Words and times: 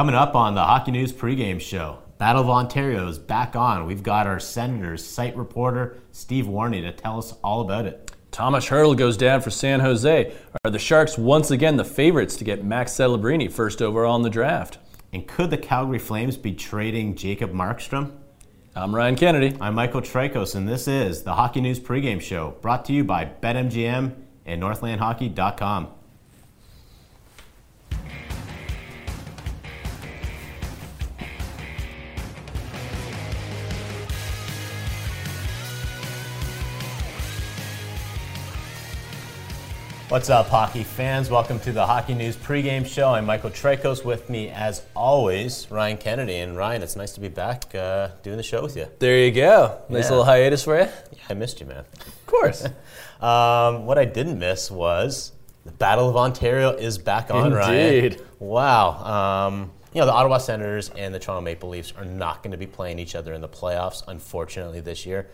Coming 0.00 0.14
up 0.14 0.34
on 0.34 0.54
the 0.54 0.64
Hockey 0.64 0.92
News 0.92 1.12
pregame 1.12 1.60
show, 1.60 1.98
Battle 2.16 2.40
of 2.40 2.48
Ontario 2.48 3.06
is 3.06 3.18
back 3.18 3.54
on. 3.54 3.84
We've 3.84 4.02
got 4.02 4.26
our 4.26 4.40
Senators 4.40 5.04
site 5.04 5.36
reporter, 5.36 5.98
Steve 6.10 6.48
Warne, 6.48 6.72
to 6.72 6.90
tell 6.90 7.18
us 7.18 7.34
all 7.44 7.60
about 7.60 7.84
it. 7.84 8.10
Tomas 8.30 8.64
Hertl 8.64 8.96
goes 8.96 9.18
down 9.18 9.42
for 9.42 9.50
San 9.50 9.80
Jose. 9.80 10.34
Are 10.64 10.70
the 10.70 10.78
Sharks 10.78 11.18
once 11.18 11.50
again 11.50 11.76
the 11.76 11.84
favorites 11.84 12.36
to 12.36 12.44
get 12.44 12.64
Max 12.64 12.92
Celebrini 12.92 13.52
first 13.52 13.82
overall 13.82 14.16
in 14.16 14.22
the 14.22 14.30
draft? 14.30 14.78
And 15.12 15.28
could 15.28 15.50
the 15.50 15.58
Calgary 15.58 15.98
Flames 15.98 16.38
be 16.38 16.54
trading 16.54 17.14
Jacob 17.14 17.52
Markstrom? 17.52 18.12
I'm 18.74 18.96
Ryan 18.96 19.16
Kennedy. 19.16 19.54
I'm 19.60 19.74
Michael 19.74 20.00
Traikos, 20.00 20.54
and 20.54 20.66
this 20.66 20.88
is 20.88 21.24
the 21.24 21.34
Hockey 21.34 21.60
News 21.60 21.78
pregame 21.78 22.22
show 22.22 22.56
brought 22.62 22.86
to 22.86 22.94
you 22.94 23.04
by 23.04 23.26
BetMGM 23.26 24.14
and 24.46 24.62
NorthlandHockey.com. 24.62 25.88
What's 40.10 40.28
up, 40.28 40.48
hockey 40.48 40.82
fans? 40.82 41.30
Welcome 41.30 41.60
to 41.60 41.70
the 41.70 41.86
Hockey 41.86 42.14
News 42.14 42.36
pregame 42.36 42.84
show. 42.84 43.10
I'm 43.14 43.24
Michael 43.26 43.50
Traikos. 43.50 44.04
With 44.04 44.28
me, 44.28 44.48
as 44.48 44.82
always, 44.96 45.70
Ryan 45.70 45.98
Kennedy. 45.98 46.38
And 46.38 46.56
Ryan, 46.56 46.82
it's 46.82 46.96
nice 46.96 47.12
to 47.12 47.20
be 47.20 47.28
back 47.28 47.72
uh, 47.76 48.08
doing 48.24 48.36
the 48.36 48.42
show 48.42 48.60
with 48.60 48.76
you. 48.76 48.88
There 48.98 49.18
you 49.24 49.30
go. 49.30 49.78
Nice 49.88 50.04
Yeah. 50.04 50.10
little 50.10 50.24
hiatus 50.24 50.64
for 50.64 50.76
you. 50.80 50.88
Yeah, 51.12 51.18
I 51.28 51.34
missed 51.34 51.60
you, 51.60 51.66
man. 51.66 51.84
Of 52.06 52.26
course. 52.26 52.66
Um, 53.20 53.84
what 53.84 53.98
I 53.98 54.06
didn't 54.06 54.38
miss 54.38 54.70
was 54.70 55.32
the 55.66 55.72
Battle 55.72 56.08
of 56.08 56.16
Ontario 56.16 56.70
is 56.70 56.96
back 56.96 57.30
on, 57.30 57.48
Indeed. 57.52 57.54
Ryan. 57.58 58.16
Wow. 58.38 58.88
Um, 59.04 59.70
you 59.92 60.00
know, 60.00 60.06
the 60.06 60.12
Ottawa 60.14 60.38
Senators 60.38 60.88
and 60.96 61.14
the 61.14 61.18
Toronto 61.18 61.42
Maple 61.42 61.68
Leafs 61.68 61.92
are 61.98 62.06
not 62.06 62.42
going 62.42 62.52
to 62.52 62.56
be 62.56 62.66
playing 62.66 62.98
each 62.98 63.14
other 63.14 63.34
in 63.34 63.42
the 63.42 63.48
playoffs, 63.48 64.02
unfortunately, 64.08 64.80
this 64.80 65.04
year. 65.04 65.28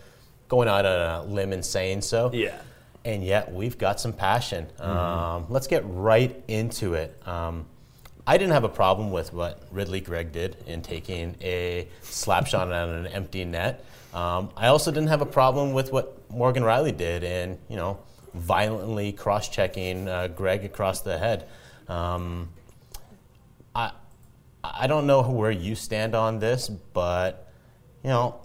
Going 0.49 0.67
out 0.67 0.85
on 0.85 0.99
a 0.99 1.23
limb 1.31 1.53
and 1.53 1.63
saying 1.63 2.01
so. 2.01 2.29
yeah. 2.33 2.57
And 3.07 3.23
yet 3.23 3.53
we've 3.53 3.77
got 3.77 4.01
some 4.01 4.11
passion. 4.11 4.67
Um, 4.81 5.45
let's 5.47 5.67
get 5.67 5.83
right 5.85 6.43
into 6.49 6.95
it. 6.95 7.17
Um, 7.25 7.65
I 8.27 8.37
didn't 8.37 8.51
have 8.51 8.65
a 8.65 8.69
problem 8.69 9.11
with 9.11 9.31
what 9.31 9.63
Ridly 9.71 10.01
Greig 10.01 10.33
did 10.33 10.57
in 10.67 10.81
taking 10.81 11.37
a 11.41 11.87
slap 12.01 12.47
shot 12.47 12.69
on 12.71 12.89
an 12.89 13.07
empty 13.07 13.45
net. 13.45 13.85
Um, 14.13 14.49
I 14.57 14.67
also 14.67 14.91
didn't 14.91 15.07
have 15.07 15.21
a 15.21 15.25
problem 15.25 15.71
with 15.71 15.93
what 15.93 16.29
Morgan 16.29 16.63
Rielly 16.63 16.95
did 16.95 17.23
in, 17.23 17.57
you 17.69 17.77
know, 17.77 17.99
violently 18.33 19.13
cross-checking 19.13 20.09
uh, 20.09 20.27
Greig 20.27 20.65
across 20.65 20.99
the 20.99 21.17
head. 21.17 21.47
Um, 21.87 22.49
I 23.73 23.91
I 24.65 24.87
don't 24.87 25.07
know 25.07 25.21
where 25.21 25.51
you 25.51 25.75
stand 25.75 26.13
on 26.13 26.39
this, 26.39 26.67
but 26.67 27.53
you 28.03 28.09
know, 28.09 28.41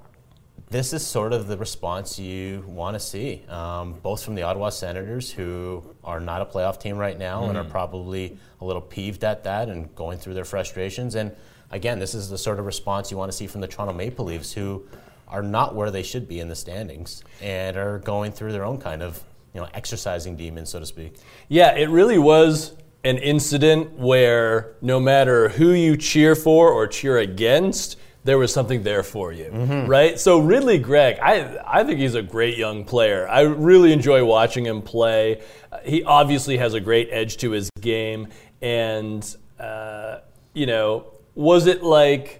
this 0.72 0.94
is 0.94 1.06
sort 1.06 1.34
of 1.34 1.48
the 1.48 1.56
response 1.58 2.18
you 2.18 2.64
want 2.66 2.94
to 2.94 3.00
see, 3.00 3.44
um, 3.50 3.92
both 4.02 4.24
from 4.24 4.34
the 4.34 4.42
Ottawa 4.42 4.70
Senators, 4.70 5.30
who 5.30 5.84
are 6.02 6.18
not 6.18 6.40
a 6.40 6.46
playoff 6.46 6.80
team 6.80 6.96
right 6.96 7.18
now 7.18 7.44
and 7.44 7.58
are 7.58 7.64
probably 7.64 8.38
a 8.62 8.64
little 8.64 8.80
peeved 8.80 9.22
at 9.22 9.44
that 9.44 9.68
and 9.68 9.94
going 9.94 10.16
through 10.16 10.32
their 10.32 10.46
frustrations. 10.46 11.14
And 11.14 11.30
again, 11.70 11.98
this 11.98 12.14
is 12.14 12.30
the 12.30 12.38
sort 12.38 12.58
of 12.58 12.64
response 12.64 13.10
you 13.10 13.18
want 13.18 13.30
to 13.30 13.36
see 13.36 13.46
from 13.46 13.60
the 13.60 13.68
Toronto 13.68 13.92
Maple 13.92 14.24
Leafs, 14.24 14.50
who 14.50 14.82
are 15.28 15.42
not 15.42 15.74
where 15.74 15.90
they 15.90 16.02
should 16.02 16.26
be 16.26 16.40
in 16.40 16.48
the 16.48 16.56
standings 16.56 17.22
and 17.42 17.76
are 17.76 17.98
going 17.98 18.32
through 18.32 18.52
their 18.52 18.64
own 18.64 18.78
kind 18.78 19.02
of, 19.02 19.22
you 19.52 19.60
know, 19.60 19.68
exercising 19.74 20.36
demons, 20.36 20.70
so 20.70 20.80
to 20.80 20.86
speak. 20.86 21.16
Yeah, 21.48 21.76
it 21.76 21.90
really 21.90 22.18
was 22.18 22.74
an 23.04 23.18
incident 23.18 23.92
where 23.98 24.76
no 24.80 24.98
matter 24.98 25.50
who 25.50 25.72
you 25.72 25.98
cheer 25.98 26.34
for 26.34 26.70
or 26.70 26.86
cheer 26.86 27.18
against, 27.18 27.98
there 28.24 28.38
was 28.38 28.52
something 28.52 28.82
there 28.82 29.02
for 29.02 29.32
you, 29.32 29.50
right? 29.86 30.18
So 30.18 30.38
Ridly 30.38 30.78
Greig, 30.78 31.18
I 31.20 31.58
I 31.66 31.84
think 31.84 31.98
he's 31.98 32.14
a 32.14 32.22
great 32.22 32.56
young 32.56 32.84
player. 32.84 33.28
I 33.28 33.40
really 33.40 33.92
enjoy 33.92 34.24
watching 34.24 34.64
him 34.64 34.80
play. 34.82 35.42
He 35.84 36.04
obviously 36.04 36.56
has 36.58 36.74
a 36.74 36.80
great 36.80 37.08
edge 37.10 37.38
to 37.38 37.50
his 37.50 37.68
game, 37.80 38.28
and 38.60 39.36
uh, 39.58 40.18
you 40.54 40.66
know, 40.66 41.12
was 41.34 41.66
it 41.66 41.82
like 41.82 42.38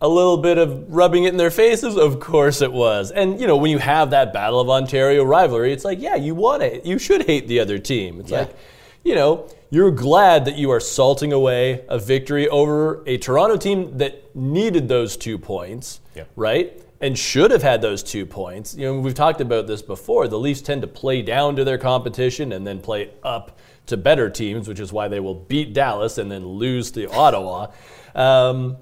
a 0.00 0.08
little 0.08 0.36
bit 0.38 0.58
of 0.58 0.92
rubbing 0.92 1.24
it 1.24 1.28
in 1.28 1.36
their 1.36 1.50
faces? 1.50 1.96
Of 1.96 2.18
course 2.18 2.60
it 2.62 2.72
was. 2.72 3.10
And 3.10 3.40
you 3.40 3.46
know, 3.46 3.56
when 3.56 3.70
you 3.70 3.78
have 3.78 4.10
that 4.10 4.32
Battle 4.32 4.60
of 4.60 4.68
Ontario 4.70 5.24
rivalry, 5.24 5.72
it's 5.72 5.84
like, 5.84 6.00
yeah, 6.00 6.14
you 6.16 6.34
want 6.34 6.62
it. 6.62 6.84
You 6.86 6.98
should 6.98 7.26
hate 7.26 7.46
the 7.48 7.60
other 7.60 7.78
team. 7.78 8.18
It's 8.20 8.30
Yeah. 8.30 8.38
like, 8.40 8.56
you 9.04 9.14
know, 9.14 9.48
you're 9.70 9.90
glad 9.90 10.44
that 10.44 10.56
you 10.56 10.70
are 10.70 10.80
salting 10.80 11.32
away 11.32 11.84
a 11.88 11.98
victory 11.98 12.48
over 12.48 13.02
a 13.06 13.18
Toronto 13.18 13.56
team 13.56 13.96
that 13.98 14.34
needed 14.36 14.88
those 14.88 15.16
two 15.16 15.38
points, 15.38 16.00
Yeah. 16.14 16.24
right? 16.36 16.78
And 17.00 17.18
should 17.18 17.50
have 17.50 17.62
had 17.62 17.82
those 17.82 18.02
two 18.02 18.24
points. 18.26 18.76
You 18.76 18.86
know, 18.86 19.00
we've 19.00 19.14
talked 19.14 19.40
about 19.40 19.66
this 19.66 19.82
before. 19.82 20.28
The 20.28 20.38
Leafs 20.38 20.60
tend 20.62 20.82
to 20.82 20.88
play 20.88 21.20
down 21.22 21.56
to 21.56 21.64
their 21.64 21.78
competition 21.78 22.52
and 22.52 22.66
then 22.66 22.80
play 22.80 23.10
up 23.24 23.58
to 23.86 23.96
better 23.96 24.30
teams, 24.30 24.68
which 24.68 24.78
is 24.78 24.92
why 24.92 25.08
they 25.08 25.18
will 25.18 25.34
beat 25.34 25.72
Dallas 25.72 26.18
and 26.18 26.30
then 26.30 26.46
lose 26.46 26.90
to 26.92 27.10
Ottawa. 27.10 27.68
Um, 28.14 28.76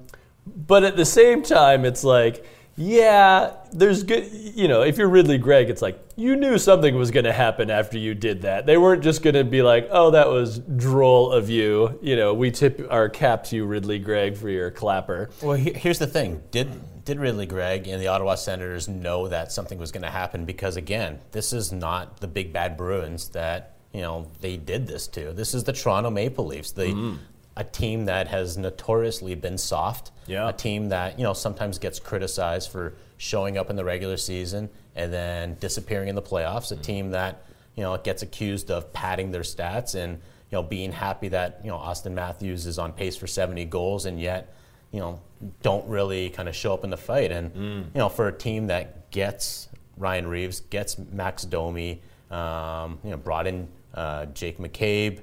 but 0.45 0.83
at 0.83 0.97
the 0.97 1.05
same 1.05 1.41
time, 1.41 1.85
it's 1.85 2.03
like, 2.03 2.45
yeah, 2.81 3.53
there's 3.71 4.01
good, 4.01 4.27
you 4.31 4.67
know, 4.67 4.81
if 4.81 4.97
you're 4.97 5.07
Ridly 5.07 5.37
Greig, 5.37 5.69
it's 5.69 5.83
like, 5.83 6.03
you 6.15 6.35
knew 6.35 6.57
something 6.57 6.95
was 6.95 7.11
going 7.11 7.25
to 7.25 7.31
happen 7.31 7.69
after 7.69 7.99
you 7.99 8.15
did 8.15 8.41
that. 8.41 8.65
They 8.65 8.75
weren't 8.75 9.03
just 9.03 9.21
going 9.21 9.35
to 9.35 9.43
be 9.43 9.61
like, 9.61 9.87
oh, 9.91 10.11
that 10.11 10.29
was 10.29 10.57
droll 10.57 11.31
of 11.31 11.47
you. 11.47 11.99
You 12.01 12.15
know, 12.15 12.33
we 12.33 12.49
tip 12.49 12.87
our 12.89 13.07
cap 13.07 13.43
to 13.45 13.55
you, 13.55 13.65
Ridly 13.65 13.99
Greig, 13.99 14.35
for 14.35 14.49
your 14.49 14.71
clapper. 14.71 15.29
Well, 15.43 15.57
he- 15.57 15.73
here's 15.73 15.99
the 15.99 16.07
thing: 16.07 16.41
did 16.49 16.71
did 17.05 17.19
Ridly 17.19 17.45
Greig 17.45 17.87
and 17.87 18.01
the 18.01 18.07
Ottawa 18.07 18.35
Senators 18.35 18.87
know 18.87 19.27
that 19.27 19.51
something 19.51 19.77
was 19.77 19.91
going 19.91 20.03
to 20.03 20.09
happen? 20.09 20.45
Because 20.45 20.75
again, 20.75 21.19
this 21.31 21.53
is 21.53 21.71
not 21.71 22.19
the 22.19 22.27
big 22.27 22.51
bad 22.51 22.77
Bruins 22.77 23.29
that 23.29 23.75
you 23.93 24.01
know 24.01 24.31
they 24.41 24.57
did 24.57 24.87
this 24.87 25.07
to. 25.09 25.33
This 25.33 25.53
is 25.53 25.63
the 25.65 25.73
Toronto 25.73 26.09
Maple 26.09 26.47
Leafs, 26.47 26.71
the 26.71 26.85
mm-hmm. 26.85 27.17
a 27.55 27.63
team 27.63 28.05
that 28.05 28.27
has 28.27 28.57
notoriously 28.57 29.35
been 29.35 29.59
soft. 29.59 30.11
Yeah. 30.27 30.49
A 30.49 30.53
team 30.53 30.89
that 30.89 31.17
you 31.17 31.23
know 31.23 31.33
sometimes 31.33 31.77
gets 31.79 31.99
criticized 31.99 32.71
for 32.71 32.93
showing 33.17 33.57
up 33.57 33.69
in 33.69 33.75
the 33.75 33.83
regular 33.83 34.17
season 34.17 34.69
and 34.95 35.11
then 35.11 35.55
disappearing 35.59 36.09
in 36.09 36.15
the 36.15 36.21
playoffs. 36.21 36.71
A 36.71 36.75
team 36.75 37.11
that 37.11 37.45
you 37.75 37.83
know 37.83 37.97
gets 37.97 38.21
accused 38.21 38.71
of 38.71 38.91
padding 38.93 39.31
their 39.31 39.41
stats 39.41 39.95
and 39.95 40.13
you 40.13 40.57
know 40.57 40.63
being 40.63 40.91
happy 40.91 41.29
that 41.29 41.61
you 41.63 41.69
know 41.69 41.77
Auston 41.77 42.13
Matthews 42.13 42.65
is 42.65 42.77
on 42.79 42.93
pace 42.93 43.17
for 43.17 43.27
70 43.27 43.65
goals 43.65 44.05
and 44.05 44.19
yet 44.19 44.53
you 44.91 44.99
know 44.99 45.19
don't 45.63 45.87
really 45.87 46.29
kind 46.29 46.47
of 46.47 46.55
show 46.55 46.73
up 46.73 46.83
in 46.83 46.89
the 46.89 46.97
fight. 46.97 47.31
And 47.31 47.55
you 47.93 47.99
know 47.99 48.09
for 48.09 48.27
a 48.27 48.33
team 48.33 48.67
that 48.67 49.09
gets 49.11 49.69
Ryan 49.97 50.27
Reaves, 50.27 50.61
gets 50.61 50.97
Max 50.97 51.43
Domi, 51.43 52.01
um, 52.29 52.99
you 53.03 53.11
know 53.11 53.17
brought 53.17 53.47
in 53.47 53.67
uh, 53.93 54.27
Jake 54.27 54.57
McCabe. 54.57 55.21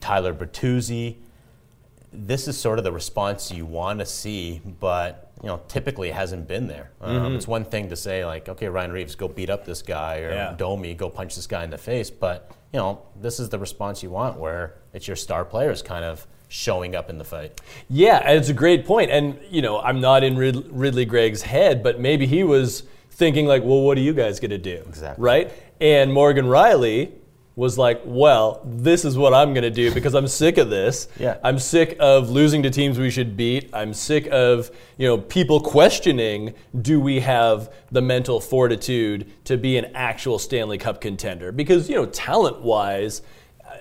Tyler 0.00 0.34
Bertuzzi. 0.34 1.16
This 2.12 2.48
is 2.48 2.58
sort 2.58 2.78
of 2.78 2.84
the 2.84 2.92
response 2.92 3.50
you 3.50 3.66
want 3.66 3.98
to 4.00 4.06
see, 4.06 4.60
but 4.80 5.30
you 5.42 5.46
know, 5.48 5.60
typically 5.68 6.10
hasn't 6.10 6.48
been 6.48 6.66
there. 6.66 6.90
Um, 7.00 7.36
it's 7.36 7.46
one 7.46 7.64
thing 7.64 7.88
to 7.90 7.96
say 7.96 8.24
like, 8.24 8.48
okay, 8.48 8.66
Ryan 8.68 8.90
Reaves, 8.92 9.14
go 9.14 9.28
beat 9.28 9.50
up 9.50 9.64
this 9.64 9.82
guy, 9.82 10.18
or 10.20 10.30
Yeah. 10.32 10.54
Domi, 10.56 10.94
go 10.94 11.08
punch 11.10 11.36
this 11.36 11.46
guy 11.46 11.62
in 11.64 11.70
the 11.70 11.78
face. 11.78 12.10
But 12.10 12.50
you 12.72 12.78
know, 12.80 13.02
this 13.20 13.38
is 13.38 13.48
the 13.48 13.58
response 13.58 14.02
you 14.02 14.10
want, 14.10 14.38
where 14.38 14.74
it's 14.92 15.06
your 15.06 15.16
star 15.16 15.44
players 15.44 15.80
kind 15.82 16.04
of 16.04 16.26
showing 16.48 16.96
up 16.96 17.08
in 17.10 17.18
the 17.18 17.24
fight. 17.24 17.60
Yeah, 17.88 18.22
and 18.24 18.38
it's 18.38 18.48
a 18.48 18.54
great 18.54 18.84
point. 18.86 19.10
And, 19.10 19.38
you 19.50 19.60
know, 19.62 19.78
I'm 19.80 20.00
not 20.00 20.24
in 20.24 20.36
Rid- 20.36 20.66
Ridly 20.70 21.04
Greig's 21.04 21.42
head, 21.42 21.82
but 21.82 22.00
maybe 22.00 22.26
he 22.26 22.42
was 22.42 22.84
thinking, 23.10 23.46
like, 23.46 23.62
well, 23.62 23.82
what 23.82 23.98
are 23.98 24.00
you 24.02 24.14
guys 24.14 24.40
going 24.40 24.50
to 24.50 24.58
do? 24.58 24.82
Exactly. 24.88 25.22
Right? 25.22 25.52
And 25.80 26.12
Morgan 26.12 26.46
Rielly 26.46 27.12
was 27.58 27.76
like, 27.76 28.00
well, 28.04 28.62
this 28.64 29.04
is 29.04 29.18
what 29.18 29.34
I'm 29.34 29.52
going 29.52 29.64
to 29.64 29.70
do 29.70 29.92
because 29.92 30.14
I'm 30.14 30.28
sick 30.28 30.58
of 30.58 30.70
this. 30.70 31.08
Yeah. 31.18 31.38
I'm 31.42 31.58
sick 31.58 31.96
of 31.98 32.30
losing 32.30 32.62
to 32.62 32.70
teams 32.70 33.00
we 33.00 33.10
should 33.10 33.36
beat. 33.36 33.68
I'm 33.72 33.92
sick 33.92 34.28
of, 34.30 34.70
you 34.96 35.08
know, 35.08 35.18
people 35.18 35.60
questioning, 35.60 36.54
do 36.82 37.00
we 37.00 37.18
have 37.18 37.74
the 37.90 38.00
mental 38.00 38.38
fortitude 38.38 39.28
to 39.46 39.56
be 39.56 39.76
an 39.76 39.86
actual 39.96 40.38
Stanley 40.38 40.78
Cup 40.78 41.00
contender? 41.00 41.50
Because, 41.50 41.90
you 41.90 41.96
know, 41.96 42.06
talent-wise, 42.06 43.22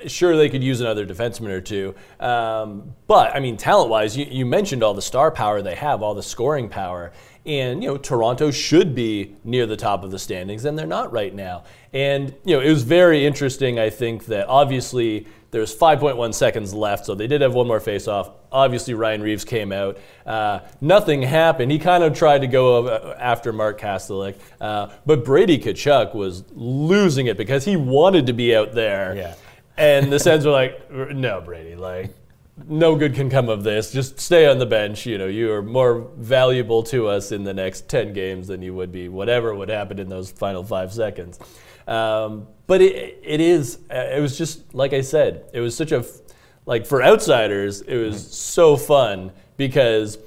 sure 0.08 0.36
they 0.36 0.50
could 0.50 0.64
use 0.64 0.82
another 0.82 1.06
defenseman 1.06 1.50
or 1.50 1.62
two. 1.62 1.94
Um, 2.20 2.96
but 3.06 3.36
I 3.36 3.40
mean, 3.40 3.58
talent 3.58 3.92
wise, 3.92 4.18
you, 4.18 4.26
you, 4.26 4.46
mentioned 4.46 4.84
all 4.84 4.94
the 4.96 5.02
star 5.02 5.32
power 5.32 5.62
they 5.62 5.76
have, 5.76 6.02
all 6.02 6.16
the 6.16 6.24
scoring 6.24 6.68
power. 6.68 7.12
And, 7.48 7.82
you 7.82 7.90
know, 7.90 7.98
Toronto 7.98 8.52
should 8.52 8.94
be 8.94 9.38
near 9.46 9.66
the 9.66 9.78
top 9.78 10.04
of 10.04 10.12
the 10.12 10.20
standings, 10.20 10.66
and 10.66 10.78
they're 10.78 10.86
not 10.86 11.14
right 11.14 11.34
now. 11.34 11.64
And, 11.94 12.36
you 12.44 12.58
know, 12.58 12.62
it 12.62 12.70
was 12.70 12.84
very 12.84 13.26
interesting, 13.26 13.80
I 13.80 13.90
think, 13.90 14.26
that 14.26 14.48
obviously 14.50 15.28
there's 15.52 15.74
5.1 15.74 16.34
seconds 16.34 16.74
left, 16.74 17.06
so 17.06 17.16
they 17.16 17.26
did 17.26 17.40
have 17.40 17.54
one 17.54 17.66
more 17.66 17.80
face-off. 17.80 18.32
Obviously, 18.52 18.94
Ryan 18.94 19.22
Reaves 19.22 19.46
came 19.46 19.72
out. 19.72 19.98
Uh, 20.26 20.60
nothing 20.82 21.22
happened. 21.22 21.72
He 21.72 21.80
kind 21.80 22.04
of 22.04 22.14
tried 22.14 22.40
to 22.40 22.48
go 22.48 23.14
after 23.18 23.54
Mark 23.54 23.80
Kastelic, 23.80 24.36
uh, 24.60 24.90
but 25.06 25.24
Brady 25.24 25.58
Tkachuk 25.58 26.14
was 26.14 26.44
losing 26.52 27.28
it 27.28 27.38
because 27.38 27.64
he 27.64 27.78
wanted 27.78 28.28
to 28.28 28.34
be 28.34 28.54
out 28.54 28.74
there. 28.74 29.16
Yeah. 29.16 29.36
And 29.78 30.12
the 30.12 30.20
Sens 30.20 30.46
were 30.46 30.52
like, 30.52 30.92
no, 30.92 31.40
Brady, 31.40 31.76
like, 31.76 32.14
no 32.66 32.96
good 32.96 33.14
can 33.14 33.30
come 33.30 33.50
of 33.50 33.64
this. 33.64 33.92
Just 33.92 34.20
stay 34.20 34.48
on 34.48 34.58
the 34.58 34.66
bench. 34.66 35.06
You 35.06 35.18
know, 35.18 35.28
you 35.28 35.52
are 35.52 35.62
more 35.62 36.10
valuable 36.18 36.84
to 36.84 37.08
us 37.08 37.32
in 37.32 37.44
the 37.44 37.54
next 37.54 37.88
10 37.90 38.14
games 38.14 38.48
than 38.48 38.62
you 38.62 38.74
would 38.74 38.92
be, 38.92 39.10
whatever 39.10 39.54
would 39.54 39.70
happen 39.70 40.00
in 40.00 40.10
those 40.10 40.32
final 40.32 40.64
five 40.64 40.92
seconds. 40.92 41.40
Um, 41.88 42.48
but 42.66 42.82
it, 42.82 43.20
it 43.24 43.40
is, 43.40 43.80
uh, 43.90 44.10
it 44.16 44.20
was 44.20 44.38
just, 44.38 44.74
like 44.74 44.94
I 44.94 45.02
said, 45.02 45.46
it 45.54 45.62
was 45.62 45.76
such 45.76 45.92
a, 45.92 46.04
like 46.66 46.86
for 46.86 47.02
outsiders, 47.02 47.82
it 47.82 47.96
was 47.96 48.16
mm-hmm. 48.16 48.32
so 48.32 48.76
fun 48.76 49.32
because 49.56 50.18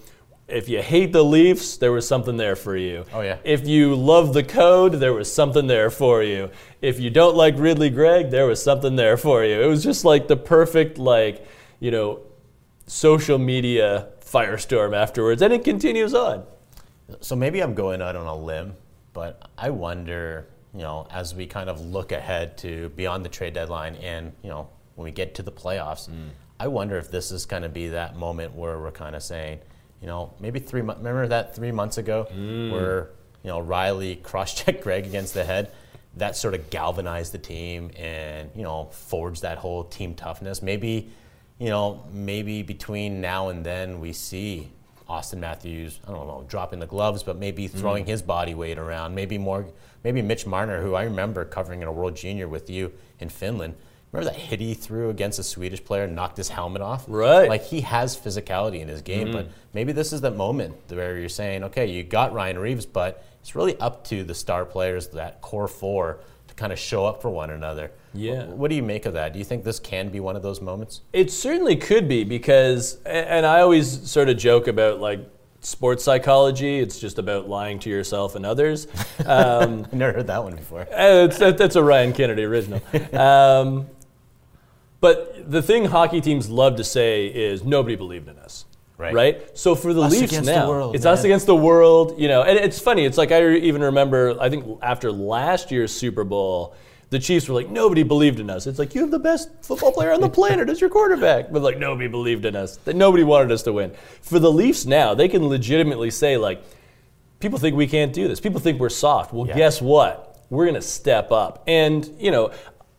if 0.49 0.69
you 0.69 0.83
hate 0.83 1.13
the 1.13 1.25
Leafs, 1.25 1.77
there 1.77 1.93
was 1.93 2.09
something 2.09 2.37
there 2.37 2.57
for 2.57 2.77
you. 2.77 3.05
Oh, 3.13 3.21
yeah. 3.21 3.37
If 3.45 3.67
you 3.69 3.95
love 3.95 4.33
the 4.33 4.43
code, 4.43 4.95
there 4.95 5.13
was 5.13 5.33
something 5.33 5.67
there 5.67 5.91
for 5.91 6.23
you. 6.23 6.51
If 6.81 6.99
you 6.99 7.11
don't 7.11 7.37
like 7.37 7.55
Ridly 7.59 7.91
Greig, 7.91 8.31
there 8.31 8.47
was 8.47 8.63
something 8.63 8.97
there 8.97 9.17
for 9.17 9.45
you. 9.45 9.61
It 9.61 9.67
was 9.67 9.85
just 9.85 10.05
like 10.05 10.29
the 10.29 10.37
perfect, 10.37 10.99
like, 10.99 11.47
you 11.81 11.91
know, 11.91 12.21
social 12.87 13.39
media 13.39 14.09
firestorm 14.21 14.95
afterwards, 14.95 15.43
and 15.43 15.53
it 15.53 15.65
continues 15.65 16.15
on. 16.15 16.45
So 17.21 17.35
maybe 17.35 17.61
I'm 17.61 17.75
going 17.75 18.01
out 18.01 18.15
on 18.15 18.27
a 18.27 18.37
limb, 18.37 18.75
but 19.13 19.51
I 19.59 19.71
wonder, 19.71 20.47
you 20.73 20.83
know, 20.83 21.07
as 21.11 21.35
we 21.35 21.47
kind 21.47 21.69
of 21.69 21.81
look 21.81 22.13
ahead 22.13 22.57
to 22.59 22.91
beyond 22.91 23.25
the 23.25 23.29
trade 23.29 23.55
deadline 23.55 23.97
and, 23.97 24.33
you 24.43 24.51
know, 24.51 24.69
when 24.95 25.05
we 25.05 25.11
get 25.11 25.35
to 25.37 25.43
the 25.43 25.51
playoffs, 25.51 26.09
mm. 26.09 26.29
I 26.61 26.69
wonder 26.69 26.99
if 26.99 27.11
this 27.11 27.33
is 27.33 27.47
going 27.47 27.63
to 27.63 27.69
be 27.69 27.89
that 27.89 28.17
moment 28.17 28.55
where 28.55 28.79
we're 28.79 28.93
kind 28.93 29.17
of 29.17 29.23
saying, 29.23 29.61
you 30.01 30.07
know, 30.07 30.35
maybe 30.41 30.61
three 30.61 30.83
months. 30.83 30.99
Remember 30.99 31.27
that 31.29 31.57
three 31.57 31.73
months 31.73 31.99
ago 31.99 32.29
mm. 32.33 32.71
where 32.71 33.11
you 33.43 33.49
know 33.49 33.63
Rielly 33.63 34.23
cross-checked 34.23 34.83
Greig 34.83 35.07
against 35.07 35.35
the 35.35 35.45
head. 35.45 35.73
That 36.17 36.37
sort 36.37 36.55
of 36.55 36.71
galvanized 36.71 37.33
the 37.33 37.39
team 37.39 37.91
and 37.97 38.51
you 38.55 38.63
know 38.63 38.89
forged 38.93 39.43
that 39.43 39.59
whole 39.59 39.85
team 39.85 40.15
toughness. 40.15 40.63
Maybe 40.63 41.11
you 41.61 41.69
know 41.69 42.03
maybe 42.13 42.65
between 42.65 43.21
now 43.21 43.51
and 43.51 43.65
then 43.65 44.01
we 44.01 44.13
see 44.13 44.69
Auston 45.09 45.39
Matthews. 45.39 46.01
I 46.09 46.11
don't 46.11 46.27
know 46.27 46.45
dropping 46.49 46.81
the 46.81 46.87
gloves, 46.87 47.23
but 47.23 47.37
maybe 47.37 47.69
mm. 47.69 47.73
throwing 47.73 48.05
mm. 48.05 48.09
his 48.09 48.23
body 48.23 48.55
weight 48.55 48.79
around. 48.79 49.15
Maybe 49.15 49.39
more. 49.39 49.67
Maybe 50.03 50.23
Mitch 50.23 50.47
Marner, 50.47 50.81
who 50.81 50.95
I 50.95 51.03
remember 51.03 51.45
covering 51.45 51.83
in 51.83 51.89
a 51.89 51.93
World 51.93 52.17
Junior 52.17 52.49
with 52.49 52.71
you 52.71 52.91
in 53.21 53.29
Finland 53.29 53.75
Remember 54.13 54.33
that 54.33 54.41
hit 54.41 54.59
he 54.59 54.75
threw 54.75 55.09
against 55.09 55.39
a 55.39 55.45
Swedish 55.45 55.85
player 55.85 56.05
and 56.05 56.17
knocked 56.17 56.37
his 56.37 56.49
helmet 56.49 56.83
off? 56.83 57.05
Right. 57.07 57.49
Like 57.49 57.63
he 57.63 57.83
has 57.83 58.17
physicality 58.17 58.81
in 58.81 58.89
his 58.89 59.03
game, 59.03 59.29
mm-hmm. 59.29 59.37
but 59.37 59.49
maybe 59.73 59.93
this 59.93 60.13
is 60.13 60.21
that 60.23 60.35
moment 60.35 60.75
where 60.89 61.17
you're 61.17 61.29
saying, 61.29 61.63
okay, 61.65 61.87
you 61.87 62.03
got 62.03 62.33
Ryan 62.33 62.59
Reaves, 62.59 62.87
but 62.87 63.25
it's 63.41 63.55
really 63.55 63.79
up 63.79 64.05
to 64.07 64.25
the 64.25 64.35
star 64.35 64.65
players, 64.65 65.09
that 65.09 65.41
core 65.41 65.69
four, 65.69 66.19
kind 66.61 66.73
of 66.75 66.79
show 66.79 67.07
up 67.07 67.23
for 67.23 67.31
one 67.31 67.49
another. 67.49 67.91
Yeah. 68.13 68.45
What, 68.45 68.69
do 68.69 68.77
you 68.77 68.83
make 68.83 69.07
of 69.07 69.15
that? 69.15 69.33
Do 69.33 69.39
you 69.39 69.45
think 69.47 69.65
this 69.65 69.81
can 69.81 70.11
be 70.11 70.21
one 70.21 70.37
of 70.37 70.43
those 70.43 70.61
moments? 70.61 71.01
It 71.15 71.33
certainly 71.33 71.75
could 71.75 72.07
be 72.07 72.23
because, 72.23 72.99
and 73.07 73.47
I 73.47 73.63
always 73.63 74.11
sort 74.11 74.29
of 74.29 74.37
joke 74.37 74.69
about 74.69 75.01
like 75.01 75.21
sports 75.61 76.05
psychology. 76.05 76.79
It's 76.79 77.01
just 77.01 77.19
about 77.19 77.49
lying 77.49 77.79
to 77.81 77.91
yourself 77.91 78.37
and 78.37 78.47
others. 78.47 78.87
Um, 79.27 79.87
I 79.93 79.97
never 79.97 80.13
heard 80.15 80.27
that 80.29 80.43
one 80.43 80.57
before. 80.57 80.81
Uh, 80.81 81.29
it's, 81.29 81.39
that's 81.39 81.77
a 81.77 81.83
Ryan 81.83 82.13
Kennedy 82.13 82.45
original. 82.45 82.83
Um, 83.13 83.87
but 85.01 85.51
the 85.51 85.63
thing 85.63 85.87
hockey 85.87 86.21
teams 86.21 86.49
love 86.51 86.77
to 86.77 86.85
say 86.85 87.27
is 87.27 87.63
nobody 87.63 87.97
believed 87.97 88.29
in 88.29 88.39
us. 88.39 88.65
Right. 89.01 89.15
right. 89.15 89.59
So 89.59 89.75
for 89.75 89.95
the 89.95 90.03
us 90.03 90.13
Leafs 90.13 90.41
now, 90.43 90.69
world, 90.69 90.95
it's 90.95 91.05
man. 91.05 91.15
us 91.15 91.25
against 91.25 91.47
the 91.47 91.57
world. 91.57 92.21
You 92.21 92.29
know, 92.29 92.43
and 92.43 92.59
it's 92.59 92.79
funny. 92.79 93.07
It's 93.07 93.17
like 93.17 93.33
I 93.33 93.55
even 93.55 93.81
remember. 93.81 94.37
I 94.39 94.51
think 94.51 94.79
after 94.83 95.11
last 95.11 95.71
year's 95.71 95.91
Super 95.91 96.23
Bowl, 96.23 96.75
the 97.09 97.19
Chiefs 97.19 97.49
were 97.49 97.55
like, 97.55 97.71
nobody 97.71 98.03
believed 98.03 98.41
in 98.41 98.51
us. 98.51 98.67
It's 98.67 98.79
like 98.79 98.95
you 98.95 99.01
have 99.01 99.11
the 99.11 99.19
best 99.19 99.49
football 99.63 99.93
player 99.93 100.13
on 100.13 100.21
the 100.21 100.29
planet 100.41 100.69
as 100.69 100.81
your 100.81 100.91
quarterback, 100.91 101.51
but 101.51 101.63
like 101.63 101.79
nobody 101.79 102.09
believed 102.09 102.45
in 102.45 102.55
us. 102.55 102.77
That 102.79 102.95
nobody 102.95 103.25
wanted 103.25 103.51
us 103.53 103.63
to 103.63 103.73
win. 103.73 103.93
For 104.23 104.39
the 104.39 104.53
Leafs 104.53 104.85
now, 104.85 105.15
they 105.15 105.29
can 105.29 105.49
legitimately 105.49 106.11
say 106.11 106.37
like, 106.37 106.63
people 107.41 107.59
think 107.59 107.77
we 107.77 107.87
can't 107.87 108.13
do 108.13 108.29
this. 108.29 108.39
People 108.39 108.61
think 108.61 108.79
we're 108.79 108.91
soft. 108.91 109.33
Well, 109.33 109.47
yeah. 109.47 109.57
guess 109.57 109.83
what? 109.83 110.45
We're 110.51 110.67
going 110.67 110.75
to 110.75 110.83
step 110.83 111.33
up. 111.33 111.65
And 111.67 112.09
you 112.19 112.31
know, 112.31 112.53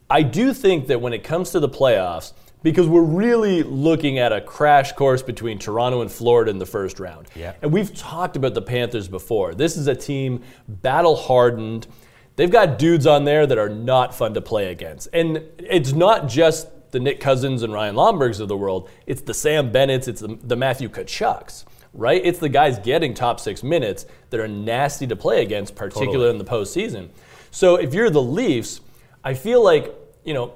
I 0.10 0.24
do 0.24 0.54
think 0.54 0.88
that 0.88 1.00
when 1.00 1.14
it 1.14 1.24
comes 1.24 1.52
to 1.52 1.60
the 1.60 1.70
playoffs, 1.70 2.34
because 2.64 2.88
we're 2.88 3.02
really 3.02 3.64
looking 3.64 4.20
at 4.20 4.32
a 4.32 4.42
crash 4.42 4.92
course 4.94 5.22
between 5.22 5.58
Toronto 5.58 6.02
and 6.02 6.12
Florida 6.12 6.52
in 6.52 6.60
the 6.60 6.66
first 6.66 7.00
round. 7.00 7.28
Yeah. 7.36 7.54
And 7.62 7.72
we've 7.72 7.94
talked 7.96 8.36
about 8.36 8.54
the 8.54 8.62
Panthers 8.62 9.08
before. 9.08 9.56
This 9.56 9.78
is 9.78 9.88
a 9.88 9.96
team 9.96 10.44
battle 10.68 11.16
hardened. 11.16 11.88
They've 12.36 12.52
got 12.52 12.78
dudes 12.78 13.08
on 13.08 13.26
there 13.26 13.48
that 13.48 13.58
are 13.58 13.70
not 13.70 14.16
fun 14.16 14.34
to 14.36 14.42
play 14.42 14.72
against. 14.72 15.08
And 15.14 15.44
it's 15.58 15.94
not 15.94 16.28
just 16.28 16.68
the 16.92 17.00
Nick 17.00 17.20
Cousins 17.20 17.64
and 17.64 17.74
Ryan 17.74 17.96
Lombergs 17.96 18.40
of 18.40 18.48
the 18.48 18.58
world, 18.58 18.90
it's 19.08 19.22
the 19.22 19.34
Sam 19.34 19.72
Bennett's, 19.72 20.08
it's 20.08 20.22
the, 20.22 20.38
the 20.44 20.58
Matthew 20.58 20.90
Tkachuks, 20.90 21.64
right? 21.94 22.22
It's 22.24 22.40
the 22.40 22.50
guys 22.50 22.80
getting 22.80 23.14
top 23.14 23.40
six 23.40 23.64
minutes 23.64 24.06
that 24.30 24.40
are 24.40 24.48
nasty 24.48 25.08
to 25.08 25.16
play 25.16 25.42
against, 25.42 25.76
particularly 25.76 26.14
totally. 26.14 26.30
in 26.32 26.38
the 26.38 26.46
postseason. 26.46 27.10
So 27.50 27.76
if 27.76 27.94
you're 27.94 28.10
the 28.10 28.22
Leafs, 28.22 28.82
I 29.24 29.34
feel 29.34 29.64
like 29.64 29.96
you 30.24 30.34
know, 30.34 30.54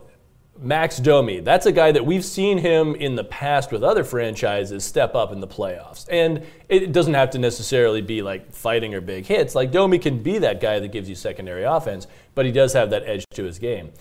Max 0.57 0.98
Domi, 0.98 1.42
that's 1.42 1.66
a 1.66 1.72
guy 1.72 1.92
that 1.92 2.06
we've 2.06 2.24
seen 2.24 2.57
him 2.57 2.96
in 2.96 3.16
the 3.16 3.25
past 3.25 3.72
with 3.72 3.84
other 3.84 4.06
franchises 4.06 4.86
step 4.86 5.13
up 5.13 5.34
in 5.34 5.42
the 5.42 5.48
playoffs. 5.48 6.07
And 6.10 6.46
it 6.69 6.94
doesn't 6.94 7.13
have 7.13 7.30
to 7.31 7.40
necessarily 7.40 8.02
be 8.02 8.22
like 8.22 8.52
fighting 8.54 8.94
or 8.94 9.02
big 9.02 9.25
hits. 9.25 9.54
Like 9.54 9.72
Domi 9.72 10.00
can 10.00 10.24
be 10.24 10.38
that 10.38 10.62
guy 10.62 10.80
that 10.80 10.92
gives 10.94 11.10
you 11.10 11.16
secondary 11.16 11.63
offense, 11.63 12.07
but 12.36 12.46
he 12.46 12.52
does 12.54 12.72
have 12.74 12.90
that 12.92 13.04
edge 13.06 13.25
to 13.34 13.44
his 13.44 13.60
game. 13.60 13.92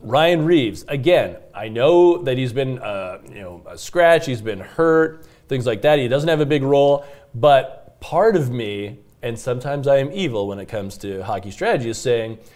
Ryan 0.00 0.44
Reaves, 0.44 0.84
again, 0.88 1.36
I 1.54 1.68
know 1.68 2.22
that 2.24 2.36
he's 2.36 2.52
been 2.52 2.78
uh, 2.80 3.18
you 3.28 3.40
know 3.40 3.62
a 3.66 3.78
scratch, 3.78 4.26
he's 4.26 4.42
been 4.42 4.60
hurt, 4.60 5.26
things 5.48 5.64
like 5.64 5.82
that. 5.82 5.98
He 5.98 6.08
doesn't 6.08 6.28
have 6.28 6.40
a 6.40 6.46
big 6.46 6.62
role, 6.62 7.04
but 7.34 7.98
part 8.00 8.36
of 8.36 8.50
me, 8.50 8.98
and 9.22 9.38
sometimes 9.38 9.86
I 9.86 9.98
am 9.98 10.12
evil 10.12 10.48
when 10.48 10.58
it 10.58 10.66
comes 10.66 10.98
to 10.98 11.22
hockey 11.22 11.52
strategy, 11.52 11.90
is 11.90 11.98
saying– 11.98 12.38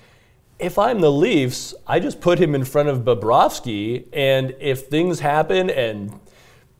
if 0.61 0.79
I'm 0.79 1.01
the 1.01 1.11
Leafs, 1.11 1.75
I 1.87 2.01
just 2.01 2.21
put 2.21 2.39
him 2.39 2.55
in 2.55 2.65
front 2.65 2.89
of 2.89 3.01
Bobrovsky, 3.01 4.07
and 4.13 4.55
if 4.61 4.87
things 4.87 5.21
happen 5.21 5.71
and 5.71 6.21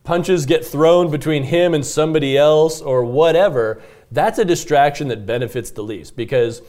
punches 0.03 0.45
get 0.45 0.65
thrown 0.65 1.09
between 1.09 1.43
him 1.43 1.73
and 1.73 1.85
somebody 1.85 2.37
else 2.37 2.81
or 2.81 3.03
whatever, 3.03 3.81
that's 4.11 4.39
a 4.39 4.45
distraction 4.45 5.07
that 5.07 5.25
benefits 5.25 5.71
the 5.71 5.81
Leafs 5.81 6.11
because 6.11 6.61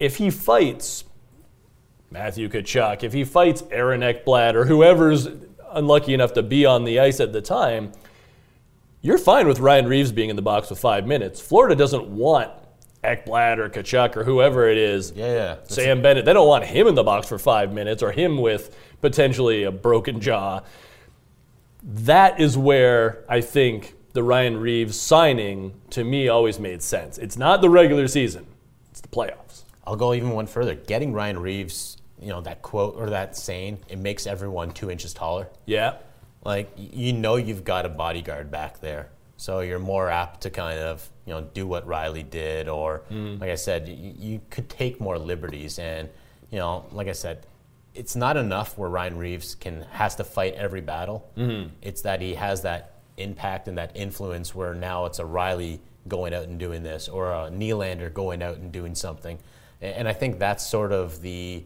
if 0.00 0.16
he 0.16 0.30
fights 0.30 1.04
Matthew 2.10 2.48
Tkachuk, 2.48 3.02
if 3.02 3.12
he 3.12 3.24
fights 3.24 3.62
Aaron 3.70 4.00
Ekblad 4.00 4.54
or 4.54 4.64
whoever's 4.64 5.28
unlucky 5.70 6.14
enough 6.14 6.32
to 6.34 6.42
be 6.42 6.64
on 6.64 6.84
the 6.84 7.00
ice 7.00 7.20
at 7.20 7.32
the 7.32 7.42
time, 7.42 7.92
you're 9.02 9.18
fine 9.18 9.46
with 9.46 9.60
Ryan 9.60 9.86
Reaves 9.86 10.12
being 10.12 10.30
in 10.30 10.36
the 10.36 10.42
box 10.42 10.68
for 10.68 10.74
five 10.74 11.06
minutes. 11.06 11.40
Florida 11.40 11.76
doesn't 11.76 12.08
want 12.08 12.50
Ekblad 13.06 13.58
or 13.58 13.68
Tkachuk 13.68 14.16
or 14.16 14.24
whoever 14.24 14.68
it 14.68 14.76
is, 14.76 15.12
yeah, 15.14 15.32
yeah. 15.32 15.56
Sam 15.64 16.02
Bennett, 16.02 16.24
they 16.24 16.32
don't 16.32 16.48
want 16.48 16.64
him 16.64 16.86
in 16.86 16.94
the 16.94 17.04
box 17.04 17.28
for 17.28 17.38
five 17.38 17.72
minutes 17.72 18.02
or 18.02 18.12
him 18.12 18.38
with 18.38 18.76
potentially 19.00 19.62
a 19.62 19.70
broken 19.70 20.20
jaw. 20.20 20.60
That 21.82 22.40
is 22.40 22.58
where 22.58 23.24
I 23.28 23.40
think 23.40 23.94
the 24.12 24.22
Ryan 24.22 24.56
Reaves 24.56 24.98
signing 24.98 25.74
to 25.90 26.02
me 26.02 26.28
always 26.28 26.58
made 26.58 26.82
sense. 26.82 27.18
It's 27.18 27.36
not 27.36 27.60
the 27.60 27.70
regular 27.70 28.08
season, 28.08 28.46
it's 28.90 29.00
the 29.00 29.08
playoffs. 29.08 29.64
I'll 29.86 29.96
go 29.96 30.14
even 30.14 30.30
one 30.30 30.46
further. 30.46 30.74
Getting 30.74 31.12
Ryan 31.12 31.38
Reaves, 31.38 31.98
you 32.20 32.28
know, 32.28 32.40
that 32.40 32.62
quote 32.62 32.96
or 32.96 33.10
that 33.10 33.36
saying, 33.36 33.78
it 33.88 33.98
makes 33.98 34.26
everyone 34.26 34.72
two 34.72 34.90
inches 34.90 35.14
taller. 35.14 35.48
Yeah. 35.64 35.98
Like, 36.44 36.70
you 36.76 37.12
know, 37.12 37.36
you've 37.36 37.62
got 37.64 37.86
a 37.86 37.88
bodyguard 37.88 38.50
back 38.50 38.80
there. 38.80 39.10
So 39.36 39.60
you're 39.60 39.78
more 39.78 40.08
apt 40.08 40.42
to 40.42 40.50
kind 40.50 40.78
of 40.78 41.08
you 41.26 41.32
know 41.32 41.42
do 41.42 41.66
what 41.66 41.86
Rielly 41.86 42.28
did, 42.28 42.68
or 42.68 43.02
mm. 43.10 43.40
like 43.40 43.50
I 43.50 43.54
said, 43.56 43.88
you, 43.88 44.14
you, 44.18 44.40
could 44.50 44.68
take 44.68 45.00
more 45.00 45.18
liberties. 45.18 45.78
And 45.78 46.08
you 46.50 46.58
know, 46.58 46.86
like 46.92 47.08
I 47.08 47.12
said, 47.12 47.46
it's 47.94 48.16
not 48.16 48.36
enough 48.36 48.78
where 48.78 48.88
Ryan 48.88 49.18
Reaves 49.18 49.54
can 49.54 49.82
has 49.92 50.16
to 50.16 50.24
fight 50.24 50.54
every 50.54 50.80
battle. 50.80 51.28
Mm-hmm. 51.36 51.70
It's 51.82 52.02
that 52.02 52.20
he 52.20 52.34
has 52.34 52.62
that 52.62 52.94
impact 53.16 53.68
and 53.68 53.78
that 53.78 53.92
influence 53.94 54.54
where 54.54 54.74
now 54.74 55.06
it's 55.06 55.18
a 55.18 55.24
Rielly 55.24 55.80
going 56.08 56.32
out 56.32 56.44
and 56.44 56.58
doing 56.58 56.82
this, 56.82 57.08
or 57.08 57.32
a 57.32 57.50
Nylander 57.50 58.12
going 58.12 58.42
out 58.42 58.56
and 58.56 58.70
doing 58.72 58.94
something. 58.94 59.38
And 59.80 60.08
I 60.08 60.12
think 60.12 60.38
that's 60.38 60.66
sort 60.66 60.92
of 60.92 61.20
the 61.20 61.62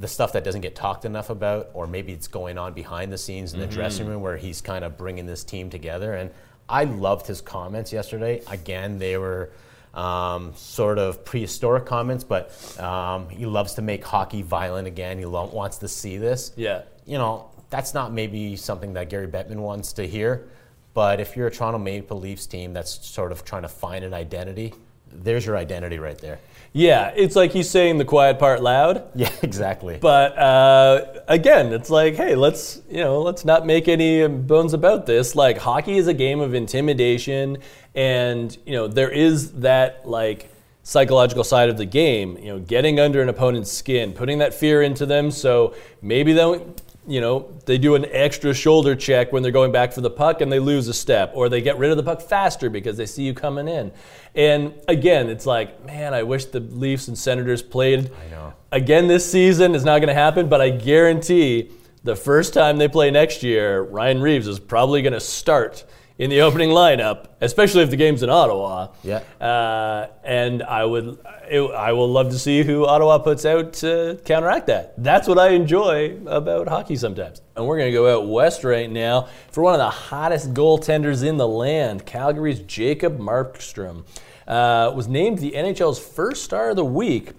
the 0.00 0.08
stuff 0.08 0.32
that 0.32 0.44
doesn't 0.44 0.62
get 0.62 0.74
talked 0.74 1.04
enough 1.04 1.30
about, 1.30 1.70
or 1.74 1.86
maybe 1.86 2.12
it's 2.12 2.26
going 2.26 2.56
on 2.58 2.72
behind 2.72 3.12
the 3.12 3.18
scenes 3.18 3.52
in 3.52 3.60
the 3.60 3.66
Mm-hmm. 3.66 3.74
dressing 3.74 4.06
room 4.06 4.22
where 4.22 4.36
he's 4.36 4.60
kind 4.60 4.84
of 4.84 4.96
bringing 4.96 5.26
this 5.26 5.44
team 5.44 5.70
together. 5.70 6.14
And 6.14 6.30
I 6.68 6.84
loved 6.84 7.26
his 7.26 7.40
comments 7.40 7.92
yesterday. 7.92 8.42
Again, 8.48 8.98
they 8.98 9.16
were 9.16 9.50
um, 9.92 10.52
sort 10.56 10.98
of 10.98 11.24
prehistoric 11.24 11.86
comments, 11.86 12.24
but 12.24 12.50
um, 12.80 13.28
he 13.28 13.46
loves 13.46 13.74
to 13.74 13.82
make 13.82 14.04
hockey 14.04 14.42
violent 14.42 14.88
again. 14.88 15.18
He 15.18 15.24
lo- 15.24 15.50
wants 15.52 15.78
to 15.78 15.88
see 15.88 16.16
this. 16.18 16.52
Yeah. 16.56 16.82
You 17.06 17.18
know, 17.18 17.50
that's 17.70 17.94
not 17.94 18.12
maybe 18.12 18.56
something 18.56 18.94
that 18.94 19.10
Gary 19.10 19.26
Bettman 19.26 19.56
wants 19.56 19.92
to 19.94 20.06
hear. 20.06 20.48
But 20.94 21.20
if 21.20 21.36
you're 21.36 21.48
a 21.48 21.50
Toronto 21.50 21.78
Maple 21.78 22.18
Leafs 22.20 22.46
team 22.46 22.72
that's 22.72 23.06
sort 23.06 23.32
of 23.32 23.44
trying 23.44 23.62
to 23.62 23.68
find 23.68 24.04
an 24.04 24.14
identity, 24.14 24.72
there's 25.12 25.44
your 25.44 25.56
identity 25.56 25.98
right 25.98 26.18
there. 26.18 26.38
Yeah, 26.76 27.12
it's 27.14 27.36
like 27.36 27.52
he's 27.52 27.70
saying 27.70 27.98
the 27.98 28.04
quiet 28.04 28.40
part 28.40 28.60
loud. 28.60 29.04
Yeah, 29.14 29.30
exactly. 29.42 29.96
But 30.00 30.36
uh, 30.36 31.22
again, 31.28 31.72
it's 31.72 31.88
like, 31.88 32.16
hey, 32.16 32.34
let's 32.34 32.82
you 32.90 32.98
know, 32.98 33.22
let's 33.22 33.44
not 33.44 33.64
make 33.64 33.86
any 33.86 34.26
bones 34.26 34.74
about 34.74 35.06
this. 35.06 35.36
Like, 35.36 35.56
hockey 35.56 35.96
is 35.96 36.08
a 36.08 36.14
game 36.14 36.40
of 36.40 36.52
intimidation, 36.52 37.58
and 37.94 38.56
you 38.66 38.72
know, 38.72 38.88
there 38.88 39.08
is 39.08 39.52
that 39.60 40.06
like 40.08 40.50
psychological 40.82 41.44
side 41.44 41.68
of 41.68 41.76
the 41.76 41.86
game. 41.86 42.36
You 42.38 42.46
know, 42.46 42.58
getting 42.58 42.98
under 42.98 43.22
an 43.22 43.28
opponent's 43.28 43.70
skin, 43.70 44.12
putting 44.12 44.38
that 44.38 44.52
fear 44.52 44.82
into 44.82 45.06
them, 45.06 45.30
so 45.30 45.74
maybe 46.02 46.32
they'll. 46.32 46.74
You 47.06 47.20
know, 47.20 47.52
they 47.66 47.76
do 47.76 47.94
an 47.94 48.06
extra 48.10 48.54
shoulder 48.54 48.96
check 48.96 49.32
when 49.32 49.42
they're 49.42 49.52
going 49.52 49.72
back 49.72 49.92
for 49.92 50.00
the 50.00 50.10
puck 50.10 50.40
and 50.40 50.50
they 50.50 50.58
lose 50.58 50.88
a 50.88 50.94
step, 50.94 51.32
or 51.34 51.48
they 51.48 51.60
get 51.60 51.78
rid 51.78 51.90
of 51.90 51.96
the 51.96 52.02
puck 52.02 52.22
faster 52.22 52.70
because 52.70 52.96
they 52.96 53.06
see 53.06 53.24
you 53.24 53.34
coming 53.34 53.68
in. 53.68 53.92
And 54.34 54.74
again, 54.88 55.28
it's 55.28 55.46
like, 55.46 55.84
man, 55.84 56.14
I 56.14 56.22
wish 56.22 56.46
the 56.46 56.60
Leafs 56.60 57.08
and 57.08 57.16
Senators 57.16 57.62
played 57.62 58.10
I 58.26 58.30
know. 58.30 58.52
again 58.72 59.06
this 59.06 59.30
season 59.30 59.74
is 59.74 59.84
not 59.84 59.98
going 59.98 60.08
to 60.08 60.14
happen, 60.14 60.48
but 60.48 60.60
I 60.60 60.70
guarantee 60.70 61.70
the 62.04 62.16
first 62.16 62.52
time 62.52 62.76
they 62.76 62.88
play 62.88 63.10
next 63.10 63.42
year, 63.42 63.82
Ryan 63.82 64.20
Reaves 64.20 64.46
is 64.46 64.58
probably 64.58 65.00
going 65.02 65.14
to 65.14 65.20
start 65.20 65.84
in 66.16 66.30
the 66.30 66.40
opening 66.40 66.70
lineup, 66.70 67.26
especially 67.40 67.82
if 67.82 67.90
the 67.90 67.96
game's 67.96 68.22
in 68.22 68.30
Ottawa. 68.30 68.88
Yeah. 69.02 69.18
Uh, 69.40 70.08
and 70.22 70.62
I 70.62 70.84
would, 70.84 71.18
it, 71.50 71.60
I 71.60 71.92
will 71.92 72.08
love 72.08 72.30
to 72.30 72.38
see 72.38 72.62
who 72.62 72.86
Ottawa 72.86 73.18
puts 73.18 73.44
out 73.44 73.72
to 73.74 74.20
counteract 74.24 74.68
that. 74.68 74.94
That's 74.96 75.26
what 75.26 75.38
I 75.38 75.50
enjoy 75.50 76.20
about 76.26 76.68
hockey 76.68 76.96
sometimes. 76.96 77.42
And 77.56 77.66
we're 77.66 77.78
going 77.78 77.90
to 77.90 77.96
go 77.96 78.16
out 78.16 78.28
west 78.28 78.62
right 78.62 78.90
now 78.90 79.28
for 79.50 79.62
one 79.62 79.74
of 79.74 79.80
the 79.80 79.90
hottest 79.90 80.54
goaltenders 80.54 81.24
in 81.26 81.36
the 81.36 81.48
land, 81.48 82.06
Calgary's 82.06 82.60
Jacob 82.60 83.18
Markstrom. 83.18 84.04
Uh, 84.46 84.92
was 84.94 85.08
named 85.08 85.38
the 85.38 85.52
NHL's 85.52 85.98
first 85.98 86.44
star 86.44 86.70
of 86.70 86.76
the 86.76 86.84
week. 86.84 87.32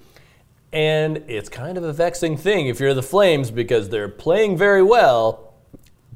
And 0.74 1.18
it's 1.30 1.48
kind 1.48 1.78
of 1.78 1.86
a 1.86 1.94
vexing 1.94 2.36
thing 2.36 2.68
if 2.68 2.82
you're 2.82 2.94
the 2.94 3.04
Flames 3.04 3.52
because 3.52 3.88
they're 3.88 4.10
playing 4.10 4.58
very 4.58 4.84
well, 4.84 5.45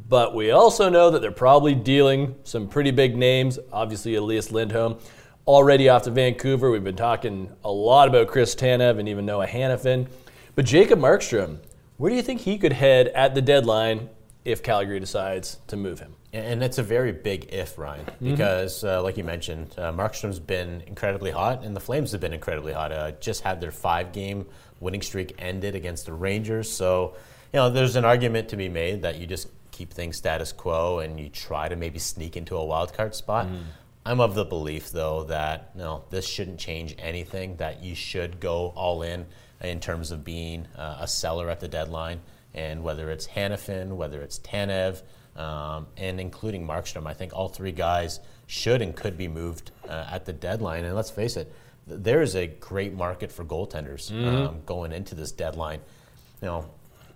but 0.10 0.34
we 0.34 0.50
also 0.50 0.90
know 0.90 1.12
that 1.12 1.22
they're 1.22 1.32
probably 1.32 1.76
dealing 1.76 2.36
some 2.44 2.68
pretty 2.68 2.90
big 2.90 3.16
names. 3.16 3.60
Obviously, 3.72 4.16
Elias 4.16 4.52
Lindholm 4.52 4.98
already 5.46 5.88
off 5.88 6.04
to 6.04 6.12
Vancouver. 6.12 6.72
We've 6.72 6.84
been 6.84 6.96
talking 6.96 7.56
a 7.64 7.72
lot 7.72 8.08
about 8.08 8.28
Chris 8.28 8.56
Tanev 8.56 9.00
and 9.00 9.08
even 9.08 9.26
Noah 9.26 9.48
Hanifin. 9.48 10.08
But 10.56 10.66
Jacob 10.66 11.00
Markstrom, 11.00 11.60
where 11.98 12.10
do 12.10 12.16
you 12.16 12.24
think 12.24 12.42
he 12.42 12.58
could 12.58 12.74
head 12.74 13.10
at 13.10 13.36
the 13.36 13.42
deadline 13.42 14.10
if 14.46 14.64
Calgary 14.64 15.00
decides 15.00 15.58
to 15.68 15.78
move 15.78 16.00
him? 16.00 16.16
And 16.34 16.64
it's 16.64 16.78
a 16.78 16.84
very 16.84 17.12
big 17.12 17.48
if, 17.52 17.78
Ryan, 17.78 18.06
because 18.22 18.84
uh, 18.84 19.02
like 19.02 19.18
you 19.18 19.24
mentioned, 19.24 19.74
uh, 19.78 19.92
Markstrom's 19.92 20.40
been 20.40 20.84
incredibly 20.86 21.32
hot, 21.32 21.64
and 21.64 21.76
the 21.76 21.80
Flames 21.80 22.12
have 22.12 22.22
been 22.22 22.34
incredibly 22.34 22.72
hot. 22.72 22.92
Uh, 22.92 23.12
just 23.14 23.42
had 23.42 23.60
their 23.60 23.72
five-game 23.72 24.46
winning 24.80 25.02
streak 25.02 25.34
ended 25.40 25.74
against 25.74 26.06
the 26.06 26.14
Rangers, 26.14 26.70
so 26.70 27.16
you 27.52 27.58
know 27.58 27.72
there's 27.72 27.96
an 27.96 28.06
argument 28.06 28.48
to 28.50 28.58
be 28.58 28.70
made 28.70 29.02
that 29.02 29.18
you 29.18 29.26
just 29.26 29.48
keep 29.80 29.94
things 29.94 30.18
status 30.18 30.52
quo 30.52 31.00
and 31.00 31.20
you 31.20 31.30
try 31.30 31.70
to 31.70 31.76
maybe 31.78 32.00
sneak 32.00 32.36
into 32.36 32.56
a 32.58 32.66
wild 32.66 32.94
card 32.94 33.16
spot. 33.16 33.48
I'm 34.06 34.20
of 34.20 34.36
the 34.36 34.46
belief, 34.46 34.92
though, 34.92 35.24
that 35.26 35.76
no, 35.76 36.04
this 36.10 36.28
shouldn't 36.28 36.60
change 36.60 36.96
anything. 37.00 37.58
That 37.58 37.82
you 37.84 37.96
should 37.96 38.40
go 38.40 38.74
all 38.76 39.04
in 39.04 39.26
in 39.62 39.80
terms 39.80 40.12
of 40.12 40.24
being 40.24 40.68
uh, 40.78 40.98
a 41.02 41.08
seller 41.08 41.50
at 41.50 41.60
the 41.60 41.68
deadline, 41.68 42.20
and 42.54 42.84
whether 42.84 43.10
it's 43.12 43.28
Hanifin, 43.28 43.96
whether 43.96 44.22
it's 44.22 44.40
Tanev, 44.40 45.02
um, 45.36 45.88
and 45.98 46.20
including 46.20 46.66
Markstrom, 46.68 47.06
I 47.08 47.14
think 47.14 47.34
all 47.34 47.50
three 47.50 47.72
guys 47.74 48.20
should 48.48 48.82
and 48.82 48.96
could 48.96 49.18
be 49.18 49.28
moved 49.28 49.72
uh, 49.88 50.08
at 50.12 50.26
the 50.26 50.34
deadline. 50.34 50.86
And 50.86 50.96
let's 50.96 51.12
face 51.12 51.38
it, 51.38 51.52
th- 51.88 52.02
there 52.02 52.22
is 52.22 52.36
a 52.36 52.48
great 52.48 52.94
market 52.94 53.32
for 53.32 53.46
goaltenders 53.46 54.12
um, 54.12 54.62
going 54.66 54.92
into 54.92 55.14
this 55.16 55.32
deadline. 55.32 55.82
You 56.42 56.48
know, 56.48 56.70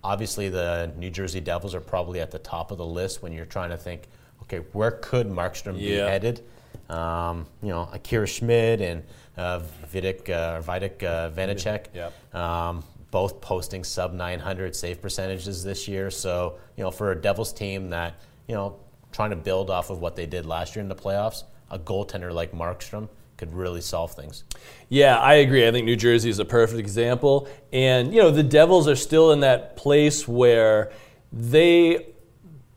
obviously 0.04 0.50
the 0.50 0.92
New 0.96 1.10
Jersey 1.10 1.40
Devils 1.40 1.74
are 1.74 1.80
probably 1.80 2.20
at 2.20 2.30
the 2.30 2.38
top 2.38 2.70
of 2.70 2.78
the 2.78 2.86
list 2.86 3.22
when 3.22 3.32
you're 3.32 3.46
trying 3.46 3.70
to 3.70 3.76
think, 3.76 4.02
okay, 4.42 4.58
where 4.72 4.92
could 4.92 5.26
Markstrom 5.28 5.78
be 5.78 5.94
headed? 6.08 6.42
Um, 6.90 7.46
you 7.62 7.70
know, 7.70 7.88
Akira 7.92 8.26
Schmid 8.26 8.82
and 8.82 9.02
uh, 9.38 9.60
Vitek, 9.92 10.28
uh, 10.28 10.60
Vitek 10.60 11.02
uh, 11.02 11.30
Vanecek, 11.30 11.86
um, 12.34 12.84
both 13.10 13.40
posting 13.40 13.82
sub 13.82 14.12
900 14.12 14.76
save 14.76 15.00
percentages 15.00 15.64
this 15.64 15.88
year. 15.88 16.10
So, 16.10 16.58
you 16.76 16.84
know, 16.84 16.90
for 16.90 17.12
a 17.12 17.16
Devils 17.16 17.52
team 17.52 17.90
that, 17.90 18.20
you 18.46 18.54
know, 18.54 18.76
trying 19.12 19.30
to 19.30 19.36
build 19.36 19.70
off 19.70 19.88
of 19.90 20.00
what 20.00 20.16
they 20.16 20.26
did 20.26 20.44
last 20.44 20.76
year 20.76 20.82
in 20.82 20.88
the 20.88 20.94
playoffs, 20.94 21.44
a 21.70 21.78
goaltender 21.78 22.32
like 22.32 22.52
Markstrom 22.52 23.08
could 23.36 23.52
really 23.54 23.80
solve 23.80 24.12
things. 24.12 24.44
Yeah, 24.88 25.18
I 25.18 25.34
agree. 25.34 25.66
I 25.66 25.72
think 25.72 25.86
New 25.86 25.96
Jersey 25.96 26.30
is 26.30 26.38
a 26.38 26.44
perfect 26.44 26.78
example. 26.78 27.48
And, 27.72 28.14
you 28.14 28.20
know, 28.20 28.30
the 28.30 28.42
Devils 28.42 28.88
are 28.88 28.96
still 28.96 29.32
in 29.32 29.40
that 29.40 29.76
place 29.76 30.28
where 30.28 30.92
they 31.32 32.14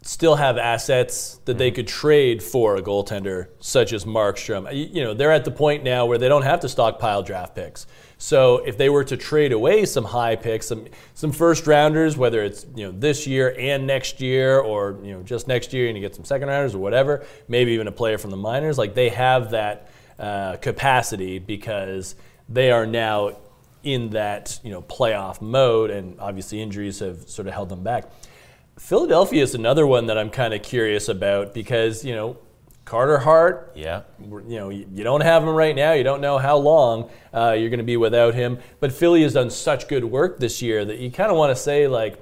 still 0.07 0.35
have 0.35 0.57
assets 0.57 1.39
that 1.45 1.57
they 1.57 1.69
mm-hmm. 1.69 1.75
could 1.75 1.87
trade 1.87 2.41
for 2.41 2.77
a 2.77 2.81
goaltender 2.81 3.47
such 3.59 3.91
as 3.91 4.05
Markstrom. 4.05 4.73
You 4.73 4.85
you 4.85 5.03
know, 5.03 5.13
they're 5.13 5.33
at 5.33 5.43
the 5.43 5.51
point 5.51 5.83
now 5.83 6.05
where 6.05 6.17
they 6.17 6.29
don't 6.29 6.43
have 6.43 6.61
to 6.61 6.69
stockpile 6.69 7.23
draft 7.23 7.55
picks. 7.55 7.85
So 8.17 8.57
if 8.59 8.77
they 8.77 8.89
were 8.89 9.03
to 9.03 9.17
trade 9.17 9.51
away 9.51 9.85
some 9.85 10.05
high 10.05 10.35
picks, 10.35 10.67
some 10.67 10.85
some 11.13 11.31
first 11.31 11.67
rounders, 11.67 12.17
whether 12.17 12.41
it's 12.41 12.65
you 12.75 12.85
know 12.85 12.91
this 12.97 13.27
year 13.27 13.53
and 13.59 13.85
next 13.85 14.21
year, 14.21 14.59
or 14.59 14.97
you 15.03 15.13
know 15.13 15.23
just 15.23 15.47
next 15.47 15.73
year 15.73 15.87
and 15.87 15.97
you 15.97 16.01
get 16.01 16.15
some 16.15 16.25
second 16.25 16.47
rounders 16.47 16.73
or 16.73 16.79
whatever, 16.79 17.25
maybe 17.47 17.73
even 17.73 17.87
a 17.87 17.91
player 17.91 18.17
from 18.17 18.31
the 18.31 18.37
minors, 18.37 18.77
like 18.77 18.95
they 18.95 19.09
have 19.09 19.51
that 19.51 19.91
uh, 20.19 20.57
capacity 20.57 21.39
because 21.39 22.15
they 22.49 22.71
are 22.71 22.85
now 22.85 23.37
in 23.83 24.09
that 24.11 24.59
you 24.63 24.71
know 24.71 24.81
playoff 24.81 25.41
mode, 25.41 25.89
and 25.91 26.19
obviously 26.19 26.61
injuries 26.61 26.99
have 26.99 27.29
sort 27.29 27.47
of 27.47 27.53
held 27.53 27.69
them 27.69 27.83
back. 27.83 28.11
Philadelphia 28.77 29.41
is 29.41 29.55
another 29.55 29.87
one 29.87 30.07
that 30.07 30.17
I'm 30.17 30.29
kind 30.29 30.53
of 30.53 30.61
curious 30.61 31.07
about 31.09 31.53
because 31.53 32.03
you 32.05 32.13
know 32.13 32.37
Carter 32.85 33.17
Hart, 33.17 33.73
Yeah. 33.75 34.03
you 34.19 34.41
know 34.59 34.69
you, 34.69 34.87
you 34.91 35.03
don't 35.03 35.21
have 35.21 35.43
him 35.43 35.49
right 35.49 35.75
now. 35.75 35.93
You 35.93 36.03
don't 36.03 36.21
know 36.21 36.37
how 36.37 36.57
long 36.57 37.09
uh, 37.33 37.51
you're 37.57 37.69
going 37.69 37.79
to 37.79 37.83
be 37.85 37.97
without 37.97 38.33
him. 38.33 38.59
But 38.79 38.91
Philly 38.93 39.23
has 39.23 39.33
done 39.33 39.49
such 39.49 39.87
good 39.87 40.05
work 40.05 40.39
this 40.39 40.61
year 40.61 40.85
that 40.85 40.97
you 40.97 41.11
kind 41.11 41.31
of 41.31 41.37
want 41.37 41.55
to 41.55 41.61
say 41.61 41.87
like. 41.87 42.19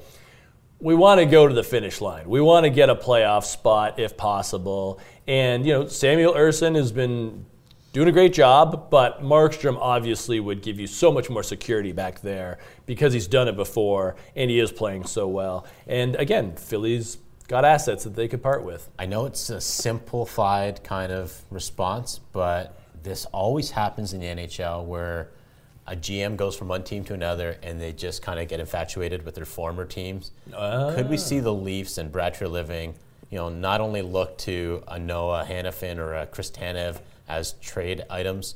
We 0.77 0.93
want 0.93 1.19
to 1.19 1.25
go 1.25 1.47
to 1.47 1.53
the 1.53 1.63
finish 1.63 2.01
line. 2.01 2.27
We 2.29 2.41
want 2.41 2.65
to 2.65 2.69
get 2.69 2.89
a 2.89 2.95
playoff 2.95 3.45
spot 3.45 3.97
if 3.97 4.17
possible. 4.17 4.99
And, 5.25 5.65
you 5.65 5.71
know, 5.71 5.87
Samuel 5.87 6.33
Ersson 6.33 6.75
has 6.75 6.91
been 6.91 7.45
doing 7.95 8.09
a 8.09 8.11
great 8.11 8.33
job, 8.33 8.89
but 8.89 9.23
Markstrom 9.23 9.77
obviously 9.79 10.37
would 10.41 10.61
give 10.61 10.77
you 10.77 10.85
so 10.85 11.13
much 11.13 11.29
more 11.29 11.41
security 11.41 11.93
back 11.93 12.19
there 12.19 12.57
because 12.85 13.13
he's 13.13 13.25
done 13.25 13.47
it 13.47 13.55
before 13.55 14.17
and 14.35 14.51
he 14.51 14.59
is 14.59 14.69
playing 14.69 15.05
so 15.05 15.29
well. 15.29 15.65
And 15.87 16.17
again, 16.17 16.57
Philly's 16.57 17.19
got 17.47 17.63
assets 17.63 18.03
that 18.03 18.13
they 18.13 18.27
could 18.27 18.43
part 18.43 18.65
with. 18.65 18.89
I 18.99 19.05
know 19.05 19.25
it's 19.25 19.49
a 19.49 19.61
simplified 19.61 20.83
kind 20.83 21.09
of 21.09 21.39
response, 21.49 22.19
but 22.33 22.77
this 23.01 23.23
always 23.27 23.71
happens 23.71 24.11
in 24.11 24.19
the 24.19 24.27
NHL 24.27 24.83
where 24.83 25.29
a 25.87 25.95
GM 25.95 26.35
goes 26.35 26.57
from 26.57 26.67
one 26.67 26.83
team 26.83 27.05
to 27.05 27.13
another 27.13 27.57
and 27.63 27.79
they 27.79 27.93
just 27.93 28.21
kind 28.21 28.41
of 28.41 28.49
get 28.49 28.59
infatuated 28.59 29.23
with 29.23 29.35
their 29.35 29.45
former 29.45 29.85
teams. 29.85 30.31
Could 30.51 31.09
we 31.09 31.15
see 31.15 31.39
the 31.39 31.53
Leafs 31.53 31.97
and 31.97 32.11
Brad 32.11 32.35
Treliving, 32.35 32.93
you 33.29 33.37
know, 33.37 33.47
not 33.47 33.79
only 33.79 34.01
look 34.01 34.37
to 34.39 34.83
a 34.89 34.99
Noah 34.99 35.45
Hanifin 35.47 35.97
or 35.97 36.13
a 36.15 36.27
Chris 36.27 36.51
Tanev 36.51 36.99
as 37.27 37.53
trade 37.53 38.03
items, 38.09 38.55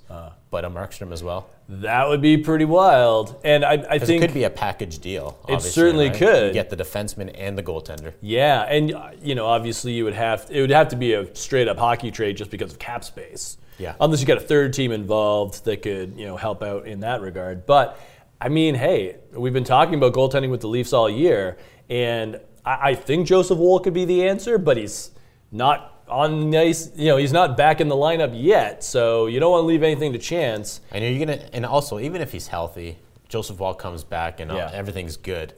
but 0.50 0.66
a 0.66 0.70
Markstrom 0.70 1.12
as 1.12 1.24
well? 1.24 1.50
That 1.70 2.08
would 2.08 2.22
be 2.22 2.38
pretty 2.38 2.66
wild. 2.66 3.40
And 3.44 3.64
I, 3.64 3.74
I 3.74 3.78
Because 3.94 4.10
it 4.10 4.20
could 4.20 4.34
be 4.34 4.44
a 4.44 4.50
package 4.50 5.00
deal. 5.00 5.40
It 5.48 5.62
certainly 5.62 6.10
right? 6.10 6.18
could. 6.18 6.48
You 6.48 6.54
get 6.54 6.72
the 6.72 6.78
defenseman 6.78 7.32
and 7.38 7.56
the 7.56 7.64
goaltender. 7.64 8.14
Yeah, 8.22 8.64
and 8.64 8.94
uh, 8.94 9.12
you 9.22 9.36
know, 9.36 9.46
obviously, 9.46 9.94
you 9.94 10.04
would 10.06 10.16
have 10.16 10.48
it 10.50 10.62
would 10.62 10.72
have 10.72 10.90
to 10.90 10.96
be 10.96 11.14
a 11.14 11.34
straight 11.36 11.68
up 11.68 11.78
hockey 11.78 12.10
trade 12.10 12.38
just 12.38 12.50
because 12.50 12.72
of 12.72 12.80
cap 12.80 13.04
space. 13.04 13.58
Yeah. 13.78 13.96
Unless 14.02 14.20
you 14.20 14.28
got 14.28 14.38
a 14.38 14.42
third 14.42 14.74
team 14.74 14.92
involved 14.92 15.64
that 15.66 15.84
could 15.84 16.18
you 16.18 16.26
know 16.26 16.38
help 16.38 16.64
out 16.64 16.88
in 16.88 17.02
that 17.02 17.22
regard. 17.22 17.66
But 17.66 18.00
I 18.42 18.50
mean, 18.50 18.74
hey, 18.76 19.18
we've 19.32 19.54
been 19.54 19.64
talking 19.64 19.96
about 19.96 20.14
goaltending 20.14 20.50
with 20.50 20.62
the 20.62 20.68
Leafs 20.68 20.92
all 20.92 21.10
year, 21.10 21.58
and 21.90 22.40
I, 22.66 22.90
I 22.92 22.96
think 22.96 23.28
Joseph 23.28 23.60
Woll 23.60 23.80
could 23.80 23.94
be 23.94 24.06
the 24.06 24.28
answer, 24.28 24.58
but 24.58 24.78
he's 24.78 25.12
not 25.52 25.99
on 26.10 26.50
the 26.50 26.58
ice. 26.58 26.92
You 26.96 27.08
know, 27.10 27.18
he's 27.18 27.34
not 27.34 27.56
back 27.58 27.82
in 27.82 27.88
the 27.88 27.96
lineup 27.96 28.32
yet, 28.34 28.84
so 28.84 29.28
you 29.28 29.40
don't 29.40 29.52
want 29.52 29.64
to 29.64 29.68
leave 29.68 29.84
anything 29.84 30.14
to 30.14 30.20
chance. 30.20 30.82
Know 30.94 31.00
you're 31.00 31.26
gonna, 31.26 31.42
and 31.54 31.66
also 31.66 32.00
even 32.00 32.22
if 32.22 32.32
he's 32.32 32.48
healthy, 32.48 32.98
Joseph 33.28 33.60
Woll 33.60 33.74
comes 33.76 34.04
back 34.04 34.40
and 34.40 34.52
uh, 34.52 34.56
Yeah. 34.56 34.72
everything's 34.74 35.18
good. 35.18 35.54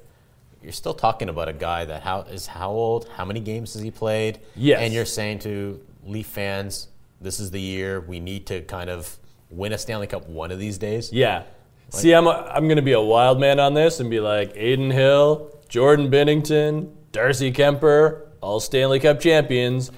You're 0.62 0.72
still 0.74 0.94
talking 0.94 1.30
about 1.30 1.50
a 1.50 1.54
guy 1.54 1.86
that 1.86 2.04
how 2.04 2.22
is 2.22 2.46
how 2.48 2.70
old? 2.72 3.08
How 3.16 3.26
many 3.26 3.40
games 3.40 3.74
has 3.74 3.82
he 3.82 3.90
played? 3.92 4.40
Yes. 4.56 4.80
And 4.82 4.94
you're 4.94 5.06
saying 5.06 5.40
to 5.40 5.80
Leaf 6.06 6.28
fans, 6.28 6.88
this 7.20 7.40
is 7.40 7.50
the 7.52 7.62
year 7.62 8.00
we 8.02 8.20
need 8.20 8.46
to 8.48 8.62
kind 8.62 8.90
of 8.90 9.18
win 9.50 9.74
a 9.74 9.78
Stanley 9.78 10.08
Cup 10.08 10.28
one 10.30 10.52
of 10.52 10.60
these 10.60 10.78
days. 10.78 11.12
Yeah. 11.12 11.44
See, 11.90 12.14
I'm, 12.14 12.26
a, 12.26 12.30
I'm 12.54 12.66
going 12.68 12.78
to 12.78 12.82
be 12.82 12.94
a 12.94 13.02
wild 13.02 13.38
man 13.40 13.60
on 13.60 13.74
this 13.74 14.00
and 14.00 14.10
be 14.10 14.22
like 14.22 14.52
Adin 14.56 14.92
Hill, 14.92 15.52
Jordan 15.68 16.10
Binnington, 16.10 16.90
Darcy 17.12 17.52
Kuemper, 17.52 18.28
all 18.40 18.60
Stanley 18.62 19.00
Cup 19.00 19.20
champions. 19.20 19.92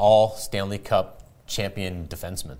All 0.00 0.30
Stanley 0.36 0.78
Cup 0.78 1.22
champion 1.46 2.06
defensemen 2.08 2.56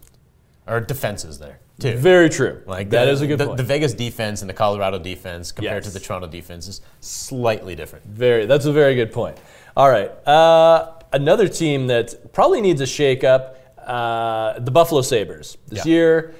or 0.66 0.80
defenses 0.80 1.38
there 1.38 1.58
too. 1.80 1.96
Very 1.96 2.28
true. 2.28 2.62
Like 2.66 2.90
that 2.90 3.06
the, 3.06 3.10
is 3.12 3.20
a 3.22 3.26
good 3.26 3.38
the, 3.38 3.46
point. 3.46 3.56
The 3.56 3.62
Vegas 3.64 3.94
defense 3.94 4.42
and 4.42 4.50
the 4.50 4.54
Colorado 4.54 4.98
defense 4.98 5.50
compared 5.52 5.84
Yes. 5.84 5.92
to 5.92 5.98
the 5.98 6.04
Toronto 6.04 6.26
defense 6.28 6.68
is 6.68 6.80
slightly 7.00 7.74
different. 7.74 8.04
Very. 8.06 8.46
That's 8.46 8.66
a 8.66 8.72
very 8.72 8.94
good 8.94 9.12
point. 9.12 9.38
All 9.76 9.88
right. 9.88 10.10
Uh, 10.28 10.92
another 11.12 11.48
team 11.48 11.86
that 11.86 12.32
probably 12.32 12.60
needs 12.60 12.80
a 12.80 12.84
shakeup, 12.84 13.54
uh, 13.78 14.58
the 14.58 14.70
Buffalo 14.70 15.00
Sabres. 15.00 15.56
This 15.68 15.86
Yeah. 15.86 15.92
year, 15.92 16.34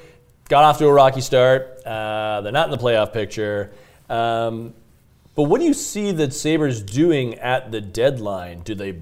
got 0.49 0.65
off 0.65 0.79
to 0.79 0.87
a 0.87 0.93
rocky 0.93 1.23
start. 1.23 1.81
Uh, 1.87 2.43
they're 2.43 2.53
not 2.53 2.67
in 2.67 2.73
the 2.73 2.83
playoff 2.85 3.13
picture. 3.13 3.71
Um, 4.11 4.75
but 5.37 5.45
what 5.45 5.61
do 5.61 5.65
you 5.67 5.75
see 5.75 6.13
the 6.13 6.31
Sabres 6.31 6.83
doing 6.83 7.37
at 7.37 7.71
the 7.73 7.81
deadline? 7.81 8.61
Do 8.61 8.75
they 8.75 8.97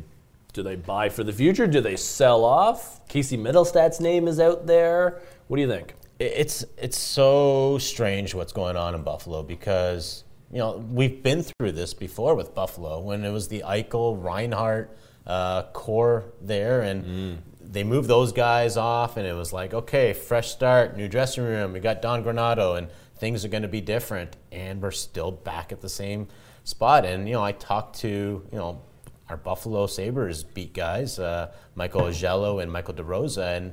do 0.59 0.65
they 0.65 0.75
buy 0.75 1.09
for 1.09 1.23
the 1.23 1.33
future? 1.33 1.69
Do 1.69 1.81
they 1.81 1.95
sell 1.95 2.45
off? 2.45 3.07
Casey 3.07 3.39
Mittelstadt's 3.39 4.01
name 4.01 4.27
is 4.27 4.41
out 4.41 4.67
there. 4.67 5.23
What 5.47 5.57
do 5.57 5.63
you 5.63 5.69
think? 5.69 5.95
It's 6.19 6.65
it's 6.77 6.99
so 6.99 7.79
strange 7.79 8.35
what's 8.35 8.53
going 8.53 8.77
on 8.77 8.97
in 8.97 9.05
Buffalo 9.05 9.45
because 9.45 10.25
you 10.51 10.59
know 10.59 10.79
we've 10.91 11.23
been 11.23 11.45
through 11.45 11.73
this 11.73 11.95
before 11.95 12.35
with 12.35 12.57
Buffalo 12.57 12.99
when 12.99 13.25
it 13.25 13.31
was 13.31 13.47
the 13.47 13.63
Eichel 13.65 14.21
Reinhart 14.21 14.99
uh, 15.29 15.63
core 15.73 16.25
there 16.43 16.81
and 16.81 17.41
they 17.61 17.85
moved 17.85 18.09
those 18.09 18.33
guys 18.33 18.77
off 18.77 19.17
and 19.17 19.27
it 19.27 19.35
was 19.35 19.53
like 19.53 19.75
okay 19.75 20.13
fresh 20.13 20.51
start 20.51 20.97
new 20.97 21.07
dressing 21.07 21.45
room 21.45 21.73
we 21.73 21.79
got 21.79 22.03
Don 22.03 22.25
Granato 22.25 22.77
and 22.77 22.89
things 23.19 23.45
are 23.45 23.49
going 23.49 23.63
to 23.63 23.69
be 23.69 23.81
different 23.81 24.37
and 24.51 24.83
we're 24.83 24.91
still 24.91 25.31
back 25.31 25.71
at 25.71 25.81
the 25.83 25.89
same 25.89 26.27
spot 26.65 27.05
and 27.05 27.29
you 27.29 27.35
know 27.35 27.45
I 27.45 27.53
talked 27.53 28.01
to 28.01 28.09
you 28.51 28.59
know 28.59 28.81
our 29.29 29.37
Buffalo 29.37 29.87
Sabres 29.87 30.45
beat 30.45 30.75
guys 30.75 31.19
uh, 31.19 31.53
Michael 31.75 32.03
Augello 32.03 32.63
and 32.63 32.71
Michael 32.71 32.95
DeRosa 32.95 33.57
and 33.57 33.73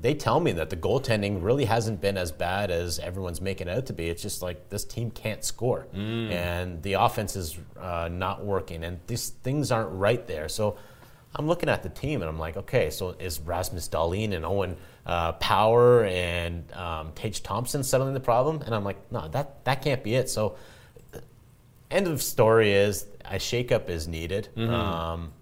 they 0.00 0.14
tell 0.14 0.40
me 0.40 0.52
that 0.52 0.70
the 0.70 0.76
goaltending 0.76 1.42
really 1.42 1.64
hasn't 1.64 2.00
been 2.00 2.16
as 2.16 2.32
bad 2.32 2.70
as 2.70 2.98
everyone's 2.98 3.40
making 3.40 3.68
it 3.68 3.76
out 3.76 3.86
to 3.86 3.92
be. 3.92 4.08
It's 4.08 4.22
just 4.22 4.42
like 4.42 4.68
this 4.68 4.84
team 4.84 5.10
can't 5.10 5.44
score, 5.44 5.86
and 5.94 6.82
the 6.82 6.94
offense 6.94 7.36
is 7.36 7.58
uh, 7.78 8.08
not 8.10 8.44
working, 8.44 8.84
and 8.84 8.98
these 9.06 9.30
things 9.30 9.70
aren't 9.70 9.92
right 9.92 10.26
there. 10.26 10.48
So 10.48 10.76
I'm 11.36 11.46
looking 11.46 11.68
at 11.68 11.82
the 11.82 11.88
team, 11.88 12.22
and 12.22 12.28
I'm 12.28 12.38
like, 12.38 12.56
okay, 12.56 12.90
so 12.90 13.10
is 13.18 13.40
Rasmus 13.40 13.88
Dahlin 13.88 14.34
and 14.34 14.44
Owen 14.44 14.76
uh, 15.06 15.32
Power 15.32 16.04
and 16.04 16.70
um, 16.72 17.12
Tage 17.14 17.42
Thompson 17.42 17.82
settling 17.82 18.14
the 18.14 18.20
problem? 18.20 18.62
And 18.62 18.74
I'm 18.74 18.84
like, 18.84 19.12
no, 19.12 19.28
that 19.28 19.64
that 19.64 19.82
can't 19.82 20.02
be 20.02 20.14
it. 20.14 20.28
So 20.30 20.56
end 21.90 22.06
of 22.06 22.22
story 22.22 22.72
is 22.72 23.06
a 23.24 23.36
shakeup 23.36 23.88
is 23.88 24.08
needed. 24.08 24.48
Um, 24.58 25.32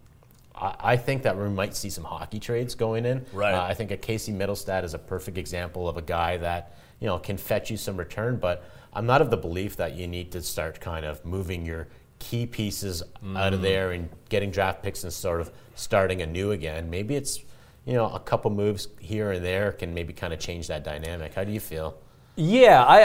I, 0.54 0.74
I 0.80 0.96
think 0.96 1.22
that 1.22 1.36
we 1.36 1.48
might 1.48 1.74
see 1.74 1.90
some 1.90 2.04
hockey 2.04 2.38
trades 2.38 2.74
going 2.74 3.04
in. 3.04 3.24
Right. 3.32 3.54
Uh, 3.54 3.62
I 3.62 3.74
think 3.74 3.90
a 3.90 3.96
Casey 3.96 4.32
Mittelstadt 4.32 4.84
is 4.84 4.94
a 4.94 4.98
perfect 4.98 5.38
example 5.38 5.88
of 5.88 5.96
a 5.96 6.02
guy 6.02 6.36
that 6.38 6.76
you 7.00 7.06
know 7.06 7.18
can 7.18 7.36
fetch 7.36 7.70
you 7.70 7.76
some 7.76 7.96
return. 7.96 8.36
But 8.36 8.64
I'm 8.92 9.06
not 9.06 9.20
of 9.22 9.30
the 9.30 9.36
belief 9.36 9.76
that 9.76 9.96
you 9.96 10.06
need 10.06 10.32
to 10.32 10.42
start 10.42 10.80
kind 10.80 11.04
of 11.04 11.24
moving 11.24 11.64
your 11.64 11.88
key 12.18 12.46
pieces 12.46 13.02
out 13.34 13.52
of 13.52 13.62
there 13.62 13.90
and 13.90 14.08
getting 14.28 14.52
draft 14.52 14.80
picks 14.80 15.02
and 15.02 15.12
sort 15.12 15.40
of 15.40 15.50
starting 15.74 16.22
anew 16.22 16.52
again. 16.52 16.88
Maybe 16.88 17.16
it's 17.16 17.40
you 17.84 17.94
know 17.94 18.08
a 18.10 18.20
couple 18.20 18.50
moves 18.50 18.88
here 19.00 19.32
and 19.32 19.44
there 19.44 19.72
can 19.72 19.92
maybe 19.92 20.12
kind 20.12 20.32
of 20.32 20.38
change 20.38 20.68
that 20.68 20.84
dynamic. 20.84 21.34
How 21.34 21.44
do 21.44 21.52
you 21.52 21.60
feel? 21.60 21.96
Yeah, 22.36 22.84
I, 22.84 23.00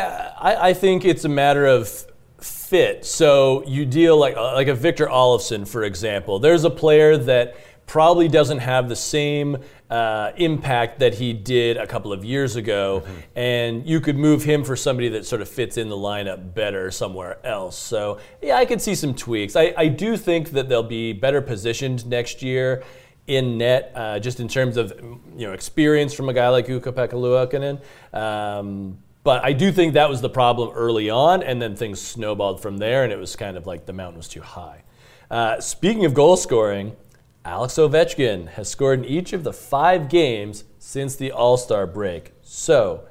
I 0.51 0.69
I 0.69 0.73
think 0.73 1.03
it's 1.03 1.25
a 1.25 1.29
matter 1.29 1.65
of 1.65 2.05
fit. 2.41 3.05
So 3.05 3.63
you 3.65 3.85
deal 3.85 4.17
like 4.17 4.35
uh, 4.35 4.53
like 4.53 4.67
a 4.67 4.75
Victor 4.75 5.07
Olofsson, 5.07 5.67
for 5.67 5.83
example. 5.83 6.39
There's 6.39 6.63
a 6.63 6.69
player 6.69 7.17
that 7.17 7.55
probably 7.87 8.27
doesn't 8.27 8.59
have 8.59 8.89
the 8.89 8.95
same 8.95 9.57
uh, 9.89 10.31
impact 10.35 10.99
that 10.99 11.13
he 11.13 11.31
did 11.31 11.77
a 11.77 11.87
couple 11.87 12.11
of 12.11 12.23
years 12.25 12.57
ago, 12.57 13.03
and 13.35 13.87
you 13.87 14.01
could 14.01 14.17
move 14.17 14.43
him 14.43 14.63
for 14.63 14.75
somebody 14.75 15.07
that 15.07 15.25
sort 15.25 15.41
of 15.41 15.47
fits 15.47 15.77
in 15.77 15.87
the 15.87 15.95
lineup 15.95 16.53
better 16.53 16.91
somewhere 16.91 17.39
else. 17.45 17.77
So 17.77 18.19
yeah, 18.41 18.57
I 18.57 18.65
could 18.65 18.81
see 18.81 18.93
some 18.93 19.15
tweaks. 19.15 19.55
I, 19.55 19.73
I 19.77 19.87
do 19.87 20.17
think 20.17 20.51
that 20.51 20.67
they'll 20.67 20.83
be 20.83 21.13
better 21.13 21.41
positioned 21.41 22.05
next 22.05 22.41
year 22.41 22.83
in 23.27 23.57
net, 23.57 23.91
uh, 23.95 24.19
just 24.19 24.39
in 24.39 24.47
terms 24.47 24.77
of 24.77 24.93
you 25.35 25.47
know 25.47 25.53
experience 25.53 26.13
from 26.13 26.29
a 26.29 26.33
guy 26.33 26.49
like 26.49 26.69
Ukko 26.69 26.91
Pekka 26.91 27.81
Um 28.13 28.97
But 29.23 29.43
I 29.43 29.53
do 29.53 29.71
think 29.71 29.93
that 29.95 30.09
was 30.09 30.21
the 30.21 30.29
problem 30.29 30.71
early 30.73 31.09
on, 31.09 31.43
and 31.43 31.61
then 31.61 31.75
things 31.75 32.01
snowballed 32.01 32.61
from 32.61 32.77
there, 32.77 33.03
and 33.03 33.11
it 33.11 33.19
was 33.19 33.35
kind 33.35 33.57
of 33.57 33.67
like 33.67 33.85
the 33.85 33.93
mountain 33.93 34.17
was 34.17 34.27
too 34.29 34.41
high. 34.41 34.83
Uh, 35.29 35.59
speaking 35.59 36.05
of 36.05 36.13
goal 36.13 36.37
scoring, 36.37 36.95
Alex 37.43 37.73
Ovechkin 37.75 38.47
has 38.49 38.69
scored 38.69 38.99
in 38.99 39.05
each 39.05 39.33
of 39.33 39.43
the 39.43 39.51
five 39.53 40.07
games 40.09 40.63
since 40.79 41.15
the 41.15 41.31
All 41.31 41.57
Star 41.57 41.85
break. 41.85 42.31
So, 42.41 43.01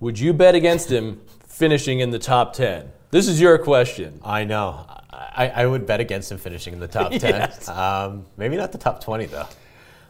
would 0.00 0.18
you 0.18 0.32
bet 0.34 0.54
against 0.54 0.90
him 0.90 1.20
finishing 1.46 2.00
in 2.00 2.10
the 2.10 2.18
top 2.18 2.52
10? 2.52 2.90
This 3.10 3.26
is 3.26 3.40
your 3.40 3.56
question. 3.58 4.20
I 4.22 4.44
know. 4.44 4.86
I, 5.10 5.48
I 5.48 5.66
would 5.66 5.86
bet 5.86 6.00
against 6.00 6.30
him 6.30 6.38
finishing 6.38 6.74
in 6.74 6.80
the 6.80 6.88
top 6.88 7.10
10. 7.12 7.20
Yes. 7.22 7.68
um, 7.68 8.26
maybe 8.36 8.56
not 8.56 8.72
the 8.72 8.78
top 8.78 9.02
20, 9.02 9.26
though. 9.26 9.46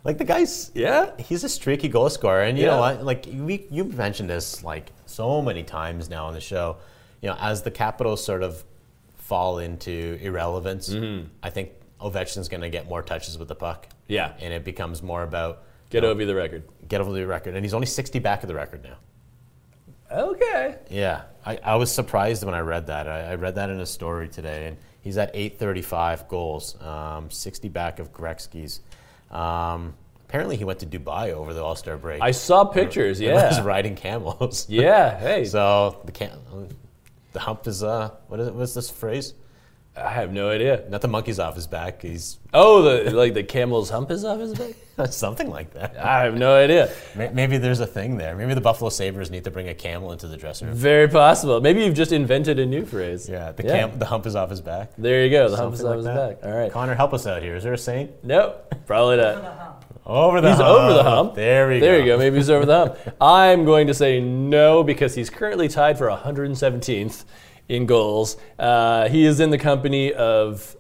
Like, 0.05 0.19
the 0.19 0.25
guy's, 0.25 0.71
Yeah? 0.75 1.11
he's 1.19 1.45
a 1.45 1.49
streaky 1.49 1.89
goal 1.89 2.09
scorer. 2.11 2.43
And 2.43 2.59
you 2.59 2.65
Yeah. 2.65 2.73
know 2.73 2.81
what? 2.81 3.05
Like, 3.05 3.27
we, 3.33 3.67
you've 3.71 3.97
mentioned 3.97 4.29
this, 4.31 4.63
like, 4.65 4.91
so 5.11 5.43
many 5.43 5.63
times 5.63 6.09
now 6.09 6.27
on 6.27 6.35
the 6.35 6.41
show. 6.41 6.77
You 7.21 7.29
know, 7.31 7.37
as 7.41 7.63
the 7.63 7.71
Capitals 7.71 8.25
sort 8.25 8.43
of 8.43 8.65
fall 9.19 9.59
into 9.59 10.19
irrelevance, 10.23 10.89
Mm-hmm. 10.89 11.27
I 11.43 11.51
think 11.51 11.71
Ovechkin's 12.01 12.49
going 12.49 12.63
to 12.63 12.71
get 12.71 12.89
more 12.89 13.03
touches 13.03 13.37
with 13.39 13.49
the 13.49 13.55
puck. 13.55 13.89
Yeah. 14.09 14.33
And 14.41 14.53
it 14.55 14.65
becomes 14.65 15.03
more 15.03 15.23
about 15.23 15.63
Get 15.91 16.05
over 16.05 16.25
the 16.25 16.35
record. 16.35 16.63
get 16.89 17.01
over 17.01 17.13
the 17.13 17.27
record. 17.27 17.55
And 17.55 17.65
he's 17.65 17.75
only 17.75 17.87
60 17.87 18.19
back 18.21 18.43
of 18.43 18.49
the 18.49 18.55
record 18.55 18.83
now. 18.83 18.97
Okay. 20.11 20.77
Yeah, 20.91 21.23
I, 21.47 21.59
I 21.63 21.77
was 21.77 21.93
surprised 21.93 22.43
when 22.45 22.55
I 22.55 22.61
read 22.61 22.87
that. 22.89 23.07
I, 23.09 23.33
I 23.33 23.35
read 23.37 23.55
that 23.57 23.71
in 23.71 23.79
a 23.81 23.87
story 23.87 24.29
today, 24.29 24.67
and 24.67 24.77
he's 25.03 25.17
at 25.19 25.31
835 25.35 26.27
goals, 26.29 26.81
um, 26.83 27.31
60 27.31 27.69
back 27.69 27.99
of 28.01 28.13
Gretzky's. 28.13 28.81
Um, 29.31 29.95
apparently, 30.31 30.57
he 30.57 30.65
went 30.65 30.79
to 30.79 30.87
Dubai 30.87 31.33
over 31.33 31.53
the 31.53 31.63
All 31.63 31.75
Star 31.75 31.97
break. 31.97 32.23
I 32.23 32.31
saw 32.31 32.65
pictures, 32.65 33.21
Yeah. 33.21 33.31
He 33.51 33.57
was 33.57 33.61
riding 33.61 33.97
camels. 33.97 34.67
Yeah, 34.69 35.19
hey. 35.27 35.45
So 35.45 36.01
the 36.05 36.13
cam- 36.13 36.39
the 37.33 37.41
hump 37.41 37.67
is 37.67 37.83
uh, 37.83 38.11
what 38.29 38.39
is 38.41 38.47
it? 38.49 38.55
What's 38.55 38.75
this 38.75 38.89
phrase? 38.91 39.35
I 39.97 40.11
have 40.11 40.33
no 40.33 40.49
idea. 40.49 40.85
Not 40.89 41.01
the 41.01 41.09
monkey's 41.09 41.41
off 41.41 41.57
his 41.57 41.67
back. 41.67 42.03
He's 42.03 42.39
Oh, 42.55 42.83
the 42.83 43.11
like 43.11 43.35
the 43.35 43.43
camel's 43.43 43.91
hump 43.91 44.11
is 44.13 44.25
off 44.25 44.39
his 44.39 44.55
back? 44.55 44.75
something 45.11 45.51
like 45.51 45.73
that. 45.75 45.97
I 45.99 46.23
have 46.25 46.37
no 46.37 46.55
idea. 46.55 46.93
Maybe 47.17 47.59
there's 47.59 47.81
a 47.81 47.87
thing 47.87 48.17
there. 48.17 48.37
Maybe 48.37 48.55
the 48.55 48.61
Buffalo 48.61 48.89
Sabres 48.91 49.31
need 49.33 49.45
to 49.45 49.51
bring 49.51 49.69
a 49.69 49.75
camel 49.75 50.13
into 50.13 50.29
the 50.29 50.37
dressing 50.37 50.69
room. 50.69 50.77
Very 50.77 51.09
possible. 51.09 51.61
Maybe 51.61 51.85
you've 51.85 51.97
just 51.97 52.13
invented 52.13 52.59
a 52.61 52.67
new 52.67 52.87
phrase. 52.87 53.29
Yeah, 53.29 53.51
the 53.53 53.65
cam- 53.65 53.99
the 53.99 54.07
hump 54.07 54.27
is 54.27 54.37
off 54.37 54.49
his 54.51 54.61
back. 54.61 54.93
There 54.97 55.25
you 55.25 55.31
go. 55.31 55.49
The 55.51 55.57
hump 55.57 55.75
is 55.75 55.81
Something 55.81 55.99
off 56.01 56.05
like 56.05 56.15
his 56.17 56.39
that. 56.39 56.41
back. 56.43 56.51
All 56.53 56.57
right. 56.59 56.73
Connor, 56.73 56.95
help 56.95 57.13
us 57.13 57.27
out 57.27 57.43
here. 57.43 57.57
Is 57.57 57.65
there 57.65 57.73
a 57.75 57.79
saying? 57.79 58.11
Nope. 58.23 58.73
Probably 58.87 59.17
not. 59.17 59.85
Over 60.11 60.41
the 60.41 60.49
He's 60.49 60.57
hump. 60.59 60.69
over 60.69 60.93
the 60.95 61.03
hump. 61.05 61.35
There 61.35 61.69
we 61.69 61.79
There 61.79 61.99
go. 61.99 62.05
you 62.05 62.07
go. 62.07 62.19
Maybe 62.19 62.37
he's 62.37 62.51
over 62.51 62.67
the 62.67 62.77
hump. 62.77 62.97
I'm 63.21 63.65
going 63.65 63.87
to 63.87 63.95
say 63.95 64.21
no 64.21 64.83
because 64.83 65.15
he's 65.15 65.31
currently 65.31 65.69
tied 65.69 65.99
for 65.99 66.09
117th 66.09 67.25
in 67.69 67.87
goals. 67.87 68.37
Uh, 68.59 69.09
he 69.09 69.25
is 69.25 69.39
in 69.39 69.51
the 69.51 69.59
company 69.59 70.13
of 70.13 70.77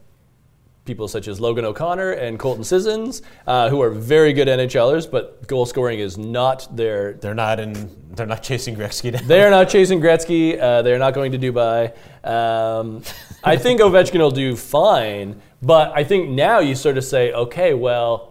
people 0.84 1.06
such 1.06 1.28
as 1.28 1.40
Logan 1.40 1.64
O'Connor 1.64 2.12
and 2.12 2.36
Colton 2.40 2.64
Sissons, 2.64 3.22
uh, 3.46 3.68
who 3.68 3.80
are 3.80 3.90
very 3.90 4.32
good 4.32 4.48
NHLers, 4.48 5.08
but 5.08 5.46
goal 5.46 5.64
scoring 5.64 6.00
is 6.00 6.18
not 6.18 6.66
their 6.76 7.12
They're 7.12 7.34
not 7.34 7.60
in. 7.60 7.96
They're 8.16 8.26
not 8.26 8.42
chasing 8.42 8.74
Gretzky 8.74 9.12
down. 9.12 9.28
They 9.28 9.40
are 9.44 9.50
not 9.50 9.68
chasing 9.68 10.00
Gretzky. 10.00 10.60
Uh, 10.60 10.82
they're 10.82 10.98
not 10.98 11.14
going 11.14 11.30
to 11.30 11.38
Dubai. 11.38 11.94
Um, 12.26 13.02
I 13.44 13.56
think 13.56 13.80
Ovechkin 13.86 14.18
will 14.18 14.32
do 14.32 14.56
fine, 14.56 15.40
but 15.62 15.92
I 15.94 16.02
think 16.02 16.28
now 16.30 16.58
you 16.58 16.74
sort 16.74 16.98
of 16.98 17.04
say, 17.04 17.32
okay, 17.32 17.72
well, 17.74 18.29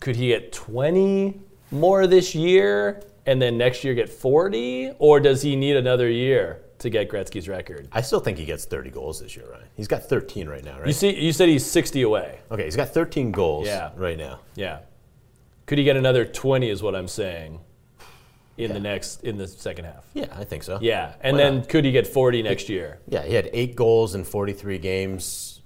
could 0.00 0.16
he 0.16 0.28
get 0.28 0.52
20 0.52 1.40
more 1.70 2.06
this 2.06 2.34
year 2.34 3.02
and 3.26 3.40
then 3.40 3.56
next 3.58 3.84
year 3.84 3.94
get 3.94 4.08
40? 4.08 4.92
Or 4.98 5.20
does 5.20 5.42
he 5.42 5.56
need 5.56 5.76
another 5.76 6.08
year 6.10 6.62
to 6.78 6.88
get 6.90 7.10
Gretzky's 7.10 7.48
record? 7.48 7.88
I 7.92 8.00
still 8.00 8.20
think 8.20 8.38
he 8.38 8.44
gets 8.46 8.64
30 8.64 8.90
goals 8.90 9.20
this 9.20 9.36
year, 9.36 9.46
right? 9.50 9.62
He's 9.76 9.88
got 9.88 10.02
13 10.04 10.48
right 10.48 10.64
now, 10.64 10.78
right? 10.78 10.86
You 10.86 10.92
see, 10.92 11.14
you 11.20 11.32
said 11.32 11.48
he's 11.48 11.64
60 11.66 12.02
away. 12.02 12.40
okay, 12.50 12.64
he's 12.64 12.76
got 12.76 12.88
13 12.88 13.30
goals 13.32 13.66
Yeah. 13.66 13.90
right 13.96 14.16
now. 14.18 14.40
Yeah. 14.54 14.78
Could 15.66 15.78
he 15.78 15.84
get 15.84 15.96
another 15.96 16.24
20 16.24 16.68
is 16.70 16.82
what 16.82 16.94
I'm 16.96 17.08
saying. 17.08 17.60
in 18.56 18.68
Yeah. 18.68 18.74
the 18.74 18.80
next 18.80 19.22
in 19.24 19.38
the 19.38 19.48
second 19.48 19.86
half. 19.86 20.04
Yeah, 20.12 20.26
I 20.36 20.44
think 20.44 20.64
so. 20.64 20.78
Yeah, 20.82 21.14
and 21.22 21.34
Why 21.36 21.42
then 21.44 21.56
not? 21.58 21.68
could 21.70 21.84
he 21.86 21.92
get 21.92 22.06
40 22.06 22.42
next 22.42 22.68
year? 22.68 22.98
Yeah, 23.08 23.22
he 23.22 23.32
had 23.32 23.48
eight 23.54 23.74
goals 23.74 24.14
in 24.14 24.22
43 24.24 24.76
games. 24.76 25.62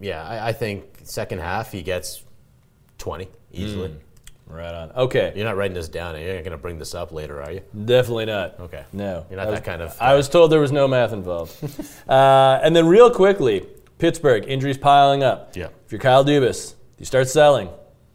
Yeah, 0.00 0.24
I, 0.26 0.48
I 0.48 0.52
think 0.52 1.02
second 1.04 1.38
half 1.40 1.70
he 1.70 1.82
gets 1.82 2.24
20 3.02 3.28
easily. 3.52 3.92
Right 4.46 4.72
on. 4.72 4.92
Okay, 4.92 5.32
You're 5.34 5.44
not 5.44 5.56
writing 5.56 5.74
this 5.74 5.88
down. 5.88 6.14
and 6.14 6.24
You're 6.24 6.34
not 6.36 6.44
going 6.44 6.52
to 6.52 6.56
bring 6.62 6.78
this 6.78 6.94
up 6.94 7.10
later, 7.10 7.42
are 7.42 7.50
you? 7.50 7.62
definitely 7.84 8.26
not. 8.26 8.60
Okay. 8.60 8.84
No, 8.92 9.26
You're 9.28 9.38
not 9.40 9.48
was- 9.48 9.58
that 9.58 9.64
kind 9.64 9.82
of 9.82 9.96
I 10.00 10.14
was 10.14 10.28
told 10.28 10.52
there 10.52 10.60
was 10.60 10.70
no 10.70 10.86
math 10.86 11.12
involved. 11.12 11.52
uh, 12.08 12.60
and 12.62 12.76
then, 12.76 12.86
real 12.86 13.10
quickly, 13.10 13.66
Pittsburgh 13.98 14.44
injuries 14.46 14.78
piling 14.78 15.24
up. 15.24 15.56
Yeah. 15.56 15.68
If 15.86 15.90
you're 15.90 16.00
Kyle 16.00 16.24
Dubas, 16.24 16.74
you 16.98 17.04
start 17.04 17.28
selling 17.28 17.70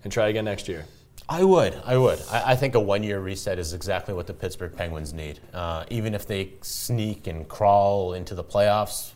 and 0.05 0.13
try 0.13 0.29
again 0.29 0.45
next 0.45 0.69
year. 0.69 0.85
I 1.27 1.43
would. 1.43 1.75
I 1.83 1.97
would. 1.97 2.21
I, 2.31 2.51
I 2.51 2.55
think 2.55 2.75
a 2.75 2.79
one 2.79 3.03
year 3.03 3.19
reset 3.19 3.59
is 3.59 3.73
exactly 3.73 4.13
what 4.13 4.25
the 4.27 4.33
Pittsburgh 4.33 4.73
Penguins 4.73 5.11
need. 5.13 5.41
Uh, 5.53 5.83
even 5.89 6.15
if 6.15 6.25
they 6.27 6.53
sneak 6.61 7.27
and 7.27 7.45
crawl 7.49 8.13
into 8.13 8.35
the 8.35 8.43
playoffs, 8.43 9.11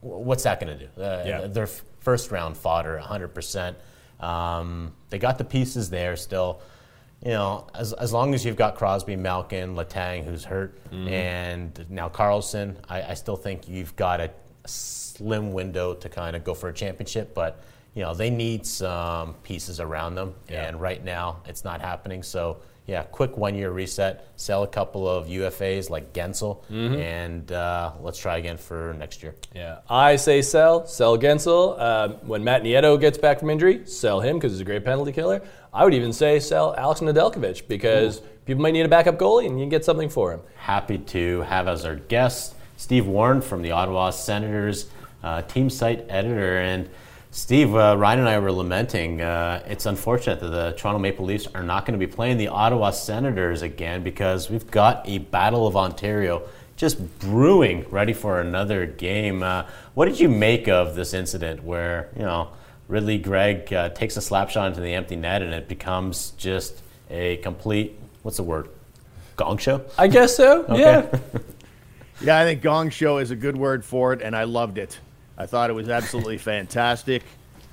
what's 0.00 0.44
that 0.44 0.60
going 0.60 0.78
to 0.78 0.86
do? 0.86 1.02
Uh, 1.02 1.24
Yeah. 1.26 1.46
Their 1.46 1.64
f- 1.64 1.84
first 2.00 2.30
round 2.30 2.56
fodder, 2.56 2.98
100%. 3.04 3.74
Um, 4.20 4.92
they 5.10 5.18
got 5.18 5.38
the 5.38 5.44
pieces 5.44 5.90
there 5.90 6.16
still. 6.16 6.60
You 7.24 7.32
know, 7.32 7.66
as, 7.74 7.92
as 7.94 8.12
long 8.12 8.32
as 8.32 8.44
you've 8.44 8.56
got 8.56 8.76
Crosby, 8.76 9.16
Malkin, 9.16 9.74
Letang, 9.74 10.24
who's 10.24 10.44
hurt, 10.44 10.78
and 10.92 11.84
now 11.90 12.08
Karlsson, 12.08 12.76
I, 12.88 13.02
I 13.02 13.14
still 13.14 13.36
think 13.36 13.68
you've 13.68 13.96
got 13.96 14.20
a 14.20 14.30
slim 14.66 15.52
window 15.52 15.94
to 15.94 16.08
kind 16.08 16.36
of 16.36 16.44
go 16.44 16.54
for 16.54 16.68
a 16.68 16.72
championship. 16.72 17.34
But 17.34 17.60
you 17.94 18.02
know, 18.02 18.14
they 18.14 18.30
need 18.30 18.64
some 18.64 19.34
pieces 19.42 19.80
around 19.80 20.14
them, 20.14 20.34
Yeah. 20.48 20.68
and 20.68 20.80
right 20.80 21.02
now 21.02 21.40
it's 21.46 21.64
not 21.64 21.80
happening. 21.80 22.22
So 22.22 22.58
yeah, 22.88 23.02
quick 23.02 23.36
one-year 23.36 23.70
reset, 23.70 24.26
sell 24.36 24.62
a 24.62 24.66
couple 24.66 25.06
of 25.06 25.26
UFAs 25.26 25.90
like 25.90 26.14
Guentzel, 26.14 26.62
and 26.70 27.52
uh, 27.52 27.92
let's 28.00 28.18
try 28.18 28.38
again 28.38 28.56
for 28.56 28.96
next 28.98 29.22
year. 29.22 29.34
Yeah, 29.54 29.80
I 29.90 30.16
say 30.16 30.40
sell, 30.40 30.86
sell 30.86 31.18
Guentzel. 31.18 31.78
Um, 31.78 32.12
when 32.26 32.42
Matt 32.42 32.62
Nieto 32.62 32.98
gets 32.98 33.18
back 33.18 33.40
from 33.40 33.50
injury, 33.50 33.86
sell 33.86 34.20
him 34.20 34.38
because 34.38 34.52
he's 34.52 34.62
a 34.62 34.64
great 34.64 34.86
penalty 34.86 35.12
killer. 35.12 35.42
I 35.72 35.84
would 35.84 35.92
even 35.92 36.14
say 36.14 36.40
sell 36.40 36.74
Alex 36.76 37.00
Nedeljkovic 37.00 37.68
because 37.68 38.22
people 38.46 38.62
might 38.62 38.72
need 38.72 38.86
a 38.86 38.88
backup 38.88 39.18
goalie 39.18 39.44
and 39.44 39.58
you 39.58 39.64
can 39.64 39.68
get 39.68 39.84
something 39.84 40.08
for 40.08 40.32
him. 40.32 40.40
Happy 40.56 40.96
to 40.96 41.42
have 41.42 41.68
as 41.68 41.84
our 41.84 41.96
guest 41.96 42.54
Steve 42.78 43.06
Warne 43.06 43.42
from 43.42 43.60
the 43.60 43.72
Ottawa 43.72 44.08
Senators, 44.08 44.86
uh, 45.22 45.42
team 45.42 45.68
site 45.68 46.06
editor. 46.08 46.56
And 46.58 46.88
Steve, 47.38 47.76
uh, 47.76 47.96
Ryan 47.96 48.18
and 48.18 48.28
I 48.28 48.36
were 48.40 48.50
lamenting 48.50 49.20
uh, 49.20 49.62
it's 49.64 49.86
unfortunate 49.86 50.40
that 50.40 50.48
the 50.48 50.72
Toronto 50.76 50.98
Maple 50.98 51.24
Leafs 51.24 51.46
are 51.54 51.62
not 51.62 51.86
going 51.86 51.98
to 51.98 52.04
be 52.04 52.12
playing 52.12 52.36
the 52.36 52.48
Ottawa 52.48 52.90
Senators 52.90 53.62
again 53.62 54.02
because 54.02 54.50
we've 54.50 54.68
got 54.72 55.08
a 55.08 55.18
Battle 55.18 55.64
of 55.64 55.76
Ontario 55.76 56.42
just 56.74 57.20
brewing, 57.20 57.86
ready 57.90 58.12
for 58.12 58.40
another 58.40 58.86
game. 58.86 59.44
Uh, 59.44 59.66
what 59.94 60.06
did 60.06 60.18
you 60.18 60.28
make 60.28 60.66
of 60.66 60.96
this 60.96 61.14
incident 61.14 61.62
where, 61.62 62.08
you 62.16 62.22
know, 62.22 62.48
Ridly 62.88 63.18
Greig 63.18 63.72
uh, 63.72 63.90
takes 63.90 64.16
a 64.16 64.20
slap 64.20 64.50
shot 64.50 64.66
into 64.66 64.80
the 64.80 64.94
empty 64.94 65.14
net 65.14 65.40
and 65.40 65.54
it 65.54 65.68
becomes 65.68 66.32
just 66.32 66.82
a 67.08 67.36
complete, 67.36 67.96
what's 68.24 68.38
the 68.38 68.42
word? 68.42 68.68
Gong 69.36 69.58
show? 69.58 69.84
I 69.96 70.08
guess 70.08 70.36
so. 70.36 70.66
Yeah. 70.74 71.06
Yeah, 72.20 72.40
I 72.40 72.42
think 72.42 72.62
Gong 72.62 72.90
Show 72.90 73.18
is 73.18 73.30
a 73.30 73.36
good 73.36 73.56
word 73.56 73.84
for 73.84 74.12
it, 74.12 74.22
and 74.22 74.34
I 74.34 74.42
loved 74.42 74.76
it. 74.76 74.98
I 75.38 75.46
thought 75.46 75.70
it 75.70 75.74
was 75.74 75.88
absolutely 75.88 76.38
fantastic. 76.52 77.22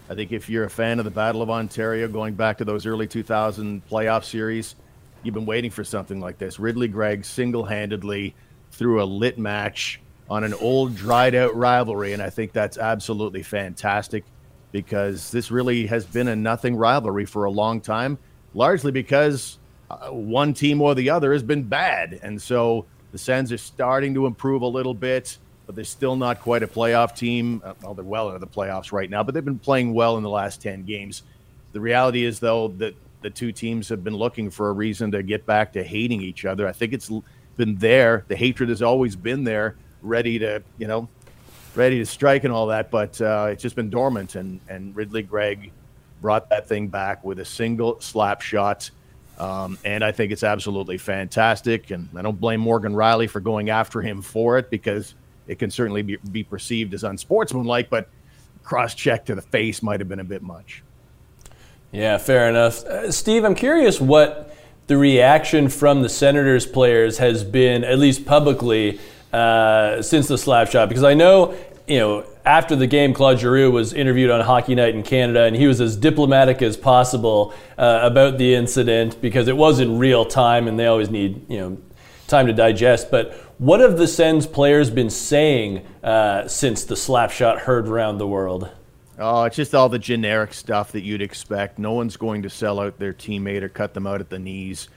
I 0.10 0.14
think 0.14 0.32
if 0.32 0.50
you're 0.50 0.66
a 0.66 0.70
fan 0.70 1.00
of 1.00 1.06
the 1.06 1.12
Battle 1.12 1.42
of 1.42 1.50
Ontario, 1.50 2.08
going 2.08 2.36
back 2.36 2.60
to 2.60 2.66
those 2.66 2.86
early 2.86 3.08
2000 3.08 3.82
playoff 3.90 4.24
series, 4.24 4.76
you've 5.24 5.34
been 5.34 5.48
waiting 5.48 5.72
for 5.72 5.84
something 5.84 6.22
like 6.22 6.38
this. 6.38 6.60
Ridly 6.60 6.88
Greig 6.88 7.26
single 7.26 7.66
handedly 7.66 8.36
threw 8.72 9.02
a 9.02 9.06
lit 9.06 9.40
match 9.40 10.00
on 10.30 10.44
an 10.44 10.54
old, 10.54 10.96
dried 10.96 11.34
out 11.34 11.56
rivalry, 11.56 12.14
and 12.14 12.22
I 12.22 12.30
think 12.30 12.52
that's 12.52 12.78
absolutely 12.78 13.42
fantastic 13.44 14.24
because 14.72 15.32
this 15.32 15.50
really 15.52 15.88
has 15.88 16.06
been 16.06 16.28
a 16.28 16.36
nothing 16.36 16.76
rivalry 16.76 17.26
for 17.26 17.46
a 17.46 17.52
long 17.52 17.82
time, 17.82 18.18
largely 18.54 18.92
because 18.92 19.58
uh, 19.90 20.10
one 20.10 20.54
team 20.54 20.82
or 20.82 20.94
the 20.94 21.10
other 21.10 21.32
has 21.34 21.44
been 21.44 21.64
bad. 21.64 22.20
And 22.22 22.42
so 22.42 22.86
the 23.12 23.18
Sens 23.18 23.52
are 23.52 23.58
starting 23.58 24.14
to 24.16 24.26
improve 24.26 24.62
a 24.62 24.68
little 24.68 24.94
bit, 24.94 25.38
but 25.66 25.76
they're 25.76 25.84
still 25.84 26.16
not 26.16 26.40
quite 26.40 26.64
a 26.64 26.68
playoff 26.68 27.16
team. 27.16 27.62
Uh, 27.64 27.74
well, 27.82 27.94
they're 27.94 28.06
well 28.06 28.30
into 28.30 28.40
the 28.40 28.48
playoffs 28.48 28.92
right 28.92 29.10
now, 29.10 29.24
but 29.24 29.34
they've 29.34 29.46
been 29.46 29.60
playing 29.60 29.94
well 29.94 30.18
in 30.18 30.24
the 30.24 30.30
last 30.30 30.62
10 30.62 30.84
games. 30.84 31.24
The 31.74 31.80
reality 31.80 32.24
is, 32.24 32.40
though, 32.40 32.70
that 32.78 32.96
the 33.22 33.30
two 33.30 33.52
teams 33.52 33.90
have 33.90 34.04
been 34.04 34.16
looking 34.16 34.50
for 34.50 34.70
a 34.70 34.74
reason 34.74 35.12
to 35.12 35.24
get 35.24 35.46
back 35.46 35.74
to 35.74 35.84
hating 35.84 36.22
each 36.22 36.46
other. 36.46 36.68
I 36.68 36.72
think 36.72 36.94
it's 36.94 37.12
been 37.58 37.76
there. 37.76 38.24
The 38.28 38.36
hatred 38.36 38.70
has 38.70 38.82
always 38.82 39.16
been 39.16 39.44
there, 39.44 39.76
ready 40.02 40.40
to, 40.40 40.62
you 40.78 40.88
know, 40.88 41.10
ready 41.76 41.98
to 42.00 42.06
strike 42.06 42.44
and 42.44 42.54
all 42.54 42.68
that, 42.68 42.92
but 42.92 43.20
uh, 43.22 43.48
it's 43.50 43.62
just 43.62 43.76
been 43.76 43.90
dormant. 43.90 44.36
And, 44.36 44.60
and 44.70 44.96
Ridly 44.96 45.24
Greig 45.24 45.72
brought 46.22 46.50
that 46.50 46.68
thing 46.68 46.88
back 46.88 47.24
with 47.24 47.40
a 47.40 47.46
single 47.46 48.00
slap 48.00 48.42
shot. 48.42 48.90
Um, 49.38 49.78
and 49.84 50.04
I 50.04 50.12
think 50.12 50.32
it's 50.32 50.44
absolutely 50.44 50.98
fantastic. 50.98 51.92
And 51.92 52.08
I 52.16 52.22
don't 52.22 52.40
blame 52.40 52.62
Morgan 52.62 52.94
Rielly 52.94 53.30
for 53.30 53.42
going 53.42 53.70
after 53.70 54.02
him 54.02 54.22
for 54.22 54.58
it 54.58 54.70
because 54.70 55.14
it 55.48 55.60
can 55.60 55.70
certainly 55.70 56.02
be, 56.02 56.18
be 56.32 56.44
perceived 56.44 56.94
as 56.94 57.04
unsportsmanlike, 57.04 57.90
but 57.90 58.10
cross 58.64 58.96
check 58.96 59.26
to 59.26 59.36
the 59.36 59.42
face 59.42 59.84
might 59.84 60.00
have 60.00 60.10
been 60.10 60.20
a 60.20 60.26
bit 60.26 60.42
much. 60.42 60.84
Yeah, 61.92 62.18
fair 62.18 62.50
enough. 62.50 62.84
Uh, 62.84 63.12
Steve, 63.12 63.46
I'm 63.46 63.56
curious 63.56 64.02
what 64.02 64.56
the 64.88 64.98
reaction 64.98 65.70
from 65.70 66.02
the 66.02 66.10
Senators 66.10 66.66
players 66.66 67.18
has 67.20 67.44
been, 67.44 67.84
at 67.84 68.00
least 68.00 68.26
publicly, 68.26 69.00
uh, 69.32 70.02
since 70.02 70.28
the 70.28 70.38
slap 70.38 70.70
shot. 70.70 70.90
Because 70.90 71.04
I 71.04 71.14
know, 71.14 71.56
you 71.88 72.00
know, 72.00 72.26
after 72.46 72.76
the 72.76 72.86
game, 72.86 73.14
Claude 73.14 73.40
Giroux 73.40 73.72
was 73.72 73.94
interviewed 73.94 74.30
on 74.30 74.42
Hockey 74.42 74.76
Night 74.76 74.94
in 74.94 75.04
Canada, 75.04 75.44
and 75.44 75.56
he 75.56 75.68
was 75.68 75.82
as 75.82 75.96
diplomatic 75.96 76.62
as 76.62 76.78
possible 76.78 77.54
uh, 77.78 78.00
about 78.04 78.38
the 78.38 78.54
incident 78.54 79.20
because 79.22 79.48
it 79.48 79.58
was 79.58 79.80
in 79.80 79.98
real 79.98 80.26
time, 80.26 80.68
and 80.68 80.78
they 80.78 80.88
always 80.88 81.10
need, 81.10 81.50
you 81.50 81.60
know, 81.60 81.78
time 82.28 82.46
to 82.48 82.54
digest. 82.54 83.10
But 83.10 83.34
what 83.58 83.80
have 83.80 83.98
the 83.98 84.08
Sens 84.08 84.46
players 84.46 84.90
been 84.90 85.10
saying 85.10 85.86
uh, 86.04 86.48
since 86.48 86.84
the 86.84 86.96
slapshot 86.96 87.60
heard 87.60 87.88
around 87.88 88.18
the 88.18 88.28
world? 88.28 88.70
Oh, 89.18 89.44
it's 89.44 89.56
just 89.56 89.74
all 89.74 89.88
the 89.88 90.00
generic 90.00 90.54
stuff 90.54 90.92
that 90.92 91.04
you'd 91.04 91.22
expect. 91.22 91.80
No 91.80 91.94
one's 91.94 92.18
going 92.18 92.42
to 92.44 92.50
sell 92.50 92.82
out 92.82 93.00
their 93.00 93.14
teammate 93.14 93.62
or 93.62 93.70
cut 93.70 93.94
them 93.94 94.06
out 94.06 94.20
at 94.20 94.30
the 94.30 94.40
knees. 94.40 94.90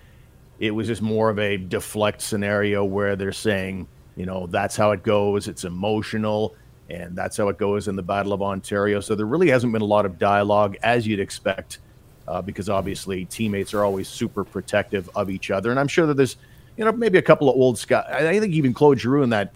It 0.59 0.73
was 0.73 0.89
just 0.89 1.03
more 1.03 1.31
of 1.31 1.39
a 1.39 1.57
deflect 1.57 2.21
scenario 2.21 2.85
where 2.85 3.15
they're 3.15 3.31
saying, 3.31 3.87
you 4.17 4.27
know, 4.27 4.49
that's 4.49 4.77
how 4.77 4.91
it 4.91 5.05
goes. 5.05 5.47
It's 5.47 5.63
emotional, 5.63 6.57
and 6.91 7.15
that's 7.15 7.37
how 7.37 7.49
it 7.49 7.59
goes 7.59 7.87
in 7.87 7.95
the 7.95 8.03
Battle 8.03 8.33
of 8.33 8.43
Ontario. 8.43 8.99
So 8.99 9.15
there 9.15 9.27
really 9.27 9.51
hasn't 9.51 9.73
been 9.73 9.83
a 9.83 9.85
lot 9.87 10.05
of 10.05 10.19
dialogue 10.19 10.77
as 10.83 11.07
you'd 11.07 11.21
expect, 11.21 11.79
uh, 12.27 12.43
because 12.43 12.69
obviously 12.69 13.25
teammates 13.25 13.73
are 13.73 13.85
always 13.85 14.09
super 14.09 14.43
protective 14.43 15.09
of 15.15 15.31
each 15.31 15.53
other. 15.53 15.71
And 15.71 15.79
I'm 15.79 15.87
sure 15.87 16.07
that 16.07 16.17
there's, 16.17 16.37
you 16.79 16.85
know, 16.85 16.93
maybe 16.93 17.19
a 17.19 17.23
couple 17.23 17.51
of 17.51 17.57
old 17.57 17.77
Scott. 17.77 18.11
I 18.11 18.39
think 18.39 18.55
even 18.55 18.73
Claude 18.73 19.01
Giroux 19.01 19.25
in 19.25 19.31
that 19.31 19.53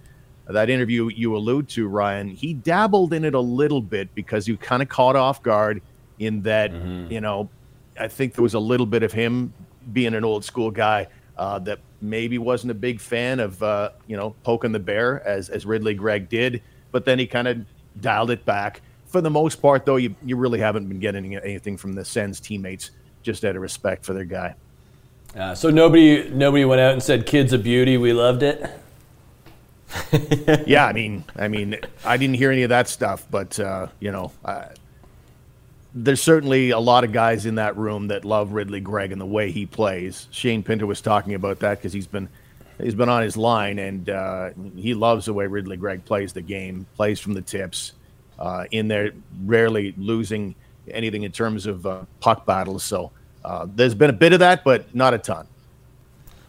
that 0.49 0.69
interview 0.69 1.09
you 1.09 1.37
allude 1.37 1.69
to, 1.71 1.87
Ryan, 1.87 2.29
he 2.29 2.53
dabbled 2.53 3.15
in 3.15 3.25
it 3.25 3.33
a 3.35 3.41
little 3.41 3.81
bit 3.81 4.13
because 4.15 4.49
you 4.49 4.57
kind 4.57 4.83
of 4.83 4.89
caught 4.89 5.15
off 5.15 5.41
guard 5.41 5.81
in 6.19 6.43
that, 6.43 6.73
you 7.11 7.21
know, 7.21 7.49
I 7.99 8.09
think 8.09 8.35
there 8.35 8.43
was 8.43 8.55
a 8.55 8.59
little 8.59 8.87
bit 8.87 9.05
of 9.05 9.13
him 9.13 9.55
being 9.93 10.15
an 10.15 10.25
old 10.25 10.45
school 10.45 10.71
guy 10.73 11.07
uh, 11.39 11.61
that 11.61 11.79
maybe 12.01 12.39
wasn't 12.39 12.73
a 12.73 12.75
big 12.75 13.01
fan 13.01 13.39
of, 13.39 13.63
uh, 13.63 13.91
you 14.09 14.17
know, 14.17 14.35
poking 14.43 14.73
the 14.73 14.81
bear 14.81 15.27
as, 15.27 15.49
as 15.49 15.65
Ridly 15.65 15.95
Greig 15.95 16.29
did, 16.29 16.61
but 16.91 17.05
then 17.05 17.21
he 17.21 17.27
kind 17.27 17.47
of 17.47 17.65
dialed 18.01 18.33
it 18.33 18.45
back. 18.45 18.83
For 19.07 19.21
the 19.21 19.31
most 19.31 19.63
part, 19.63 19.87
though, 19.87 19.97
you, 19.97 20.15
you 20.25 20.37
really 20.37 20.59
haven't 20.59 20.89
been 20.89 20.99
getting 20.99 21.37
anything 21.37 21.77
from 21.77 21.93
the 21.93 22.05
Sens 22.05 22.41
teammates 22.41 22.91
just 23.23 23.45
out 23.45 23.55
of 23.55 23.63
respect 23.63 24.05
for 24.05 24.13
their 24.13 24.25
guy. 24.25 24.57
Uh, 25.37 25.55
so 25.55 25.71
nobody, 25.71 26.29
nobody 26.29 26.65
went 26.65 26.81
out 26.81 26.93
and 26.93 27.03
said, 27.03 27.27
"Kid's 27.27 27.53
a 27.53 27.59
beauty, 27.59 27.97
we 27.97 28.13
loved 28.13 28.43
it." 28.43 28.71
yeah, 30.67 30.87
I 30.87 30.93
mean, 30.93 31.25
I 31.37 31.49
mean, 31.49 31.77
I 32.05 32.17
didn't 32.17 32.37
hear 32.37 32.51
any 32.51 32.63
of 32.63 32.71
that 32.71 32.89
stuff, 32.89 33.27
but 33.31 33.59
uh, 33.59 33.89
you 34.01 34.11
know, 34.13 34.33
there's 35.95 36.23
certainly 36.23 36.71
a 36.71 36.79
lot 36.79 37.05
of 37.05 37.13
guys 37.13 37.47
in 37.47 37.57
that 37.57 37.77
room 37.77 38.09
that 38.09 38.25
love 38.25 38.53
Ridly 38.53 38.81
Greig 38.81 39.13
and 39.13 39.21
the 39.21 39.27
way 39.27 39.51
he 39.51 39.67
plays. 39.67 40.29
Shane 40.31 40.63
Pinto 40.63 40.87
was 40.87 41.01
talking 41.01 41.35
about 41.35 41.59
that 41.61 41.79
because 41.79 41.93
he's 41.93 42.07
been 42.07 42.29
he's 42.81 42.95
been 42.95 43.09
on 43.09 43.23
his 43.23 43.37
line 43.37 43.79
and 43.79 44.09
uh, 44.09 44.51
he 44.77 44.95
loves 44.95 45.27
the 45.27 45.33
way 45.33 45.47
Ridly 45.47 45.77
Greig 45.77 46.05
plays 46.05 46.33
the 46.33 46.43
game, 46.43 46.87
plays 46.97 47.21
from 47.21 47.35
the 47.35 47.43
tips, 47.43 47.93
uh, 48.39 48.65
in 48.71 48.89
there, 48.89 49.13
rarely 49.45 49.95
losing 49.99 50.55
anything 50.91 51.23
in 51.23 51.33
terms 51.33 51.67
of 51.67 51.87
uh, 51.87 52.03
puck 52.21 52.47
battles. 52.47 52.83
So 52.83 53.13
uh, 53.45 53.67
there's 53.69 53.95
been 53.95 54.11
a 54.11 54.15
bit 54.15 54.33
of 54.33 54.41
that, 54.41 54.65
but 54.65 54.95
not 54.95 55.15
a 55.15 55.19
ton. 55.19 55.47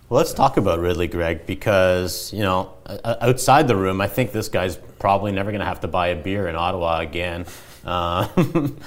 Well, 0.10 0.18
let's 0.18 0.34
talk 0.34 0.58
about 0.58 0.80
Ridly 0.80 1.08
Greig 1.08 1.46
because, 1.46 2.32
you 2.34 2.42
know, 2.42 2.74
outside 3.04 3.68
the 3.68 3.76
room, 3.76 4.00
I 4.00 4.08
think 4.08 4.32
this 4.32 4.48
guy's 4.48 4.76
probably 4.76 5.32
never 5.32 5.50
going 5.52 5.62
to 5.62 5.66
have 5.66 5.80
to 5.82 5.88
buy 5.88 6.08
a 6.08 6.16
beer 6.16 6.48
in 6.48 6.56
Ottawa 6.56 7.00
again. 7.00 7.46
Uh, 7.84 8.28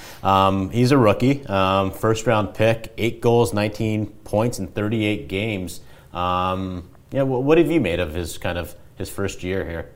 um, 0.23 0.69
he's 0.69 0.91
a 0.91 0.97
rookie, 0.97 1.45
um, 1.47 1.91
first 1.91 2.27
round 2.27 2.53
pick, 2.53 2.93
eight 2.97 3.19
goals, 3.19 3.53
19 3.53 4.07
points 4.23 4.59
in 4.59 4.67
38 4.67 5.27
games. 5.27 5.81
Um, 6.13 6.89
yeah, 7.11 7.23
what 7.23 7.57
have 7.57 7.69
you 7.69 7.81
made 7.81 7.99
of 7.99 8.13
his 8.13 8.37
kind 8.37 8.57
of 8.57 8.75
his 8.95 9.09
first 9.09 9.43
year 9.43 9.65
here? 9.65 9.89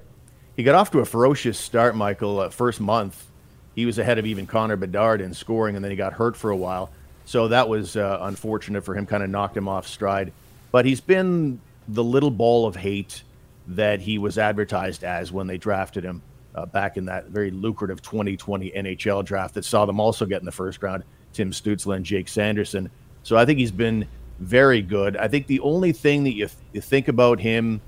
He 0.56 0.64
got 0.64 0.76
off 0.76 0.92
to 0.92 1.00
a 1.00 1.06
ferocious 1.06 1.58
start, 1.58 1.96
Michael. 1.96 2.40
Uh, 2.40 2.50
first 2.50 2.80
month, 2.80 3.26
he 3.74 3.86
was 3.86 3.98
ahead 3.98 4.18
of 4.18 4.26
even 4.26 4.46
Connor 4.46 4.76
Bedard 4.76 5.22
in 5.22 5.34
scoring, 5.34 5.76
and 5.76 5.84
then 5.84 5.92
he 5.92 5.98
got 5.98 6.14
hurt 6.14 6.36
for 6.36 6.52
a 6.52 6.56
while. 6.56 6.92
So 7.26 7.48
that 7.48 7.68
was 7.68 7.96
uh, 7.96 8.20
unfortunate 8.22 8.84
for 8.84 8.96
him, 8.96 9.06
kind 9.06 9.24
of 9.24 9.30
knocked 9.30 9.56
him 9.56 9.68
off 9.68 9.88
stride. 9.88 10.34
But 10.72 10.86
he's 10.86 11.02
been 11.02 11.60
the 11.88 12.04
little 12.04 12.32
ball 12.32 12.66
of 12.66 12.76
hate 12.76 13.24
that 13.68 14.02
he 14.02 14.18
was 14.18 14.38
advertised 14.38 15.04
as 15.04 15.32
when 15.32 15.48
they 15.48 15.58
drafted 15.58 16.04
him 16.04 16.22
uh, 16.56 16.66
back 16.66 16.98
in 16.98 17.06
that 17.06 17.28
very 17.28 17.52
lucrative 17.52 18.02
2020 18.02 18.72
NHL 18.72 19.24
draft 19.24 19.54
that 19.54 19.66
saw 19.66 19.86
them 19.86 20.00
also 20.00 20.26
get 20.26 20.40
in 20.40 20.46
the 20.46 20.52
first 20.52 20.82
round 20.84 21.04
Tim 21.34 21.52
Stützle 21.52 21.96
and 21.96 22.06
Jake 22.06 22.28
Sanderson. 22.28 22.90
So 23.24 23.38
I 23.38 23.46
think 23.46 23.60
he's 23.60 23.72
been 23.72 24.08
very 24.40 24.82
good. 24.82 25.16
I 25.18 25.28
think 25.28 25.48
the 25.48 25.60
only 25.62 25.92
thing 25.92 26.24
that 26.24 26.34
you, 26.34 26.48
th- 26.48 26.58
you 26.74 26.82
think 26.82 27.08
about 27.08 27.40
him, 27.40 27.80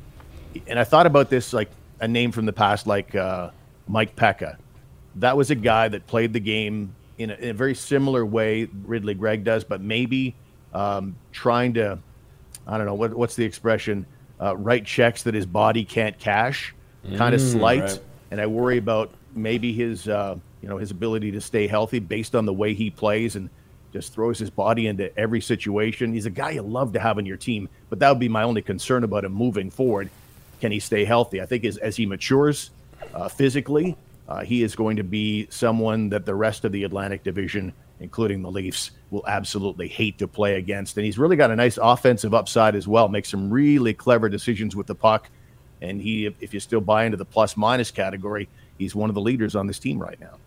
and 0.68 0.80
I 0.80 0.84
thought 0.84 1.06
about 1.06 1.30
this 1.30 1.52
like 1.52 1.70
a 2.00 2.08
name 2.08 2.32
from 2.32 2.46
the 2.46 2.54
past, 2.54 2.88
like 2.88 3.16
uh, 3.16 3.50
Mike 3.88 4.16
Peca. 4.16 4.58
That 5.16 5.36
was 5.36 5.52
a 5.52 5.56
guy 5.56 5.88
that 5.90 6.08
played 6.08 6.34
the 6.34 6.40
game 6.40 6.96
in 7.18 7.30
a, 7.30 7.34
in 7.36 7.50
a 7.50 7.54
very 7.54 7.76
similar 7.76 8.26
way 8.26 8.68
Ridly 8.86 9.14
Greig 9.14 9.44
does, 9.44 9.64
but 9.64 9.82
maybe 9.82 10.36
um, 10.74 11.16
trying 11.32 11.74
to, 11.76 12.00
I 12.68 12.78
don't 12.78 12.86
know, 12.86 12.96
what, 12.96 13.14
what's 13.14 13.36
the 13.36 13.46
expression? 13.46 14.06
Uh, 14.42 14.56
write 14.58 14.86
checks 14.86 15.24
that 15.24 15.34
his 15.34 15.46
body 15.46 15.86
can't 15.86 16.18
cash, 16.20 16.74
kind 17.16 17.36
of 17.36 17.42
mm, 17.42 17.52
slight. 17.52 17.82
Right. 17.82 18.00
And 18.32 18.42
I 18.42 18.48
worry 18.48 18.78
about 18.78 19.12
maybe 19.36 19.74
his, 19.74 20.08
uh, 20.08 20.38
you 20.62 20.70
know, 20.70 20.78
his 20.78 20.92
ability 20.92 21.32
to 21.32 21.42
stay 21.42 21.68
healthy 21.68 22.00
based 22.00 22.36
on 22.36 22.46
the 22.46 22.54
way 22.54 22.74
he 22.74 22.90
plays 22.90 23.36
and 23.36 23.50
just 23.92 24.14
throws 24.14 24.40
his 24.40 24.50
body 24.50 24.88
into 24.88 25.16
every 25.18 25.40
situation. 25.40 26.14
He's 26.14 26.26
a 26.26 26.32
guy 26.32 26.52
you 26.52 26.64
love 26.64 26.94
to 26.94 27.00
have 27.00 27.20
on 27.20 27.26
your 27.26 27.38
team, 27.38 27.70
but 27.90 28.00
that 28.00 28.10
would 28.10 28.20
be 28.20 28.30
my 28.30 28.44
only 28.44 28.64
concern 28.64 29.04
about 29.04 29.24
him 29.24 29.34
moving 29.34 29.70
forward. 29.70 30.10
Can 30.62 30.72
he 30.72 30.80
stay 30.80 31.06
healthy? 31.06 31.42
I 31.42 31.46
think 31.46 31.64
as, 31.64 31.78
as 31.78 31.96
he 31.96 32.06
matures 32.06 32.72
uh, 33.14 33.30
physically, 33.30 33.96
uh, 34.28 34.44
he 34.44 34.64
is 34.64 34.76
going 34.76 34.98
to 34.98 35.04
be 35.04 35.48
someone 35.50 36.10
that 36.10 36.26
the 36.26 36.36
rest 36.36 36.66
of 36.66 36.72
the 36.72 36.84
Atlantic 36.84 37.24
Division, 37.24 37.74
including 38.00 38.42
the 38.42 38.50
Leafs, 38.50 38.92
will 39.12 39.24
absolutely 39.28 39.88
hate 39.88 40.18
to 40.20 40.28
play 40.28 40.56
against. 40.56 40.98
And 40.98 41.06
he's 41.06 41.18
really 41.18 41.36
got 41.36 41.52
a 41.52 41.56
nice 41.56 41.78
offensive 41.82 42.34
upside 42.34 42.76
as 42.76 42.88
well. 42.88 43.10
Makes 43.10 43.30
some 43.30 43.52
really 43.52 43.94
clever 43.94 44.30
decisions 44.30 44.76
with 44.76 44.88
the 44.88 44.96
puck. 44.96 45.30
And 45.82 46.02
he, 46.02 46.26
if 46.40 46.54
you 46.54 46.60
still 46.60 46.82
buy 46.82 47.06
into 47.06 47.18
the 47.18 47.26
plus 47.26 47.58
minus 47.58 47.92
category, 47.92 48.48
he's 48.78 48.96
one 48.96 49.10
of 49.10 49.16
the 49.16 49.22
leaders 49.22 49.56
on 49.56 49.68
this 49.68 49.80
team 49.80 50.00
right 50.00 50.20
now. 50.20 50.38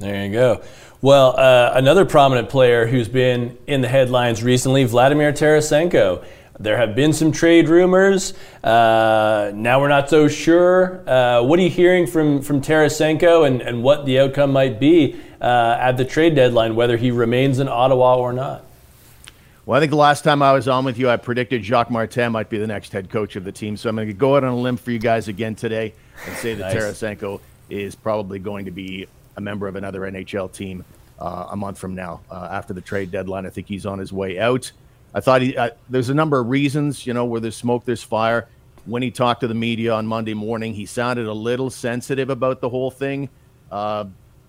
There 0.00 0.24
you 0.24 0.32
go. 0.32 0.62
Well, 1.02 1.34
uh, 1.38 1.72
another 1.74 2.04
prominent 2.04 2.48
player 2.48 2.86
who's 2.86 3.08
been 3.08 3.58
in 3.66 3.80
the 3.80 3.88
headlines 3.88 4.42
recently, 4.42 4.84
Vladimir 4.84 5.32
Tarasenko. 5.32 6.24
There 6.60 6.76
have 6.76 6.96
been 6.96 7.12
some 7.12 7.30
trade 7.30 7.68
rumors. 7.68 8.34
Uh, 8.64 9.52
now 9.54 9.80
we're 9.80 9.88
not 9.88 10.10
so 10.10 10.26
sure. 10.26 11.08
Uh, 11.08 11.42
what 11.42 11.58
are 11.60 11.62
you 11.62 11.70
hearing 11.70 12.06
from, 12.06 12.42
from 12.42 12.60
Tarasenko 12.60 13.46
and, 13.46 13.62
and 13.62 13.84
what 13.84 14.06
the 14.06 14.18
outcome 14.18 14.52
might 14.52 14.80
be 14.80 15.20
uh, 15.40 15.76
at 15.78 15.92
the 15.96 16.04
trade 16.04 16.34
deadline, 16.34 16.74
whether 16.74 16.96
he 16.96 17.12
remains 17.12 17.60
in 17.60 17.68
Ottawa 17.68 18.16
or 18.16 18.32
not? 18.32 18.64
Well, 19.66 19.76
I 19.76 19.80
think 19.80 19.90
the 19.90 19.96
last 19.96 20.24
time 20.24 20.42
I 20.42 20.52
was 20.52 20.66
on 20.66 20.84
with 20.84 20.98
you, 20.98 21.08
I 21.08 21.16
predicted 21.16 21.62
Jacques 21.62 21.90
Martin 21.90 22.32
might 22.32 22.48
be 22.48 22.58
the 22.58 22.66
next 22.66 22.90
head 22.90 23.08
coach 23.08 23.36
of 23.36 23.44
the 23.44 23.52
team. 23.52 23.76
So 23.76 23.88
I'm 23.88 23.94
going 23.94 24.08
to 24.08 24.14
go 24.14 24.34
out 24.34 24.42
on 24.42 24.50
a 24.50 24.56
limb 24.56 24.78
for 24.78 24.90
you 24.90 24.98
guys 24.98 25.28
again 25.28 25.54
today 25.54 25.92
and 26.26 26.36
say 26.38 26.54
that 26.54 26.74
nice. 26.74 26.82
Tarasenko 26.82 27.40
is 27.70 27.94
probably 27.94 28.40
going 28.40 28.64
to 28.64 28.70
be 28.72 29.06
a 29.36 29.40
member 29.40 29.68
of 29.68 29.76
another 29.76 30.00
NHL 30.00 30.50
team 30.52 30.84
uh, 31.20 31.48
a 31.50 31.56
month 31.56 31.78
from 31.78 31.94
now. 31.94 32.20
Uh, 32.30 32.48
after 32.50 32.72
the 32.72 32.80
trade 32.80 33.12
deadline, 33.12 33.46
I 33.46 33.50
think 33.50 33.68
he's 33.68 33.86
on 33.86 33.98
his 34.00 34.12
way 34.12 34.40
out. 34.40 34.72
I 35.14 35.20
thought 35.20 35.42
he, 35.42 35.56
uh, 35.56 35.70
there's 35.88 36.10
a 36.10 36.14
number 36.14 36.38
of 36.38 36.48
reasons, 36.48 37.06
you 37.06 37.14
know, 37.14 37.24
where 37.24 37.40
there's 37.40 37.56
smoke, 37.56 37.84
there's 37.84 38.02
fire. 38.02 38.48
When 38.84 39.02
he 39.02 39.10
talked 39.10 39.40
to 39.40 39.48
the 39.48 39.54
media 39.54 39.92
on 39.92 40.06
Monday 40.06 40.34
morning, 40.34 40.74
he 40.74 40.86
sounded 40.86 41.26
a 41.26 41.32
little 41.32 41.70
sensitive 41.70 42.30
about 42.30 42.60
the 42.60 42.68
whole 42.68 42.90
thing, 42.90 43.28
uh, 43.70 44.04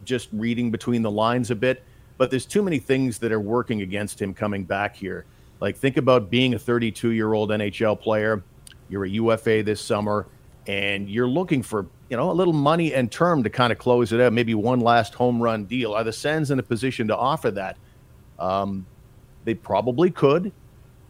just 0.06 0.30
reading 0.32 0.72
between 0.72 1.02
the 1.02 1.12
lines 1.12 1.52
a 1.52 1.56
bit. 1.56 1.84
But 2.18 2.30
there's 2.30 2.46
too 2.46 2.62
many 2.62 2.80
things 2.80 3.20
that 3.20 3.32
are 3.32 3.40
working 3.40 3.82
against 3.82 4.22
him 4.22 4.34
coming 4.34 4.64
back 4.64 4.96
here. 4.96 5.26
Like, 5.62 5.78
think 5.78 5.98
about 5.98 6.30
being 6.30 6.54
a 6.54 6.60
32 6.60 7.12
year 7.12 7.34
old 7.34 7.50
NHL 7.50 8.00
player. 8.00 8.44
You're 8.90 9.06
a 9.06 9.10
UFA 9.10 9.64
this 9.64 9.82
summer, 9.82 10.26
and 10.68 11.10
you're 11.10 11.28
looking 11.28 11.62
for 11.62 11.88
you 12.10 12.18
know, 12.18 12.32
a 12.32 12.34
little 12.34 12.54
money 12.54 12.94
and 12.94 13.12
term 13.12 13.44
to 13.44 13.50
kind 13.50 13.72
of 13.72 13.78
close 13.78 14.12
it 14.12 14.20
out, 14.20 14.34
maybe 14.34 14.56
one 14.56 14.80
last 14.80 15.14
home 15.14 15.42
run 15.42 15.66
deal. 15.66 15.94
Are 15.94 16.04
the 16.04 16.12
Sens 16.12 16.50
in 16.50 16.60
a 16.60 16.64
position 16.64 17.08
to 17.08 17.16
offer 17.16 17.52
that? 17.52 17.78
Um, 18.40 18.86
they 19.46 19.54
probably 19.54 20.12
could, 20.12 20.52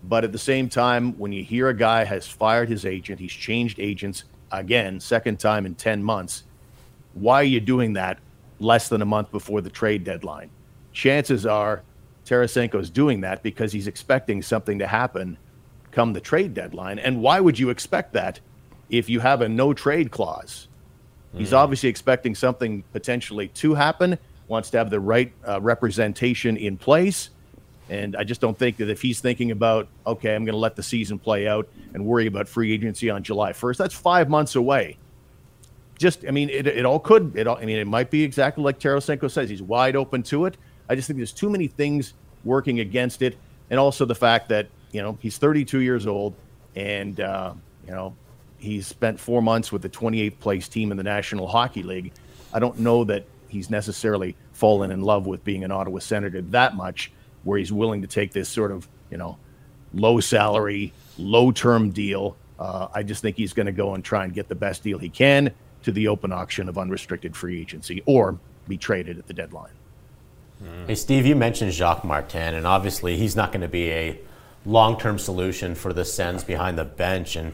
but 0.04 0.24
at 0.24 0.32
the 0.32 0.38
same 0.38 0.70
time, 0.70 1.18
when 1.18 1.32
you 1.32 1.44
hear 1.44 1.70
a 1.70 1.74
guy 1.74 2.04
has 2.04 2.28
fired 2.28 2.70
his 2.70 2.86
agent, 2.86 3.20
he's 3.20 3.32
changed 3.32 3.80
agents 3.80 4.24
again, 4.52 5.00
second 5.00 5.39
time 5.39 5.65
in 5.65 5.76
10 5.76 6.04
months, 6.04 6.44
why 7.13 7.42
are 7.42 7.44
you 7.44 7.60
doing 7.60 7.94
that 7.94 8.20
less 8.60 8.89
than 8.89 9.02
a 9.02 9.06
month 9.06 9.32
before 9.32 9.62
the 9.62 9.70
trade 9.70 10.04
deadline? 10.04 10.50
Chances 10.94 11.46
are 11.46 11.84
Tarasenko's 12.26 12.89
doing 12.89 13.22
that 13.22 13.44
because 13.44 13.72
he's 13.72 13.88
expecting 13.88 14.42
something 14.42 14.80
to 14.80 14.88
happen 14.88 15.38
come 15.92 16.13
the 16.13 16.22
trade 16.22 16.54
deadline. 16.54 17.00
And 17.00 17.22
why 17.22 17.39
would 17.39 17.58
you 17.58 17.70
expect 17.70 18.13
that 18.13 18.39
if 18.89 19.10
you 19.10 19.20
have 19.20 19.42
a 19.42 19.50
no 19.50 19.74
trade 19.74 20.12
clause? 20.12 20.68
He's 21.34 21.52
mm. 21.52 21.58
obviously 21.58 21.89
expecting 21.89 22.36
something 22.36 22.84
potentially 22.92 23.50
to 23.50 23.74
happen, 23.74 24.18
wants 24.48 24.70
to 24.72 24.78
have 24.78 24.89
the 24.89 25.00
right 25.00 25.32
uh, 25.48 25.62
representation 25.62 26.58
in 26.58 26.78
place. 26.78 27.30
And 27.89 28.15
I 28.15 28.23
just 28.23 28.39
don't 28.39 28.58
think 28.58 28.78
that 28.78 28.89
if 28.89 29.02
he's 29.02 29.19
thinking 29.19 29.52
about, 29.52 29.88
okay, 30.06 30.36
I'm 30.36 30.45
going 30.45 30.54
to 30.54 30.60
let 30.60 30.75
the 30.75 30.84
season 30.84 31.17
play 31.17 31.47
out 31.47 31.67
and 31.93 32.06
worry 32.06 32.28
about 32.28 32.47
free 32.47 32.73
agency 32.73 33.10
on 33.10 33.23
July 33.23 33.52
1st, 33.52 33.78
that's 33.78 33.95
five 33.95 34.30
months 34.30 34.56
away. 34.56 34.97
Just, 35.97 36.25
I 36.25 36.32
mean, 36.32 36.49
it, 36.49 36.67
it 36.67 36.86
all 36.86 36.99
could, 36.99 37.36
it 37.36 37.47
all, 37.47 37.58
I 37.58 37.65
mean, 37.65 37.78
it 37.78 37.88
might 37.88 38.10
be 38.10 38.23
exactly 38.23 38.63
like 38.63 38.80
Tarasenko 38.80 39.30
says. 39.30 39.49
He's 39.49 39.62
wide 39.62 39.95
open 39.95 40.23
to 40.23 40.45
it. 40.45 40.58
I 40.88 40.95
just 40.95 41.08
think 41.08 41.17
there's 41.17 41.34
too 41.34 41.49
many 41.49 41.67
things 41.67 42.13
working 42.43 42.80
against 42.80 43.21
it. 43.21 43.38
And 43.69 43.80
also 43.80 44.06
the 44.06 44.15
fact 44.15 44.49
that, 44.49 44.67
you 44.91 45.02
know, 45.02 45.17
he's 45.19 45.38
32 45.38 45.80
years 45.80 46.08
old 46.08 46.36
and, 46.75 47.19
uh, 47.19 47.54
you 47.86 47.91
know, 47.91 48.15
He's 48.60 48.86
spent 48.86 49.19
four 49.19 49.41
months 49.41 49.71
with 49.71 49.82
the 49.82 49.89
28th 49.89 50.38
place 50.39 50.67
team 50.67 50.91
in 50.91 50.97
the 50.97 51.04
National 51.04 51.47
Hockey 51.47 51.82
League. 51.82 52.12
I 52.54 52.60
don't 52.60 52.78
know 52.80 53.06
that 53.06 53.25
he's 53.47 53.69
necessarily 53.69 54.36
fallen 54.52 54.91
in 54.91 55.02
love 55.02 55.25
with 55.25 55.43
being 55.45 55.63
an 55.63 55.71
Ottawa 55.71 55.99
Senator 55.99 56.41
that 56.41 56.75
much, 56.75 57.12
where 57.43 57.58
he's 57.58 57.71
willing 57.71 58.02
to 58.02 58.08
take 58.08 58.34
this 58.34 58.49
sort 58.49 58.71
of, 58.71 58.88
you 59.10 59.17
know, 59.17 59.38
low 59.93 60.19
salary, 60.19 60.93
low 61.17 61.52
term 61.52 61.91
deal. 61.91 62.36
Uh, 62.60 62.88
I 62.93 63.04
just 63.04 63.21
think 63.21 63.38
he's 63.38 63.54
going 63.54 63.67
to 63.67 63.71
go 63.71 63.95
and 63.95 64.04
try 64.04 64.25
and 64.25 64.34
get 64.34 64.47
the 64.49 64.56
best 64.56 64.84
deal 64.84 64.97
he 64.97 65.10
can 65.10 65.52
to 65.84 65.91
the 65.91 66.08
open 66.08 66.32
auction 66.32 66.67
of 66.67 66.78
unrestricted 66.78 67.36
free 67.36 67.62
agency 67.62 68.04
or 68.06 68.38
be 68.67 68.78
traded 68.78 69.17
at 69.17 69.28
the 69.28 69.34
deadline. 69.34 69.71
Hey, 70.88 70.95
Steve, 70.95 71.25
you 71.25 71.38
mentioned 71.38 71.71
Jacques 71.71 72.04
Martin, 72.04 72.54
and 72.54 72.67
obviously 72.67 73.15
he's 73.15 73.34
not 73.34 73.54
going 73.54 73.62
to 73.62 73.69
be 73.69 73.91
a 73.91 74.19
long 74.65 74.99
term 74.99 75.17
solution 75.17 75.73
for 75.73 75.93
the 75.93 76.04
Sens 76.04 76.43
behind 76.43 76.78
the 76.78 76.84
bench. 76.84 77.38
And 77.38 77.54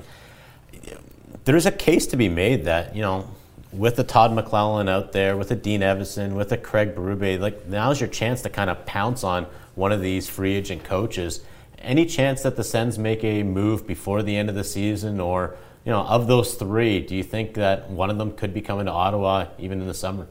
there's 1.43 1.67
a 1.67 1.71
case 1.71 2.07
to 2.07 2.17
be 2.17 2.29
made 2.29 2.65
that 2.65 2.95
you 2.95 3.03
know 3.03 3.29
with 3.71 3.95
the 3.95 4.03
Todd 4.03 4.31
McLellan 4.31 4.89
out 4.89 5.11
there, 5.11 5.37
with 5.37 5.49
the 5.49 5.55
Dean 5.55 5.81
Evason, 5.81 6.33
with 6.33 6.49
the 6.49 6.57
Craig 6.57 6.95
Berube, 6.95 7.39
like 7.39 7.67
now's 7.67 7.99
your 8.01 8.09
chance 8.09 8.41
to 8.41 8.49
kind 8.49 8.69
of 8.69 8.85
pounce 8.87 9.23
on 9.23 9.45
one 9.75 9.91
of 9.91 10.01
these 10.01 10.27
free 10.27 10.55
agent 10.55 10.83
coaches. 10.83 11.41
Any 11.79 12.05
chance 12.05 12.41
that 12.41 12.55
the 12.55 12.63
Sens 12.63 12.97
make 12.97 13.23
a 13.23 13.43
move 13.43 13.85
before 13.85 14.23
the 14.23 14.35
end 14.35 14.49
of 14.49 14.55
the 14.55 14.63
season, 14.63 15.19
or 15.19 15.55
you 15.85 15.91
know, 15.91 16.01
of 16.01 16.27
those 16.27 16.55
three, 16.55 16.99
do 16.99 17.15
you 17.15 17.23
think 17.23 17.53
that 17.55 17.89
one 17.89 18.09
of 18.09 18.17
them 18.17 18.31
could 18.35 18.53
be 18.53 18.61
coming 18.61 18.85
to 18.87 18.91
Ottawa 18.91 19.47
even 19.59 19.81
in 19.81 19.87
the 19.87 19.93
summer? 19.93 20.27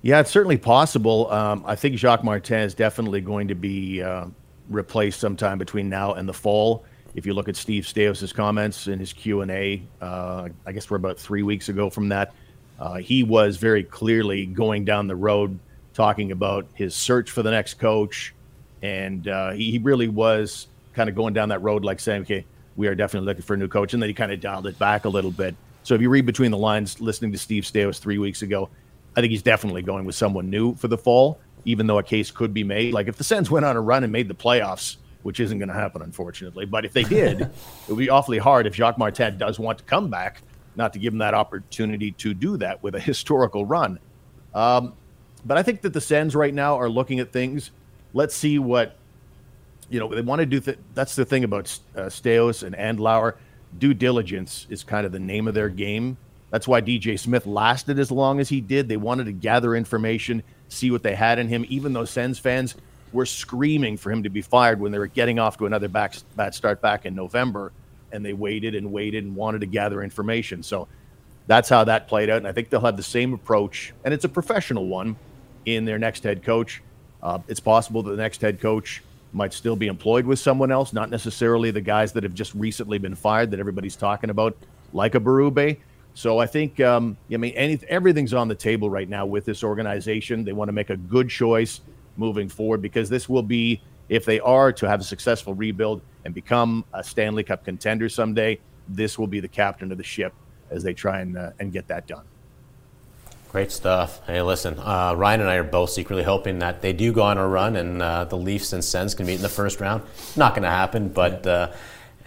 Yeah, 0.00 0.18
it's 0.18 0.32
certainly 0.32 0.58
possible. 0.58 1.30
Um, 1.30 1.62
I 1.64 1.76
think 1.76 1.96
Jacques 1.96 2.24
Martin 2.24 2.60
is 2.60 2.74
definitely 2.74 3.20
going 3.20 3.48
to 3.48 3.54
be 3.54 4.02
uh, 4.02 4.26
replaced 4.68 5.20
sometime 5.20 5.58
between 5.58 5.88
now 5.88 6.14
and 6.14 6.28
the 6.28 6.32
fall. 6.32 6.84
If 7.14 7.24
you 7.24 7.34
look 7.34 7.48
at 7.48 7.54
Steve 7.54 7.84
Staios' 7.84 8.34
comments 8.34 8.88
in 8.88 8.98
his 8.98 9.12
Q 9.12 9.42
and 9.42 9.50
A, 9.50 9.82
uh, 10.00 10.48
I 10.66 10.72
guess 10.72 10.90
we're 10.90 10.96
about 10.96 11.18
three 11.18 11.42
weeks 11.42 11.68
ago 11.68 11.88
from 11.88 12.08
that. 12.08 12.34
Uh, 12.80 12.96
he 12.96 13.22
was 13.22 13.58
very 13.58 13.84
clearly 13.84 14.46
going 14.46 14.84
down 14.84 15.06
the 15.06 15.14
road 15.14 15.56
talking 15.94 16.32
about 16.32 16.66
his 16.74 16.94
search 16.94 17.30
for 17.30 17.42
the 17.42 17.50
next 17.50 17.74
coach, 17.74 18.34
and 18.82 19.28
uh, 19.28 19.50
he, 19.52 19.72
he, 19.72 19.78
really 19.78 20.08
was 20.08 20.66
kind 20.94 21.08
of 21.08 21.14
going 21.14 21.34
down 21.34 21.50
that 21.50 21.62
road, 21.62 21.84
like 21.84 22.00
saying, 22.00 22.22
"Okay, 22.22 22.44
we 22.76 22.88
are 22.88 22.94
definitely 22.94 23.26
looking 23.26 23.42
for 23.42 23.54
a 23.54 23.56
new 23.56 23.68
coach," 23.68 23.92
and 23.94 24.02
then 24.02 24.10
he 24.10 24.14
kind 24.14 24.32
of 24.32 24.40
dialed 24.40 24.66
it 24.66 24.78
back 24.78 25.04
a 25.04 25.08
little 25.08 25.30
bit. 25.30 25.54
So 25.82 25.94
if 25.94 26.00
you 26.00 26.10
read 26.10 26.26
between 26.26 26.50
the 26.50 26.58
lines, 26.58 27.00
listening 27.00 27.32
to 27.32 27.38
Steve 27.38 27.64
Staios 27.64 27.98
three 27.98 28.18
weeks 28.18 28.42
ago, 28.42 28.68
I 29.16 29.20
think 29.20 29.30
he's 29.30 29.42
definitely 29.42 29.82
going 29.82 30.04
with 30.04 30.14
someone 30.14 30.48
new 30.48 30.74
for 30.76 30.88
the 30.88 30.98
fall, 30.98 31.40
even 31.64 31.86
though 31.86 31.98
a 31.98 32.02
case 32.02 32.30
could 32.30 32.54
be 32.54 32.64
made. 32.64 32.94
Like 32.94 33.08
if 33.08 33.16
the 33.16 33.24
Sens 33.24 33.50
went 33.50 33.64
on 33.64 33.76
a 33.76 33.80
run 33.80 34.04
and 34.04 34.12
made 34.12 34.28
the 34.28 34.34
playoffs 34.34 34.96
which 35.22 35.40
isn't 35.40 35.58
going 35.58 35.68
to 35.68 35.74
happen, 35.74 36.02
unfortunately. 36.02 36.66
But 36.66 36.84
if 36.84 36.92
they 36.92 37.04
did, 37.04 37.40
it 37.42 37.50
would 37.88 37.98
be 37.98 38.10
awfully 38.10 38.38
hard 38.38 38.66
if 38.66 38.74
Jacques 38.74 38.98
Martin 38.98 39.38
does 39.38 39.58
want 39.58 39.78
to 39.78 39.84
come 39.84 40.10
back, 40.10 40.42
not 40.76 40.92
to 40.92 40.98
give 40.98 41.12
him 41.12 41.18
that 41.18 41.34
opportunity 41.34 42.12
to 42.12 42.34
do 42.34 42.56
that 42.58 42.82
with 42.82 42.94
a 42.94 43.00
historical 43.10 43.64
run. 43.64 43.98
Um, 44.54 44.94
but 45.44 45.56
I 45.58 45.62
think 45.62 45.82
that 45.82 45.92
the 45.92 46.00
Sens 46.00 46.34
right 46.34 46.54
now 46.54 46.78
are 46.78 46.88
looking 46.88 47.20
at 47.20 47.32
things. 47.32 47.70
Let's 48.14 48.34
see 48.34 48.58
what 48.58 48.96
you 49.92 50.00
know, 50.00 50.08
they 50.08 50.22
want 50.22 50.40
to 50.40 50.46
do. 50.46 50.58
Th- 50.58 50.78
that's 50.94 51.14
the 51.16 51.24
thing 51.26 51.44
about 51.44 51.78
uh, 51.94 52.02
Staios 52.02 52.62
and 52.62 52.74
Andlauer. 52.74 53.34
Due 53.78 53.92
diligence 53.92 54.66
is 54.70 54.82
kind 54.82 55.04
of 55.04 55.12
the 55.12 55.20
name 55.20 55.46
of 55.46 55.52
their 55.52 55.68
game. 55.68 56.16
That's 56.50 56.66
why 56.66 56.80
DJ 56.80 57.18
Smith 57.18 57.46
lasted 57.46 57.98
as 57.98 58.10
long 58.10 58.40
as 58.40 58.48
he 58.48 58.62
did. 58.62 58.88
They 58.88 58.96
wanted 58.96 59.24
to 59.24 59.32
gather 59.32 59.76
information, 59.76 60.42
see 60.68 60.90
what 60.90 61.02
they 61.02 61.14
had 61.14 61.38
in 61.38 61.48
him, 61.48 61.66
even 61.68 61.92
though 61.92 62.06
Sens 62.06 62.38
fans 62.38 62.74
were 63.12 63.26
screaming 63.26 63.98
for 63.98 64.10
him 64.10 64.22
to 64.22 64.30
be 64.30 64.40
fired 64.40 64.80
when 64.80 64.92
they 64.92 64.98
were 64.98 65.06
getting 65.06 65.38
off 65.38 65.58
to 65.58 65.66
another 65.66 65.88
back, 65.88 66.14
bad 66.36 66.54
start 66.54 66.80
back 66.80 67.04
in 67.04 67.14
November. 67.14 67.70
And 68.12 68.24
they 68.24 68.32
waited 68.32 68.74
and 68.74 68.92
waited 68.92 69.24
and 69.24 69.36
wanted 69.36 69.60
to 69.60 69.66
gather 69.66 70.02
information. 70.02 70.62
So 70.62 70.88
that's 71.46 71.68
how 71.68 71.84
that 71.84 72.08
played 72.08 72.30
out. 72.30 72.38
And 72.38 72.48
I 72.48 72.52
think 72.52 72.70
they'll 72.70 72.80
have 72.80 72.96
the 72.96 73.02
same 73.02 73.34
approach, 73.34 73.92
and 74.04 74.14
it's 74.14 74.24
a 74.24 74.28
professional 74.28 74.86
one 74.86 75.16
in 75.66 75.84
their 75.84 75.98
next 75.98 76.22
head 76.22 76.42
coach. 76.42 76.82
Uh, 77.22 77.38
it's 77.48 77.60
possible 77.60 78.02
that 78.02 78.10
the 78.10 78.22
next 78.22 78.40
head 78.40 78.60
coach 78.60 79.02
might 79.32 79.52
still 79.52 79.76
be 79.76 79.86
employed 79.86 80.26
with 80.26 80.38
someone 80.38 80.70
else, 80.70 80.92
not 80.92 81.10
necessarily 81.10 81.70
the 81.70 81.80
guys 81.80 82.12
that 82.12 82.22
have 82.22 82.34
just 82.34 82.54
recently 82.54 82.98
been 82.98 83.14
fired 83.14 83.50
that 83.50 83.60
everybody's 83.60 83.96
talking 83.96 84.30
about, 84.30 84.56
like 84.92 85.14
a 85.14 85.20
Berube. 85.20 85.78
So 86.14 86.38
I 86.38 86.46
think, 86.46 86.80
um, 86.80 87.16
I 87.32 87.38
mean, 87.38 87.54
any, 87.54 87.78
everything's 87.88 88.34
on 88.34 88.48
the 88.48 88.54
table 88.54 88.90
right 88.90 89.08
now 89.08 89.24
with 89.24 89.44
this 89.46 89.64
organization. 89.64 90.44
They 90.44 90.52
want 90.52 90.68
to 90.68 90.72
make 90.72 90.90
a 90.90 90.96
good 90.96 91.30
choice 91.30 91.80
moving 92.16 92.48
forward 92.48 92.82
because 92.82 93.08
this 93.08 93.28
will 93.28 93.42
be, 93.42 93.80
if 94.10 94.26
they 94.26 94.38
are 94.40 94.72
to 94.72 94.88
have 94.88 95.00
a 95.00 95.04
successful 95.04 95.54
rebuild 95.54 96.02
and 96.26 96.34
become 96.34 96.84
a 96.92 97.02
Stanley 97.02 97.42
Cup 97.42 97.64
contender 97.64 98.10
someday, 98.10 98.58
this 98.88 99.18
will 99.18 99.26
be 99.26 99.40
the 99.40 99.48
captain 99.48 99.90
of 99.90 99.96
the 99.96 100.04
ship 100.04 100.34
as 100.70 100.82
they 100.82 100.92
try 100.92 101.20
and 101.20 101.38
uh, 101.38 101.50
and 101.60 101.72
get 101.72 101.86
that 101.88 102.06
done. 102.06 102.24
Great 103.52 103.70
stuff. 103.70 104.26
Hey, 104.26 104.40
listen, 104.40 104.78
uh, 104.78 105.14
Ryan 105.14 105.42
and 105.42 105.50
I 105.50 105.56
are 105.56 105.62
both 105.62 105.90
secretly 105.90 106.24
hoping 106.24 106.60
that 106.60 106.80
they 106.80 106.94
do 106.94 107.12
go 107.12 107.20
on 107.20 107.36
a 107.36 107.46
run 107.46 107.76
and 107.76 108.00
uh, 108.00 108.24
the 108.24 108.36
Leafs 108.36 108.72
and 108.72 108.82
Sens 108.82 109.14
can 109.14 109.26
meet 109.26 109.34
in 109.34 109.42
the 109.42 109.48
first 109.50 109.78
round. 109.78 110.02
Not 110.36 110.54
going 110.54 110.62
to 110.62 110.70
happen, 110.70 111.10
but 111.10 111.46
uh, 111.46 111.70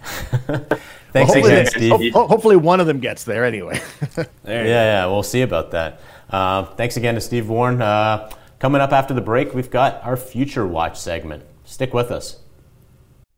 thanks 1.12 1.34
well, 1.34 1.44
again, 1.44 1.66
Steve. 1.66 2.12
Ho- 2.12 2.28
hopefully, 2.28 2.54
one 2.54 2.78
of 2.78 2.86
them 2.86 3.00
gets 3.00 3.24
there 3.24 3.44
anyway. 3.44 3.80
there 4.14 4.64
yeah, 4.64 4.64
yeah, 4.64 5.06
we'll 5.06 5.24
see 5.24 5.42
about 5.42 5.72
that. 5.72 6.00
Uh, 6.30 6.64
thanks 6.76 6.96
again 6.96 7.16
to 7.16 7.20
Steve 7.20 7.48
Warne. 7.48 7.82
Uh, 7.82 8.30
coming 8.60 8.80
up 8.80 8.92
after 8.92 9.12
the 9.12 9.20
break, 9.20 9.52
we've 9.52 9.70
got 9.70 10.00
our 10.04 10.16
Future 10.16 10.64
Watch 10.64 10.96
segment. 10.96 11.42
Stick 11.64 11.92
with 11.92 12.12
us. 12.12 12.38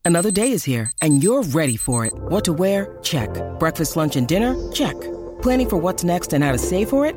Another 0.04 0.30
day 0.30 0.52
is 0.52 0.64
here, 0.64 0.92
and 1.00 1.22
you're 1.22 1.42
ready 1.42 1.76
for 1.76 2.04
it. 2.04 2.12
What 2.12 2.44
to 2.44 2.52
wear? 2.52 2.98
Check. 3.02 3.30
Breakfast, 3.58 3.96
lunch, 3.96 4.16
and 4.16 4.28
dinner? 4.28 4.54
Check. 4.72 4.96
Planning 5.40 5.70
for 5.70 5.78
what's 5.78 6.04
next 6.04 6.34
and 6.34 6.44
how 6.44 6.52
to 6.52 6.58
save 6.58 6.90
for 6.90 7.06
it? 7.06 7.16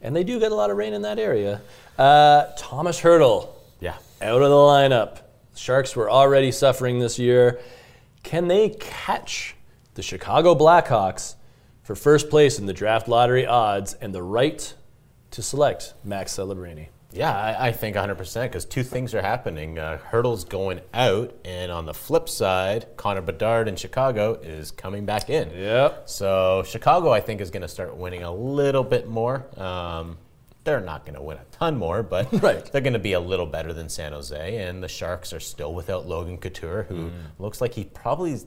and 0.00 0.14
they 0.14 0.24
do 0.24 0.38
get 0.38 0.52
a 0.52 0.54
lot 0.54 0.70
of 0.70 0.76
rain 0.76 0.92
in 0.92 1.02
that 1.02 1.18
area. 1.18 1.60
Uh, 1.96 2.46
Tomas 2.56 3.00
Hertl, 3.00 3.48
yeah, 3.80 3.96
out 4.22 4.42
of 4.42 4.48
the 4.48 4.56
lineup. 4.56 5.22
Sharks 5.56 5.96
were 5.96 6.10
already 6.10 6.52
suffering 6.52 6.98
this 6.98 7.18
year. 7.18 7.60
Can 8.22 8.48
they 8.48 8.70
catch 8.70 9.56
the 9.94 10.02
Chicago 10.02 10.54
Blackhawks 10.54 11.34
for 11.82 11.96
first 11.96 12.30
place 12.30 12.58
in 12.58 12.66
the 12.66 12.72
draft 12.72 13.08
lottery 13.08 13.46
odds 13.46 13.94
and 13.94 14.14
the 14.14 14.22
right 14.22 14.72
to 15.32 15.42
select 15.42 15.94
Max 16.04 16.36
Celebrini? 16.36 16.88
Yeah, 17.12 17.34
I, 17.34 17.68
I 17.68 17.72
think 17.72 17.96
100% 17.96 18.42
because 18.42 18.66
two 18.66 18.82
things 18.82 19.14
are 19.14 19.22
happening. 19.22 19.78
Uh, 19.78 19.96
Hertl's 19.96 20.44
going 20.44 20.80
out, 20.92 21.34
and 21.44 21.72
on 21.72 21.86
the 21.86 21.94
flip 21.94 22.28
side, 22.28 22.86
Connor 22.96 23.22
Bedard 23.22 23.66
in 23.66 23.76
Chicago 23.76 24.34
is 24.34 24.70
coming 24.70 25.06
back 25.06 25.30
in. 25.30 25.50
Yep. 25.50 26.08
So 26.08 26.62
Chicago, 26.66 27.10
I 27.10 27.20
think, 27.20 27.40
is 27.40 27.50
going 27.50 27.62
to 27.62 27.68
start 27.68 27.96
winning 27.96 28.24
a 28.24 28.32
little 28.32 28.84
bit 28.84 29.08
more. 29.08 29.46
Um, 29.58 30.18
they're 30.64 30.80
not 30.80 31.06
going 31.06 31.14
to 31.14 31.22
win 31.22 31.38
a 31.38 31.44
ton 31.50 31.78
more, 31.78 32.02
but 32.02 32.30
right. 32.42 32.70
they're 32.70 32.82
going 32.82 32.92
to 32.92 32.98
be 32.98 33.14
a 33.14 33.20
little 33.20 33.46
better 33.46 33.72
than 33.72 33.88
San 33.88 34.12
Jose. 34.12 34.56
And 34.58 34.82
the 34.82 34.88
Sharks 34.88 35.32
are 35.32 35.40
still 35.40 35.72
without 35.72 36.06
Logan 36.06 36.36
Couture, 36.36 36.82
who 36.82 36.94
mm. 36.94 37.12
looks 37.38 37.60
like 37.60 37.74
he 37.74 37.84
probably. 37.84 38.38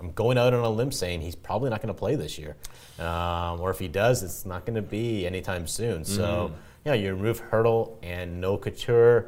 I'm 0.00 0.12
going 0.12 0.38
out 0.38 0.54
on 0.54 0.64
a 0.64 0.70
limb 0.70 0.90
saying 0.90 1.20
he's 1.20 1.36
probably 1.36 1.70
not 1.70 1.80
going 1.82 1.92
to 1.92 1.98
play 1.98 2.16
this 2.16 2.38
year, 2.38 2.56
um, 2.98 3.60
or 3.60 3.70
if 3.70 3.78
he 3.78 3.86
does, 3.86 4.22
it's 4.22 4.46
not 4.46 4.64
going 4.64 4.76
to 4.76 4.82
be 4.82 5.26
anytime 5.26 5.66
soon. 5.66 6.04
So. 6.04 6.52
Mm 6.52 6.54
you 6.84 6.90
know, 6.90 6.96
you 6.96 7.14
remove 7.14 7.42
Hertl 7.50 7.96
and 8.02 8.40
no 8.40 8.56
Couture, 8.56 9.26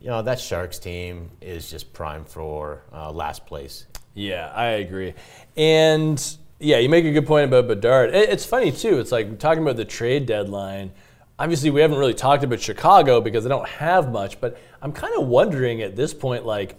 you 0.00 0.08
know, 0.08 0.22
that 0.22 0.38
Sharks 0.38 0.78
team 0.78 1.30
is 1.40 1.70
just 1.70 1.92
prime 1.92 2.24
for 2.24 2.82
uh, 2.92 3.10
last 3.10 3.46
place. 3.46 3.86
Yeah, 4.14 4.52
I 4.54 4.66
agree. 4.66 5.14
And 5.56 6.22
yeah, 6.60 6.78
you 6.78 6.88
make 6.88 7.04
a 7.04 7.12
good 7.12 7.26
point 7.26 7.46
about 7.46 7.66
Bedard. 7.66 8.14
It's 8.14 8.44
funny 8.44 8.70
too. 8.70 9.00
It's 9.00 9.10
like 9.12 9.38
talking 9.38 9.62
about 9.62 9.76
the 9.76 9.84
trade 9.84 10.26
deadline. 10.26 10.92
Obviously, 11.38 11.70
we 11.70 11.80
haven't 11.80 11.98
really 11.98 12.14
talked 12.14 12.44
about 12.44 12.60
Chicago 12.60 13.20
because 13.20 13.42
they 13.42 13.50
don't 13.50 13.68
have 13.68 14.12
much. 14.12 14.40
But 14.40 14.56
I'm 14.80 14.92
kind 14.92 15.14
of 15.18 15.26
wondering 15.26 15.82
at 15.82 15.96
this 15.96 16.14
point, 16.14 16.46
like, 16.46 16.76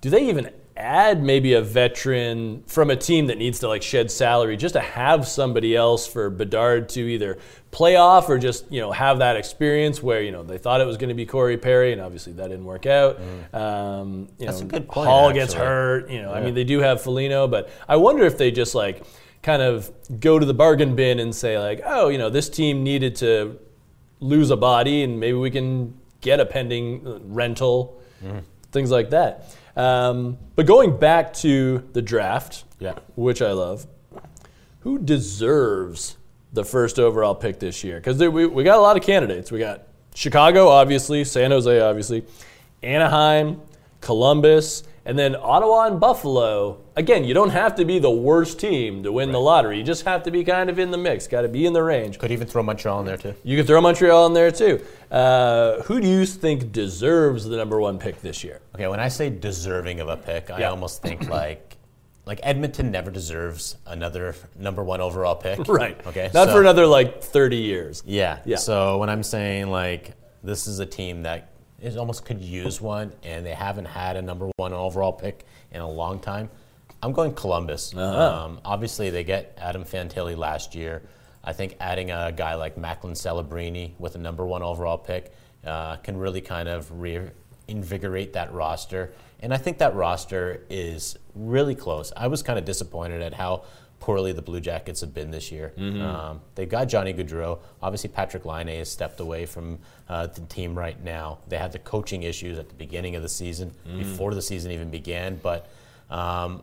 do 0.00 0.10
they 0.10 0.28
even 0.28 0.50
add 0.76 1.22
maybe 1.22 1.52
a 1.52 1.62
veteran 1.62 2.64
from 2.66 2.90
a 2.90 2.96
team 2.96 3.26
that 3.28 3.38
needs 3.38 3.60
to 3.60 3.68
like 3.68 3.82
shed 3.82 4.10
salary 4.10 4.56
just 4.56 4.74
to 4.74 4.80
have 4.80 5.26
somebody 5.26 5.76
else 5.76 6.06
for 6.06 6.28
Bedard 6.30 6.88
to 6.90 7.00
either 7.00 7.38
play 7.70 7.94
off 7.96 8.28
or 8.28 8.38
just 8.38 8.70
you 8.72 8.80
know 8.80 8.90
have 8.90 9.18
that 9.18 9.36
experience 9.36 10.02
where 10.02 10.20
you 10.20 10.32
know 10.32 10.42
they 10.42 10.58
thought 10.58 10.80
it 10.80 10.86
was 10.86 10.96
going 10.96 11.08
to 11.08 11.14
be 11.14 11.26
Corey 11.26 11.56
Perry 11.56 11.92
and 11.92 12.00
obviously 12.00 12.32
that 12.32 12.48
didn't 12.48 12.64
work 12.64 12.86
out. 12.86 13.20
Mm. 13.20 13.54
Um, 13.54 14.28
you 14.38 14.46
That's 14.46 14.60
know, 14.60 14.66
a 14.66 14.68
good 14.68 14.88
point. 14.88 15.08
Hall 15.08 15.28
actually. 15.28 15.40
gets 15.40 15.54
hurt. 15.54 16.10
You 16.10 16.22
know, 16.22 16.32
yeah. 16.32 16.38
I 16.38 16.40
mean 16.42 16.54
they 16.54 16.64
do 16.64 16.80
have 16.80 17.00
Foligno, 17.02 17.46
but 17.46 17.70
I 17.88 17.96
wonder 17.96 18.24
if 18.24 18.36
they 18.36 18.50
just 18.50 18.74
like 18.74 19.04
kind 19.42 19.62
of 19.62 19.92
go 20.18 20.38
to 20.38 20.46
the 20.46 20.54
bargain 20.54 20.96
bin 20.96 21.20
and 21.20 21.34
say 21.34 21.58
like, 21.58 21.82
oh, 21.84 22.08
you 22.08 22.18
know, 22.18 22.30
this 22.30 22.48
team 22.48 22.82
needed 22.82 23.14
to 23.16 23.60
lose 24.18 24.50
a 24.50 24.56
body 24.56 25.04
and 25.04 25.20
maybe 25.20 25.36
we 25.36 25.50
can 25.50 25.94
get 26.20 26.40
a 26.40 26.46
pending 26.46 27.32
rental, 27.32 28.00
mm. 28.24 28.42
things 28.72 28.90
like 28.90 29.10
that. 29.10 29.54
Um, 29.76 30.38
but 30.54 30.66
going 30.66 30.96
back 30.96 31.34
to 31.34 31.88
the 31.92 32.02
draft, 32.02 32.64
yeah. 32.78 32.94
which 33.16 33.42
I 33.42 33.52
love, 33.52 33.86
who 34.80 34.98
deserves 34.98 36.16
the 36.52 36.64
first 36.64 36.98
overall 36.98 37.34
pick 37.34 37.58
this 37.58 37.82
year? 37.82 37.96
Because 37.96 38.18
we, 38.18 38.46
we 38.46 38.62
got 38.64 38.78
a 38.78 38.82
lot 38.82 38.96
of 38.96 39.02
candidates. 39.02 39.50
We 39.50 39.58
got 39.58 39.88
Chicago, 40.14 40.68
obviously, 40.68 41.24
San 41.24 41.50
Jose, 41.50 41.80
obviously, 41.80 42.24
Anaheim, 42.82 43.60
Columbus, 44.00 44.84
and 45.06 45.18
then 45.18 45.36
Ottawa 45.36 45.86
and 45.86 46.00
Buffalo. 46.00 46.80
Again, 46.96 47.24
you 47.24 47.34
don't 47.34 47.50
have 47.50 47.74
to 47.76 47.84
be 47.84 47.98
the 47.98 48.10
worst 48.10 48.58
team 48.58 49.02
to 49.02 49.12
win 49.12 49.28
right. 49.28 49.32
the 49.32 49.40
lottery. 49.40 49.78
You 49.78 49.84
just 49.84 50.04
have 50.04 50.22
to 50.24 50.30
be 50.30 50.44
kind 50.44 50.70
of 50.70 50.78
in 50.78 50.90
the 50.90 50.98
mix, 50.98 51.26
got 51.26 51.42
to 51.42 51.48
be 51.48 51.66
in 51.66 51.72
the 51.72 51.82
range. 51.82 52.18
Could 52.18 52.32
even 52.32 52.46
throw 52.46 52.62
Montreal 52.62 53.00
in 53.00 53.06
there, 53.06 53.16
too. 53.16 53.34
You 53.42 53.56
could 53.56 53.66
throw 53.66 53.80
Montreal 53.80 54.26
in 54.26 54.32
there, 54.32 54.50
too. 54.50 54.84
Uh, 55.10 55.82
who 55.82 56.00
do 56.00 56.08
you 56.08 56.24
think 56.24 56.72
deserves 56.72 57.44
the 57.44 57.56
number 57.56 57.80
one 57.80 57.98
pick 57.98 58.20
this 58.22 58.42
year? 58.42 58.60
Okay, 58.74 58.88
when 58.88 59.00
I 59.00 59.08
say 59.08 59.30
deserving 59.30 60.00
of 60.00 60.08
a 60.08 60.16
pick, 60.16 60.50
I 60.50 60.64
almost 60.64 61.02
think 61.02 61.28
like 61.28 61.76
like 62.26 62.40
Edmonton 62.42 62.90
never 62.90 63.10
deserves 63.10 63.76
another 63.86 64.34
number 64.58 64.82
one 64.82 65.00
overall 65.00 65.36
pick. 65.36 65.58
Right. 65.68 66.00
Okay. 66.06 66.30
Not 66.32 66.48
so, 66.48 66.54
for 66.54 66.60
another 66.60 66.86
like 66.86 67.22
30 67.22 67.56
years. 67.56 68.02
Yeah. 68.06 68.38
Yeah. 68.44 68.56
So 68.56 68.98
when 68.98 69.10
I'm 69.10 69.22
saying 69.22 69.68
like 69.68 70.12
this 70.42 70.66
is 70.66 70.78
a 70.78 70.86
team 70.86 71.22
that 71.22 71.53
is 71.84 71.96
almost 71.96 72.24
could 72.24 72.40
use 72.40 72.80
one, 72.80 73.12
and 73.22 73.44
they 73.44 73.54
haven't 73.54 73.84
had 73.84 74.16
a 74.16 74.22
number 74.22 74.50
one 74.56 74.72
overall 74.72 75.12
pick 75.12 75.44
in 75.70 75.80
a 75.80 75.88
long 75.88 76.18
time, 76.18 76.48
I'm 77.02 77.12
going 77.12 77.34
Columbus. 77.34 77.94
Uh-huh. 77.94 78.44
Um, 78.44 78.60
obviously, 78.64 79.10
they 79.10 79.24
get 79.24 79.56
Adam 79.60 79.84
Fantilli 79.84 80.36
last 80.36 80.74
year. 80.74 81.02
I 81.44 81.52
think 81.52 81.76
adding 81.78 82.10
a 82.10 82.32
guy 82.32 82.54
like 82.54 82.78
Macklin 82.78 83.12
Celebrini 83.12 83.92
with 83.98 84.14
a 84.14 84.18
number 84.18 84.46
one 84.46 84.62
overall 84.62 84.96
pick 84.96 85.32
uh, 85.66 85.96
can 85.96 86.16
really 86.16 86.40
kind 86.40 86.68
of 86.68 86.90
reinvigorate 86.98 88.32
that 88.32 88.52
roster. 88.54 89.12
And 89.40 89.52
I 89.52 89.58
think 89.58 89.76
that 89.78 89.94
roster 89.94 90.62
is 90.70 91.18
really 91.34 91.74
close. 91.74 92.14
I 92.16 92.28
was 92.28 92.42
kind 92.42 92.58
of 92.58 92.64
disappointed 92.64 93.20
at 93.20 93.34
how 93.34 93.64
poorly 94.00 94.32
the 94.32 94.42
Blue 94.42 94.60
Jackets 94.60 95.00
have 95.00 95.14
been 95.14 95.30
this 95.30 95.50
year. 95.50 95.72
Mm-hmm. 95.78 96.02
Um, 96.02 96.40
they've 96.54 96.68
got 96.68 96.86
Johnny 96.86 97.14
Gaudreau. 97.14 97.58
Obviously, 97.82 98.10
Patrick 98.10 98.44
Laine 98.44 98.68
has 98.68 98.90
stepped 98.90 99.20
away 99.20 99.46
from 99.46 99.78
uh, 100.08 100.26
the 100.26 100.42
team 100.42 100.76
right 100.76 101.02
now. 101.02 101.38
They 101.48 101.56
had 101.56 101.72
the 101.72 101.78
coaching 101.78 102.22
issues 102.22 102.58
at 102.58 102.68
the 102.68 102.74
beginning 102.74 103.16
of 103.16 103.22
the 103.22 103.28
season, 103.28 103.72
mm. 103.88 103.98
before 103.98 104.34
the 104.34 104.42
season 104.42 104.72
even 104.72 104.90
began. 104.90 105.36
But, 105.42 105.70
um, 106.10 106.62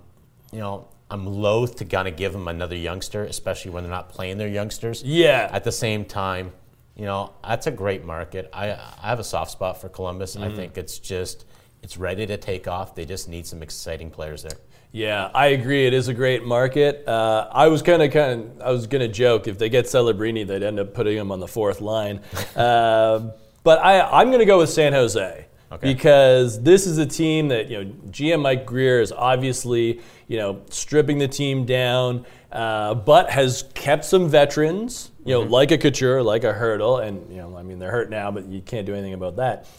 you 0.52 0.60
know, 0.60 0.88
I'm 1.10 1.26
loath 1.26 1.78
to 1.78 1.86
kind 1.86 2.08
of 2.08 2.16
give 2.16 2.32
them 2.32 2.48
another 2.48 2.76
youngster, 2.76 3.24
especially 3.26 3.72
when 3.72 3.84
they're 3.84 3.92
not 3.92 4.10
playing 4.10 4.38
their 4.38 4.48
youngsters. 4.48 5.04
Yeah. 5.04 5.50
At 5.52 5.64
the 5.64 5.72
same 5.72 6.06
time, 6.06 6.52
you 6.96 7.06
know, 7.06 7.34
that's 7.44 7.68
a 7.68 7.72
great 7.72 8.06
market. 8.06 8.50
I, 8.54 8.72
I 8.72 9.10
have 9.10 9.20
a 9.20 9.24
soft 9.24 9.52
spot 9.52 9.82
for 9.82 9.90
Columbus. 9.90 10.36
Mm. 10.36 10.44
I 10.44 10.56
think 10.56 10.78
it's 10.78 11.00
just 11.00 11.46
it's 11.82 11.98
ready 11.98 12.26
to 12.28 12.38
take 12.38 12.68
off. 12.68 12.94
They 12.94 13.06
just 13.06 13.28
need 13.28 13.48
some 13.48 13.64
exciting 13.64 14.12
players 14.12 14.44
there. 14.44 14.58
Yeah, 14.92 15.32
I 15.34 15.48
agree. 15.48 15.88
It 15.88 15.94
is 15.94 16.10
a 16.10 16.14
great 16.14 16.46
market. 16.46 17.08
Uh, 17.08 17.48
I 17.52 17.68
was 17.68 17.82
kind 17.82 18.02
of, 18.02 18.12
kind 18.12 18.42
of, 18.42 18.62
I 18.62 18.72
was 18.72 18.88
gonna 18.88 19.08
joke 19.08 19.48
if 19.48 19.58
they 19.58 19.70
get 19.70 19.86
Celebrini, 19.86 20.46
they'd 20.46 20.64
end 20.64 20.80
up 20.80 20.94
putting 20.94 21.18
him 21.18 21.32
on 21.32 21.40
the 21.40 21.48
fourth 21.48 21.80
line. 21.80 22.20
uh, 22.56 23.32
but 23.64 23.80
I, 23.80 24.02
I'm 24.02 24.32
gonna 24.32 24.46
go 24.46 24.58
with 24.58 24.70
San 24.70 24.94
Jose. 24.94 25.48
Okay. 25.72 25.94
Because 25.94 26.62
this 26.62 26.86
is 26.86 26.98
a 26.98 27.06
team 27.06 27.48
that 27.48 27.70
you 27.70 27.82
know, 27.82 27.92
GM 28.10 28.42
Mike 28.42 28.66
Grier 28.66 29.00
is 29.00 29.14
obviously 29.14 30.02
you 30.28 30.38
know 30.38 30.62
stripping 30.70 31.18
the 31.18 31.30
team 31.30 31.66
down, 31.66 32.26
uh, 32.52 32.94
but 32.94 33.30
has 33.30 33.64
kept 33.74 34.04
some 34.04 34.28
veterans, 34.28 35.12
you 35.24 35.34
know, 35.34 35.42
like 35.42 35.72
a 35.72 35.78
Couture, 35.78 36.22
like 36.22 36.44
a 36.44 36.52
Hertl, 36.52 37.02
and 37.02 37.32
you 37.32 37.38
know, 37.38 37.56
I 37.56 37.64
mean 37.64 37.80
they're 37.80 37.92
hurt 37.92 38.10
now, 38.10 38.32
but 38.32 38.48
you 38.48 38.62
can't 38.62 38.86
do 38.86 38.94
anything 38.94 39.14
about 39.14 39.38
that. 39.38 39.70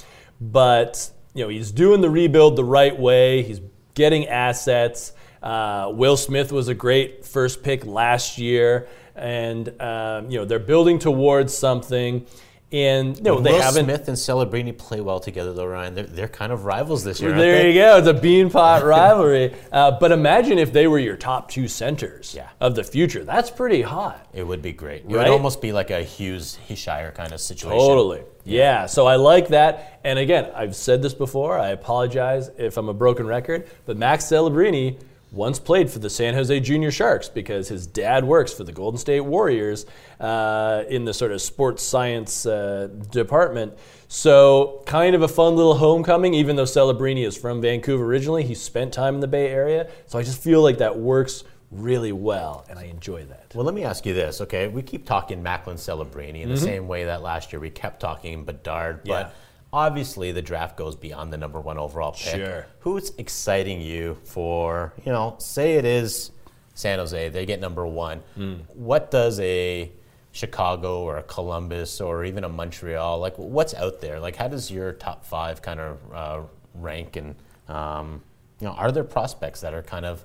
But 0.40 1.10
you 1.34 1.44
know, 1.44 1.50
he's 1.50 1.70
doing 1.70 2.00
the 2.00 2.08
rebuild 2.08 2.56
the 2.56 2.64
right 2.64 2.98
way. 2.98 3.42
He's 3.42 3.60
getting 3.94 4.26
assets. 4.28 5.12
Uh, 5.42 5.90
Will 5.92 6.16
Smith 6.16 6.52
was 6.52 6.68
a 6.68 6.74
great 6.74 7.24
first 7.24 7.62
pick 7.62 7.84
last 7.84 8.38
year, 8.38 8.88
and 9.16 9.68
um, 9.80 10.30
you 10.30 10.38
know 10.38 10.44
they're 10.44 10.58
building 10.58 10.98
towards 10.98 11.56
something. 11.56 12.26
And 12.72 13.16
you 13.18 13.22
know, 13.22 13.34
Will 13.34 13.42
they 13.42 13.58
haven't. 13.60 13.84
Smith 13.84 14.08
and 14.08 14.16
Celebrini 14.16 14.76
play 14.76 15.02
well 15.02 15.20
together, 15.20 15.52
though, 15.52 15.66
Ryan. 15.66 15.94
They're, 15.94 16.04
they're 16.06 16.28
kind 16.28 16.50
of 16.52 16.64
rivals 16.64 17.04
this 17.04 17.20
year. 17.20 17.32
There 17.36 17.62
they? 17.62 17.68
you 17.68 17.80
go. 17.80 17.98
It's 17.98 18.08
a 18.08 18.14
beanpot 18.14 18.82
rivalry. 18.84 19.54
Uh, 19.70 19.90
but 20.00 20.10
imagine 20.10 20.58
if 20.58 20.72
they 20.72 20.86
were 20.86 20.98
your 20.98 21.16
top 21.18 21.50
two 21.50 21.68
centers 21.68 22.34
Yeah. 22.34 22.48
of 22.60 22.74
the 22.74 22.82
future. 22.82 23.24
That's 23.24 23.50
pretty 23.50 23.82
hot. 23.82 24.26
It 24.32 24.44
would 24.46 24.62
be 24.62 24.72
great. 24.72 25.02
It 25.02 25.08
Right? 25.08 25.18
would 25.18 25.28
almost 25.28 25.60
be 25.60 25.72
like 25.72 25.90
a 25.90 26.02
Hughes 26.02 26.58
Hischier 26.66 27.14
kind 27.14 27.32
of 27.32 27.40
situation. 27.42 27.78
Totally. 27.78 28.22
Yeah. 28.44 28.86
So 28.86 29.06
I 29.06 29.16
like 29.16 29.48
that. 29.48 30.00
And 30.02 30.18
again, 30.18 30.50
I've 30.54 30.74
said 30.74 31.02
this 31.02 31.12
before. 31.14 31.58
I 31.58 31.68
apologize 31.68 32.50
if 32.56 32.78
I'm 32.78 32.88
a 32.88 32.94
broken 32.94 33.26
record. 33.26 33.68
But 33.84 33.98
Max 33.98 34.24
Celebrini 34.24 34.98
once 35.32 35.58
played 35.58 35.90
for 35.90 35.98
the 35.98 36.10
San 36.10 36.34
Jose 36.34 36.60
Junior 36.60 36.90
Sharks 36.90 37.28
because 37.28 37.66
his 37.68 37.86
dad 37.86 38.24
works 38.24 38.52
for 38.52 38.64
the 38.64 38.72
Golden 38.72 38.98
State 38.98 39.20
Warriors 39.22 39.86
uh, 40.20 40.84
in 40.88 41.04
the 41.06 41.14
sort 41.14 41.32
of 41.32 41.40
sports 41.40 41.82
science 41.82 42.44
uh, 42.46 42.88
department. 43.10 43.72
So 44.08 44.82
kind 44.86 45.14
of 45.14 45.22
a 45.22 45.28
fun 45.28 45.56
little 45.56 45.74
homecoming, 45.74 46.34
even 46.34 46.56
though 46.56 46.64
Celebrini 46.64 47.26
is 47.26 47.36
from 47.36 47.62
Vancouver 47.62 48.04
originally. 48.04 48.42
He 48.44 48.54
spent 48.54 48.92
time 48.92 49.14
in 49.14 49.20
the 49.20 49.26
Bay 49.26 49.48
Area. 49.48 49.90
So 50.06 50.18
I 50.18 50.22
just 50.22 50.42
feel 50.42 50.60
like 50.62 50.78
that 50.78 50.98
works 50.98 51.44
really 51.70 52.12
well, 52.12 52.66
and 52.68 52.78
I 52.78 52.84
enjoy 52.84 53.24
that. 53.24 53.46
Well, 53.54 53.64
let 53.64 53.74
me 53.74 53.82
ask 53.84 54.04
you 54.04 54.12
this, 54.12 54.42
okay? 54.42 54.68
We 54.68 54.82
keep 54.82 55.06
talking 55.06 55.42
Macklin 55.42 55.78
Celebrini 55.78 56.42
in 56.42 56.50
the 56.50 56.58
same 56.58 56.86
way 56.86 57.04
that 57.04 57.22
last 57.22 57.50
year 57.50 57.60
we 57.60 57.70
kept 57.70 58.00
talking 58.00 58.44
Bedard, 58.44 58.98
Mm-hmm. 58.98 59.08
Yeah. 59.08 59.22
but 59.22 59.34
obviously 59.72 60.32
the 60.32 60.42
draft 60.42 60.76
goes 60.76 60.94
beyond 60.94 61.32
the 61.32 61.36
number 61.38 61.60
one 61.60 61.78
overall 61.78 62.12
pick. 62.12 62.36
Sure. 62.36 62.66
Who's 62.80 63.12
exciting 63.18 63.80
you 63.80 64.18
for, 64.24 64.92
you 65.04 65.12
know, 65.12 65.36
say 65.38 65.74
it 65.74 65.84
is 65.84 66.30
San 66.74 66.98
Jose, 66.98 67.28
they 67.30 67.46
get 67.46 67.60
number 67.60 67.86
one. 67.86 68.18
Hmm. 68.34 68.54
What 68.74 69.10
does 69.10 69.40
a 69.40 69.90
Chicago 70.32 71.02
or 71.02 71.18
a 71.18 71.22
Columbus 71.22 72.00
or 72.00 72.24
even 72.24 72.44
a 72.44 72.48
Montreal, 72.48 73.18
like 73.18 73.38
what's 73.38 73.74
out 73.74 74.00
there? 74.00 74.18
Like 74.20 74.36
how 74.36 74.48
does 74.48 74.70
your 74.70 74.92
top 74.92 75.24
five 75.24 75.62
kind 75.62 75.80
of 75.80 75.98
uh, 76.12 76.40
rank 76.74 77.16
and, 77.16 77.34
um, 77.68 78.22
you 78.60 78.66
know, 78.66 78.74
are 78.74 78.92
there 78.92 79.04
prospects 79.04 79.60
that 79.60 79.74
are 79.74 79.82
kind 79.82 80.06
of 80.06 80.24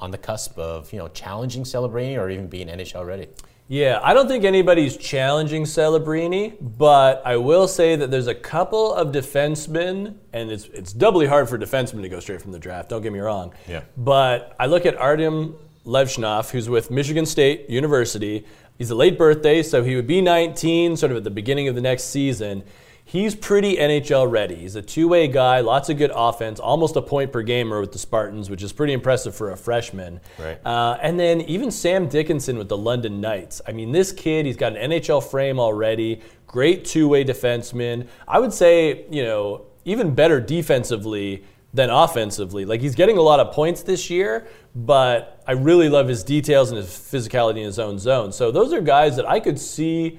on 0.00 0.10
the 0.10 0.18
cusp 0.18 0.58
of, 0.58 0.92
you 0.92 0.98
know, 0.98 1.08
challenging 1.08 1.62
Celebrini, 1.62 2.18
or 2.18 2.28
even 2.30 2.46
being 2.46 2.68
NHL 2.68 3.06
ready? 3.06 3.28
Yeah, 3.66 3.98
I 4.02 4.12
don't 4.12 4.28
think 4.28 4.44
anybody's 4.44 4.96
challenging 4.96 5.64
Celebrini, 5.64 6.56
but 6.60 7.22
I 7.24 7.38
will 7.38 7.66
say 7.66 7.96
that 7.96 8.10
there's 8.10 8.26
a 8.26 8.34
couple 8.34 8.92
of 8.92 9.08
defensemen, 9.08 10.16
and 10.34 10.50
it's 10.50 10.66
it's 10.66 10.92
doubly 10.92 11.26
hard 11.26 11.48
for 11.48 11.58
defensemen 11.58 12.02
to 12.02 12.10
go 12.10 12.20
straight 12.20 12.42
from 12.42 12.52
the 12.52 12.58
draft. 12.58 12.90
Don't 12.90 13.00
get 13.00 13.12
me 13.12 13.20
wrong. 13.20 13.54
Yeah. 13.66 13.84
But 13.96 14.54
I 14.60 14.66
look 14.66 14.84
at 14.84 14.96
Artem 14.96 15.56
Levshunov, 15.86 16.50
who's 16.50 16.68
with 16.68 16.90
Michigan 16.90 17.24
State 17.24 17.70
University. 17.70 18.44
He's 18.76 18.90
a 18.90 18.94
late 18.94 19.16
birthday, 19.16 19.62
so 19.62 19.82
he 19.82 19.96
would 19.96 20.06
be 20.06 20.20
19, 20.20 20.96
sort 20.96 21.12
of 21.12 21.18
at 21.18 21.24
the 21.24 21.30
beginning 21.30 21.68
of 21.68 21.74
the 21.74 21.80
next 21.80 22.04
season. 22.04 22.64
He's 23.06 23.34
pretty 23.34 23.76
NHL 23.76 24.30
ready. 24.30 24.54
He's 24.54 24.76
a 24.76 24.82
two 24.82 25.08
way 25.08 25.28
guy, 25.28 25.60
lots 25.60 25.90
of 25.90 25.98
good 25.98 26.10
offense, 26.14 26.58
almost 26.58 26.96
a 26.96 27.02
point 27.02 27.32
per 27.32 27.42
gamer 27.42 27.78
with 27.78 27.92
the 27.92 27.98
Spartans, 27.98 28.48
which 28.48 28.62
is 28.62 28.72
pretty 28.72 28.94
impressive 28.94 29.36
for 29.36 29.52
a 29.52 29.56
freshman. 29.56 30.20
Right. 30.38 30.58
Uh, 30.64 30.96
and 31.02 31.20
then 31.20 31.42
even 31.42 31.70
Sam 31.70 32.08
Dickinson 32.08 32.56
with 32.56 32.70
the 32.70 32.78
London 32.78 33.20
Knights. 33.20 33.60
I 33.68 33.72
mean, 33.72 33.92
this 33.92 34.10
kid, 34.10 34.46
he's 34.46 34.56
got 34.56 34.74
an 34.74 34.90
NHL 34.90 35.22
frame 35.22 35.60
already, 35.60 36.22
great 36.46 36.86
two 36.86 37.06
way 37.06 37.24
defenseman. 37.24 38.08
I 38.26 38.38
would 38.38 38.54
say, 38.54 39.04
you 39.10 39.22
know, 39.22 39.66
even 39.84 40.14
better 40.14 40.40
defensively 40.40 41.44
than 41.74 41.90
offensively. 41.90 42.64
Like, 42.64 42.80
he's 42.80 42.94
getting 42.94 43.18
a 43.18 43.22
lot 43.22 43.38
of 43.38 43.52
points 43.52 43.82
this 43.82 44.08
year, 44.08 44.46
but 44.74 45.42
I 45.46 45.52
really 45.52 45.90
love 45.90 46.08
his 46.08 46.24
details 46.24 46.70
and 46.70 46.78
his 46.78 46.88
physicality 46.88 47.58
in 47.58 47.64
his 47.64 47.78
own 47.78 47.98
zone. 47.98 48.32
So, 48.32 48.50
those 48.50 48.72
are 48.72 48.80
guys 48.80 49.16
that 49.16 49.28
I 49.28 49.40
could 49.40 49.58
see 49.58 50.18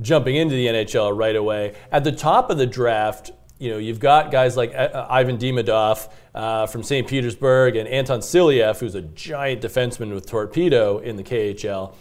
jumping 0.00 0.36
into 0.36 0.54
the 0.54 0.66
NHL 0.66 1.16
right 1.16 1.36
away. 1.36 1.74
At 1.92 2.04
the 2.04 2.12
top 2.12 2.50
of 2.50 2.58
the 2.58 2.66
draft, 2.66 3.30
you 3.58 3.70
know, 3.70 3.78
you've 3.78 4.00
got 4.00 4.30
guys 4.30 4.56
like 4.56 4.74
uh, 4.74 5.06
Ivan 5.10 5.36
Demidov 5.36 6.10
uh, 6.34 6.66
from 6.66 6.82
St. 6.82 7.06
Petersburg 7.06 7.76
and 7.76 7.86
Anton 7.88 8.20
Silayev, 8.20 8.78
who's 8.80 8.94
a 8.94 9.02
giant 9.02 9.60
defenseman 9.62 10.14
with 10.14 10.26
Torpedo 10.26 10.98
in 10.98 11.16
the 11.16 11.22
KHL. 11.22 11.94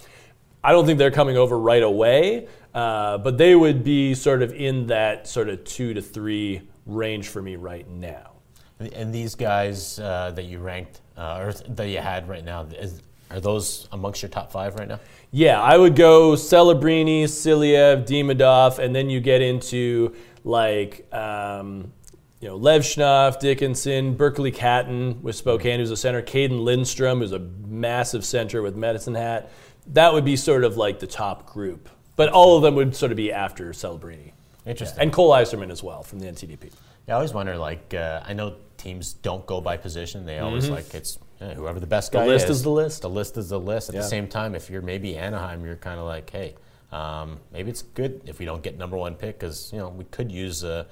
I 0.63 0.71
don't 0.71 0.85
think 0.85 0.97
they're 0.99 1.11
coming 1.11 1.37
over 1.37 1.57
right 1.59 1.83
away, 1.83 2.47
uh, 2.73 3.17
but 3.17 3.37
they 3.37 3.55
would 3.55 3.83
be 3.83 4.13
sort 4.13 4.41
of 4.41 4.53
in 4.53 4.87
that 4.87 5.27
sort 5.27 5.49
of 5.49 5.63
two 5.63 5.93
to 5.93 6.01
three 6.01 6.61
range 6.85 7.27
for 7.27 7.41
me 7.41 7.55
right 7.57 7.87
now. 7.89 8.31
And- 8.79 8.93
And 8.93 9.13
these 9.13 9.35
guys 9.35 9.99
uh, 9.99 10.31
that 10.35 10.45
you 10.45 10.59
ranked 10.59 11.01
uh, 11.17 11.39
or 11.41 11.53
that 11.75 11.87
you 11.89 11.97
had 11.97 12.29
right 12.29 12.43
now, 12.45 12.63
is, 12.77 13.01
are 13.32 13.39
those 13.39 13.88
amongst 13.91 14.21
your 14.21 14.30
top 14.30 14.51
five 14.51 14.75
right 14.75 14.88
now? 14.88 14.99
Yeah, 15.32 15.61
I 15.61 15.77
would 15.77 15.95
go 15.95 16.32
Celebrini, 16.32 17.23
Silayev, 17.25 18.05
Demidov, 18.05 18.80
and 18.80 18.95
then 18.95 19.09
you 19.09 19.19
get 19.19 19.41
into 19.41 20.15
like 20.43 21.11
um, 21.13 21.91
you 22.39 22.47
know 22.47 22.59
Levshunov, 22.59 23.39
Dickinson, 23.39 24.15
Berkeley 24.15 24.51
Catton 24.51 25.21
with 25.21 25.36
Spokane, 25.36 25.80
who's 25.80 25.91
a 25.91 25.97
center, 25.97 26.21
Cayden 26.21 26.63
Lindstrom, 26.63 27.19
who's 27.19 27.32
a 27.32 27.39
massive 27.39 28.25
center 28.25 28.61
with 28.61 28.75
Medicine 28.75 29.15
Hat. 29.15 29.51
That 29.88 30.13
would 30.13 30.25
be 30.25 30.36
sort 30.36 30.63
of 30.63 30.77
like 30.77 30.99
the 30.99 31.07
top 31.07 31.45
group, 31.45 31.89
but 32.15 32.30
all 32.30 32.57
of 32.57 32.63
them 32.63 32.75
would 32.75 32.95
sort 32.95 33.11
of 33.11 33.15
be 33.15 33.32
after 33.32 33.69
Celebrini. 33.71 34.32
Interesting. 34.65 35.01
And 35.01 35.13
Cole 35.13 35.32
Eiserman 35.32 35.71
as 35.71 35.82
well 35.84 36.03
from 36.03 36.19
the 36.19 36.27
NTDP. 36.27 36.71
Yeah, 37.07 37.13
I 37.13 37.17
always 37.17 37.34
wonder. 37.34 37.57
Like, 37.57 37.93
uh, 37.93 38.21
I 38.25 38.34
know 38.34 38.55
teams 38.77 39.13
don't 39.13 39.45
go 39.45 39.61
by 39.61 39.77
position; 39.77 40.25
they 40.25 40.39
always 40.39 40.69
like 40.69 40.93
it's 40.93 41.17
eh, 41.41 41.53
whoever 41.53 41.79
the 41.79 41.87
best 41.87 42.11
guy 42.11 42.19
Mm-hmm. 42.19 42.29
list 42.29 42.45
is. 42.49 42.57
is 42.57 42.63
the 42.63 42.69
list. 42.71 43.01
The 43.01 43.09
list 43.09 43.37
is 43.37 43.49
the 43.49 43.59
list. 43.59 43.89
At 43.89 43.95
Yeah. 43.95 44.01
the 44.01 44.07
same 44.07 44.27
time, 44.27 44.55
if 44.55 44.69
you're 44.69 44.81
maybe 44.81 45.17
Anaheim, 45.17 45.65
you're 45.65 45.75
kind 45.75 45.99
of 45.99 46.05
like, 46.05 46.29
hey, 46.29 46.55
um, 46.91 47.39
maybe 47.53 47.69
it's 47.69 47.81
good 47.81 48.21
if 48.25 48.39
we 48.39 48.45
don't 48.45 48.63
get 48.63 48.77
number 48.77 48.97
one 48.97 49.15
pick 49.15 49.39
because 49.39 49.71
you 49.71 49.77
know 49.79 49.89
we 49.89 50.05
could 50.05 50.31
use 50.31 50.63
a, 50.63 50.87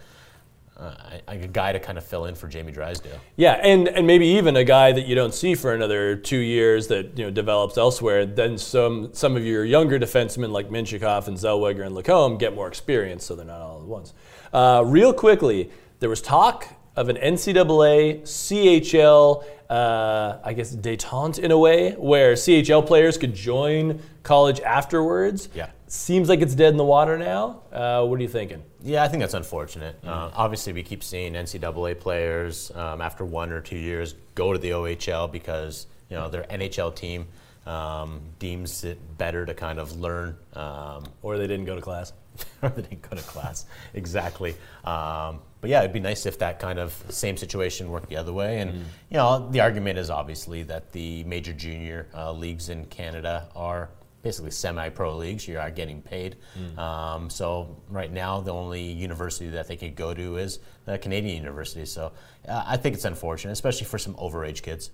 a, 0.77 1.21
a 1.27 1.37
guy 1.47 1.71
to 1.71 1.79
kind 1.79 1.97
of 1.97 2.03
fill 2.05 2.25
in 2.25 2.35
for 2.35 2.47
Jamie 2.47 2.71
Drysdale. 2.71 3.19
Yeah, 3.35 3.53
and, 3.53 3.87
and 3.87 4.05
maybe 4.05 4.27
even 4.27 4.55
a 4.57 4.63
guy 4.63 4.91
that 4.91 5.07
you 5.07 5.15
don't 5.15 5.33
see 5.33 5.55
for 5.55 5.73
another 5.73 6.15
two 6.15 6.37
years 6.37 6.87
that 6.89 7.17
you 7.17 7.25
know 7.25 7.31
develops 7.31 7.77
elsewhere. 7.79 8.27
Then 8.27 8.59
some 8.59 9.09
some 9.13 9.35
of 9.35 9.43
your 9.43 9.65
younger 9.65 9.97
defensemen 9.97 10.51
like 10.51 10.69
Mintyukov 10.69 11.27
and 11.27 11.35
Zellweger 11.35 11.83
and 11.83 11.95
Lacombe 11.95 12.37
get 12.37 12.53
more 12.53 12.67
experience, 12.67 13.25
so 13.25 13.35
they're 13.35 13.45
not 13.45 13.59
all 13.61 13.79
at 13.81 13.87
once. 13.87 14.13
Uh, 14.53 14.83
real 14.85 15.13
quickly, 15.13 15.71
there 15.99 16.09
was 16.09 16.21
talk 16.21 16.67
of 16.97 17.09
an 17.09 17.15
NCAA 17.15 18.23
CHL, 18.23 19.43
uh, 19.69 20.39
I 20.43 20.53
guess 20.53 20.75
detente 20.75 21.39
in 21.39 21.51
a 21.51 21.57
way, 21.57 21.91
where 21.91 22.33
CHL 22.33 22.85
players 22.85 23.17
could 23.17 23.33
join 23.35 24.01
college 24.23 24.59
afterwards. 24.61 25.47
Yeah. 25.53 25.69
seems 25.87 26.27
like 26.27 26.41
it's 26.41 26.55
dead 26.55 26.69
in 26.71 26.77
the 26.77 26.83
water 26.83 27.17
now. 27.17 27.61
Uh, 27.71 28.03
what 28.05 28.19
are 28.19 28.21
you 28.23 28.27
thinking? 28.27 28.63
Yeah, 28.81 29.03
I 29.03 29.07
think 29.07 29.21
that's 29.21 29.35
unfortunate. 29.35 29.95
Uh, 30.03 30.31
obviously, 30.33 30.73
we 30.73 30.81
keep 30.83 31.03
seeing 31.03 31.33
NCAA 31.33 31.99
players 31.99 32.71
um, 32.75 32.99
after 32.99 33.23
one 33.23 33.51
or 33.51 33.61
two 33.61 33.77
years 33.77 34.15
go 34.33 34.51
to 34.51 34.59
the 34.59 34.71
OHL 34.71 35.31
because 35.31 35.85
you 36.09 36.15
know 36.17 36.29
their 36.29 36.43
NHL 36.43 36.95
team 36.95 37.27
um, 37.67 38.21
deems 38.39 38.83
it 38.83 38.97
better 39.17 39.45
to 39.45 39.53
kind 39.53 39.77
of 39.77 39.99
learn 39.99 40.35
um, 40.53 41.03
Or 41.21 41.37
they 41.37 41.47
didn't 41.47 41.65
go 41.65 41.75
to 41.75 41.81
class? 41.81 42.13
Or 42.61 42.69
they 42.69 42.81
didn't 42.83 43.09
go 43.09 43.15
to 43.15 43.23
class. 43.23 43.65
Exactly. 43.93 44.55
Um, 44.83 45.41
but 45.61 45.69
yeah, 45.69 45.79
it'd 45.79 45.93
be 45.93 45.99
nice 45.99 46.25
if 46.25 46.39
that 46.39 46.59
kind 46.59 46.79
of 46.79 46.93
same 47.09 47.37
situation 47.37 47.89
worked 47.89 48.09
the 48.09 48.17
other 48.17 48.33
way. 48.33 48.59
And 48.59 48.71
you 49.09 49.17
know, 49.17 49.49
the 49.49 49.61
argument 49.61 49.97
is 49.99 50.09
obviously 50.09 50.63
that 50.63 50.91
the 50.91 51.23
major 51.23 51.53
junior 51.53 52.07
uh, 52.13 52.31
leagues 52.31 52.69
in 52.69 52.85
Canada 52.85 53.49
are 53.55 53.89
basically 54.21 54.51
semi-pro 54.51 55.15
leagues. 55.15 55.47
You 55.47 55.59
are 55.59 55.71
getting 55.71 56.01
paid. 56.01 56.35
Um, 56.77 57.29
so 57.29 57.81
right 57.89 58.11
now, 58.11 58.41
the 58.41 58.53
only 58.53 58.81
university 58.81 59.49
that 59.49 59.67
they 59.67 59.77
could 59.77 59.95
go 59.95 60.13
to 60.13 60.37
is 60.37 60.59
the 60.87 60.97
Canadian 60.97 61.37
university. 61.37 61.85
So 61.85 62.13
uh, 62.47 62.63
I 62.65 62.77
think 62.77 62.95
it's 62.95 63.05
unfortunate, 63.05 63.51
especially 63.51 63.85
for 63.85 63.97
some 63.97 64.15
overage 64.15 64.63
kids. 64.63 64.89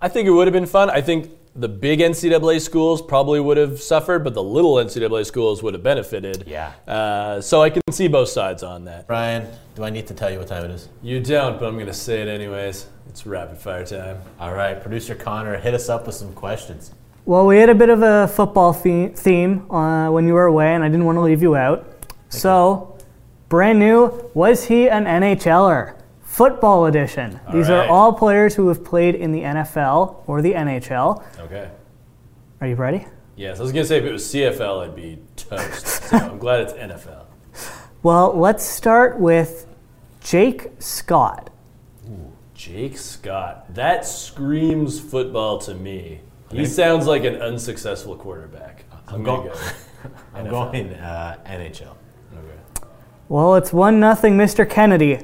I 0.00 0.08
think 0.08 0.26
it 0.26 0.30
would 0.30 0.46
have 0.46 0.54
been 0.54 0.66
fun. 0.66 0.90
I 0.90 1.02
think 1.02 1.30
the 1.54 1.68
big 1.68 2.00
NCAA 2.00 2.60
schools 2.60 3.02
probably 3.02 3.38
would 3.38 3.58
have 3.58 3.80
suffered, 3.80 4.24
but 4.24 4.34
the 4.34 4.42
little 4.42 4.74
NCAA 4.74 5.26
schools 5.26 5.62
would 5.62 5.74
have 5.74 5.82
benefited. 5.82 6.44
Yeah. 6.46 6.72
Uh, 6.88 7.40
so 7.40 7.60
I 7.60 7.68
can 7.70 7.82
see 7.90 8.08
both 8.08 8.30
sides 8.30 8.62
on 8.62 8.84
that. 8.86 9.06
Brian, 9.06 9.46
do 9.74 9.84
I 9.84 9.90
need 9.90 10.06
to 10.06 10.14
tell 10.14 10.30
you 10.30 10.38
what 10.38 10.48
time 10.48 10.64
it 10.64 10.70
is? 10.70 10.88
You 11.02 11.20
don't, 11.20 11.60
but 11.60 11.68
I'm 11.68 11.74
going 11.74 11.86
to 11.86 11.92
say 11.92 12.22
it 12.22 12.28
anyways. 12.28 12.86
It's 13.08 13.26
rapid 13.26 13.58
fire 13.58 13.84
time. 13.84 14.18
All 14.38 14.54
right, 14.54 14.80
producer 14.80 15.14
Connor, 15.14 15.58
hit 15.58 15.74
us 15.74 15.88
up 15.88 16.06
with 16.06 16.14
some 16.14 16.32
questions. 16.32 16.92
Well, 17.26 17.46
we 17.46 17.58
had 17.58 17.68
a 17.68 17.74
bit 17.74 17.90
of 17.90 18.02
a 18.02 18.26
football 18.28 18.72
theme 18.72 19.70
uh, 19.70 20.10
when 20.10 20.26
you 20.26 20.32
were 20.32 20.46
away, 20.46 20.74
and 20.74 20.82
I 20.82 20.88
didn't 20.88 21.04
want 21.04 21.16
to 21.16 21.22
leave 21.22 21.42
you 21.42 21.56
out. 21.56 21.86
so, 22.30 22.89
brand 23.50 23.78
new, 23.78 24.30
was 24.32 24.64
he 24.64 24.88
an 24.88 25.04
NHLer? 25.04 25.94
Football 26.22 26.86
edition. 26.86 27.38
These 27.52 27.68
right. 27.68 27.80
are 27.80 27.88
all 27.88 28.14
players 28.14 28.54
who 28.54 28.68
have 28.68 28.82
played 28.82 29.16
in 29.16 29.32
the 29.32 29.40
NFL 29.40 30.22
or 30.26 30.40
the 30.40 30.54
NHL. 30.54 31.22
Okay. 31.40 31.68
Are 32.62 32.66
you 32.66 32.76
ready? 32.76 33.06
Yes, 33.36 33.58
I 33.58 33.62
was 33.62 33.72
going 33.72 33.82
to 33.82 33.88
say 33.88 33.98
if 33.98 34.04
it 34.04 34.12
was 34.12 34.24
CFL, 34.24 34.86
I'd 34.86 34.96
be 34.96 35.18
toast. 35.36 35.86
so 36.08 36.16
I'm 36.16 36.38
glad 36.38 36.60
it's 36.60 36.72
NFL. 36.72 37.24
Well, 38.02 38.32
let's 38.38 38.64
start 38.64 39.18
with 39.18 39.66
Jake 40.22 40.70
Scott. 40.78 41.50
Jake 42.54 42.98
Scott. 42.98 43.74
That 43.74 44.06
screams 44.06 45.00
football 45.00 45.58
to 45.60 45.74
me. 45.74 46.20
He 46.52 46.66
sounds 46.66 47.06
like 47.06 47.24
an 47.24 47.36
unsuccessful 47.36 48.16
quarterback. 48.16 48.84
So 48.90 48.98
I'm 49.16 49.22
going 49.24 49.48
go- 49.48 49.54
go. 49.54 50.10
I'm 50.34 50.48
going 50.48 50.94
uh, 50.94 51.38
NHL. 51.46 51.96
Well, 53.30 53.54
it's 53.54 53.72
one 53.72 54.00
nothing, 54.00 54.36
Mr. 54.36 54.68
Kennedy. 54.68 55.20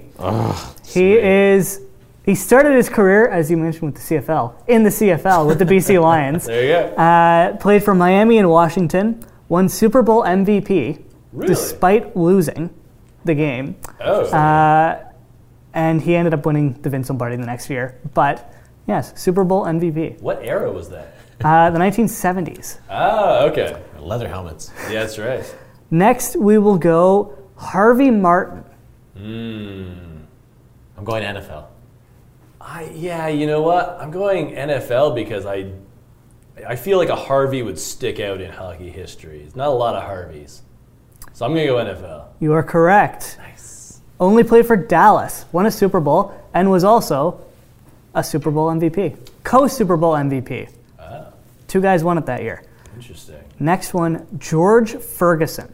he 0.87 1.15
is. 1.19 1.81
He 2.25 2.37
started 2.37 2.77
his 2.77 2.89
career, 2.89 3.27
as 3.27 3.51
you 3.51 3.57
mentioned, 3.57 3.93
with 3.95 4.09
the 4.09 4.15
CFL 4.21 4.55
in 4.69 4.85
the 4.85 4.91
CFL 4.91 5.45
with 5.45 5.59
the 5.59 5.65
BC 5.65 6.01
Lions. 6.11 6.47
There 6.47 6.63
you 6.63 6.95
go. 6.97 7.03
Uh, 7.03 7.57
played 7.57 7.83
for 7.83 7.97
Miami 7.97 8.39
and 8.39 8.49
Washington. 8.49 9.25
Won 9.49 9.69
Super 9.69 10.03
Bowl 10.03 10.23
MVP 10.23 11.03
Really? 11.33 11.49
despite 11.49 12.17
losing 12.17 12.71
the 13.25 13.35
game, 13.35 13.75
oh. 14.01 14.23
uh, 14.27 15.05
and 15.75 16.01
he 16.01 16.15
ended 16.15 16.33
up 16.33 16.47
winning 16.47 16.75
the 16.83 16.91
Vince 16.91 17.09
Lombardi 17.09 17.35
the 17.37 17.45
next 17.47 17.69
year. 17.69 18.01
But 18.15 18.53
yes, 18.87 19.21
Super 19.21 19.43
Bowl 19.43 19.65
MVP. 19.65 20.21
what 20.21 20.45
era 20.45 20.71
was 20.71 20.89
that? 20.91 21.17
Uh, 21.43 21.71
the 21.71 21.79
1970s. 21.81 22.79
Oh, 22.89 23.47
okay. 23.49 23.83
Leather 23.99 24.29
helmets. 24.29 24.71
Yeah, 24.85 25.01
that's 25.01 25.19
right. 25.19 25.45
Next, 25.91 26.37
we 26.37 26.59
will 26.59 26.79
go 26.79 27.37
Harvey 27.57 28.11
Martin. 28.11 28.65
Hmm. 29.17 30.19
I'm 30.97 31.05
going 31.05 31.23
NFL. 31.23 31.67
I 32.61 32.91
yeah, 32.95 33.29
you 33.29 33.47
know 33.47 33.63
what? 33.63 33.97
I'm 34.01 34.11
going 34.11 34.55
NFL 34.55 35.15
because 35.15 35.47
I 35.47 35.71
I 36.67 36.77
feel 36.77 36.99
like 36.99 37.09
a 37.09 37.17
Harvey 37.17 37.63
would 37.63 37.79
stick 37.79 38.19
out 38.21 38.41
in 38.41 38.51
hockey 38.51 38.91
history. 38.91 39.41
There's 39.41 39.57
not 39.57 39.69
a 39.69 39.73
lot 39.73 39.95
of 39.95 40.03
Harveys. 40.05 40.63
So 41.33 41.45
I'm 41.45 41.53
gonna 41.53 41.67
go 41.67 41.77
NFL. 41.77 42.29
You 42.41 42.53
are 42.55 42.63
correct. 42.63 43.37
Nice. 43.39 44.01
Only 44.19 44.43
played 44.43 44.67
for 44.67 44.77
Dallas, 44.77 45.45
won 45.53 45.67
a 45.67 45.71
Super 45.71 46.01
Bowl, 46.01 46.35
and 46.55 46.71
was 46.71 46.85
also 46.85 47.45
a 48.15 48.25
Super 48.25 48.51
Bowl 48.51 48.69
MVP. 48.71 49.17
Co 49.45 49.67
Super 49.67 49.97
Bowl 49.97 50.15
MVP. 50.15 50.71
Ah. 50.99 51.27
Two 51.69 51.83
guys 51.83 52.03
won 52.03 52.17
it 52.17 52.27
that 52.27 52.43
year. 52.43 52.65
Interesting. 52.97 53.45
Next 53.61 53.93
one, 53.93 54.27
George 54.39 54.97
Ferguson. 54.97 55.73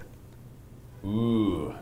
Ooh. 1.05 1.75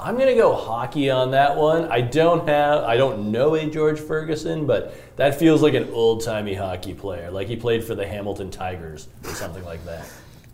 I'm 0.00 0.16
gonna 0.16 0.36
go 0.36 0.54
hockey 0.54 1.10
on 1.10 1.32
that 1.32 1.56
one. 1.56 1.90
I 1.90 2.00
don't 2.00 2.48
have 2.48 2.84
I 2.84 2.96
don't 2.96 3.32
know 3.32 3.56
a 3.56 3.66
George 3.66 3.98
Ferguson, 3.98 4.64
but 4.64 4.94
that 5.16 5.38
feels 5.38 5.60
like 5.60 5.74
an 5.74 5.88
old 5.92 6.22
timey 6.24 6.54
hockey 6.54 6.94
player. 6.94 7.30
Like 7.30 7.48
he 7.48 7.56
played 7.56 7.82
for 7.82 7.96
the 7.96 8.06
Hamilton 8.06 8.50
Tigers 8.50 9.08
or 9.24 9.30
something 9.30 9.64
like 9.64 9.84
that. 9.86 10.08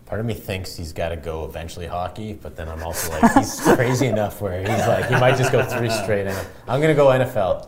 Part 0.07 0.19
of 0.19 0.27
me 0.27 0.35
thinks 0.35 0.75
he's 0.75 0.93
got 0.93 1.09
to 1.09 1.15
go 1.15 1.45
eventually 1.45 1.87
hockey, 1.87 2.33
but 2.33 2.55
then 2.55 2.69
I'm 2.69 2.83
also 2.83 3.11
like, 3.11 3.33
he's 3.33 3.59
crazy 3.75 4.05
enough 4.05 4.39
where 4.39 4.59
he's 4.59 4.87
like, 4.87 5.07
he 5.07 5.15
might 5.15 5.35
just 5.35 5.51
go 5.51 5.63
three 5.63 5.89
straight. 5.89 6.27
I'm 6.67 6.79
going 6.79 6.89
to 6.89 6.93
go 6.93 7.07
NFL. 7.07 7.67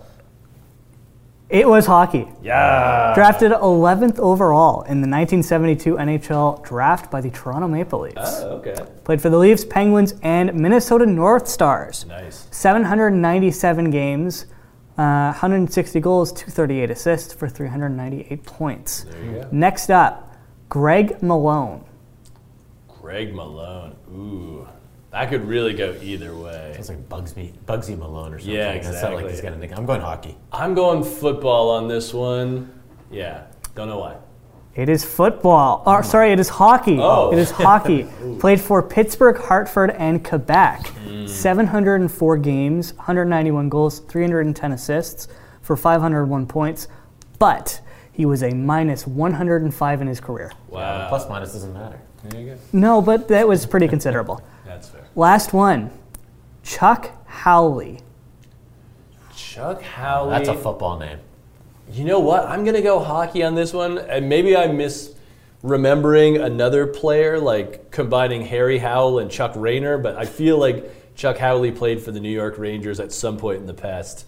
It 1.49 1.67
was 1.67 1.85
hockey. 1.85 2.27
Yeah. 2.41 3.13
Drafted 3.15 3.53
11th 3.53 4.19
overall 4.19 4.81
in 4.81 5.01
the 5.01 5.07
1972 5.07 5.95
NHL 5.95 6.61
draft 6.65 7.09
by 7.09 7.21
the 7.21 7.29
Toronto 7.29 7.69
Maple 7.69 8.01
Leafs. 8.01 8.15
Oh, 8.17 8.57
okay. 8.57 8.75
Played 9.05 9.21
for 9.21 9.29
the 9.29 9.37
Leafs, 9.37 9.63
Penguins, 9.63 10.13
and 10.23 10.53
Minnesota 10.53 11.05
North 11.05 11.47
Stars. 11.47 12.05
Nice. 12.05 12.47
797 12.51 13.89
games, 13.91 14.45
uh, 14.97 15.31
160 15.31 16.01
goals, 16.01 16.33
238 16.33 16.91
assists 16.91 17.33
for 17.33 17.47
398 17.47 18.43
points. 18.43 19.05
There 19.05 19.23
you 19.23 19.31
go. 19.43 19.47
Next 19.51 19.89
up, 19.89 20.35
Greg 20.67 21.23
Malone. 21.23 21.85
Greg 23.01 23.33
Malone. 23.33 23.95
Ooh. 24.11 24.67
That 25.11 25.29
could 25.29 25.47
really 25.47 25.73
go 25.73 25.95
either 26.01 26.35
way. 26.35 26.75
It's 26.77 26.89
like 26.89 27.07
Bugsy, 27.07 27.53
Bugsy 27.65 27.97
Malone 27.97 28.33
or 28.33 28.39
something. 28.39 28.55
Yeah, 28.55 28.77
That's 28.77 29.01
not 29.01 29.13
like 29.13 29.25
exactly. 29.25 29.31
he's 29.31 29.41
got 29.41 29.53
a 29.53 29.57
nick. 29.57 29.77
I'm 29.77 29.85
going 29.85 30.01
hockey. 30.01 30.37
I'm 30.51 30.73
going 30.73 31.03
football 31.03 31.71
on 31.71 31.87
this 31.87 32.13
one. 32.13 32.73
Yeah. 33.09 33.45
Don't 33.75 33.87
know 33.87 33.99
why. 33.99 34.17
It 34.75 34.89
is 34.89 35.03
football. 35.03 35.81
Or, 35.85 36.01
hmm. 36.01 36.07
sorry, 36.07 36.31
it 36.31 36.39
is 36.39 36.49
hockey. 36.49 36.97
Oh. 36.99 37.31
It 37.31 37.39
is 37.39 37.51
hockey. 37.65 38.07
Played 38.39 38.61
for 38.61 38.83
Pittsburgh, 38.83 39.37
Hartford, 39.37 39.91
and 39.91 40.23
Quebec. 40.23 40.87
Hmm. 40.87 41.25
704 41.25 42.37
games, 42.37 42.93
191 42.93 43.69
goals, 43.69 43.99
310 43.99 44.71
assists 44.73 45.27
for 45.61 45.75
501 45.75 46.45
points. 46.47 46.87
But 47.39 47.81
he 48.11 48.25
was 48.25 48.43
a 48.43 48.51
minus 48.51 49.07
105 49.07 50.01
in 50.01 50.07
his 50.07 50.19
career. 50.19 50.51
Wow. 50.69 51.07
Plus 51.09 51.27
minus 51.29 51.53
doesn't 51.53 51.73
matter. 51.73 51.99
There 52.23 52.41
you 52.41 52.47
go. 52.51 52.57
No, 52.73 53.01
but 53.01 53.27
that 53.29 53.47
was 53.47 53.65
pretty 53.65 53.87
considerable. 53.87 54.41
That's 55.18 55.47
fair. 55.47 55.51
Last 55.51 55.53
one, 55.53 55.91
Chuck 56.63 57.11
Howley. 57.26 57.99
Chuck 59.36 59.82
Howley. 59.82 60.32
That's 60.32 60.49
a 60.49 60.55
football 60.55 60.99
name. 60.99 61.20
You 61.91 62.05
know 62.05 62.20
what? 62.20 62.45
I'm 62.45 62.65
gonna 62.65 62.82
go 62.82 62.99
hockey 62.99 63.43
on 63.43 63.55
this 63.55 63.74
one, 63.74 63.97
and 63.97 64.30
maybe 64.30 64.55
I 64.55 64.68
miss 64.68 65.15
remembering 65.63 66.38
another 66.38 66.86
player 66.86 67.39
like 67.39 67.89
combining 67.91 68.41
Harry 68.43 68.78
Howell 68.78 69.20
and 69.20 69.32
Chuck 69.32 69.53
Rayner, 69.55 69.97
but 69.97 70.15
I 70.15 70.26
feel 70.26 70.57
like 70.57 71.15
Chuck 71.15 71.38
Howley 71.38 71.72
played 71.72 72.01
for 72.01 72.11
the 72.11 72.20
New 72.20 72.30
York 72.30 72.57
Rangers 72.57 72.99
at 72.99 73.11
some 73.11 73.38
point 73.38 73.59
in 73.59 73.65
the 73.65 73.74
past, 73.74 74.26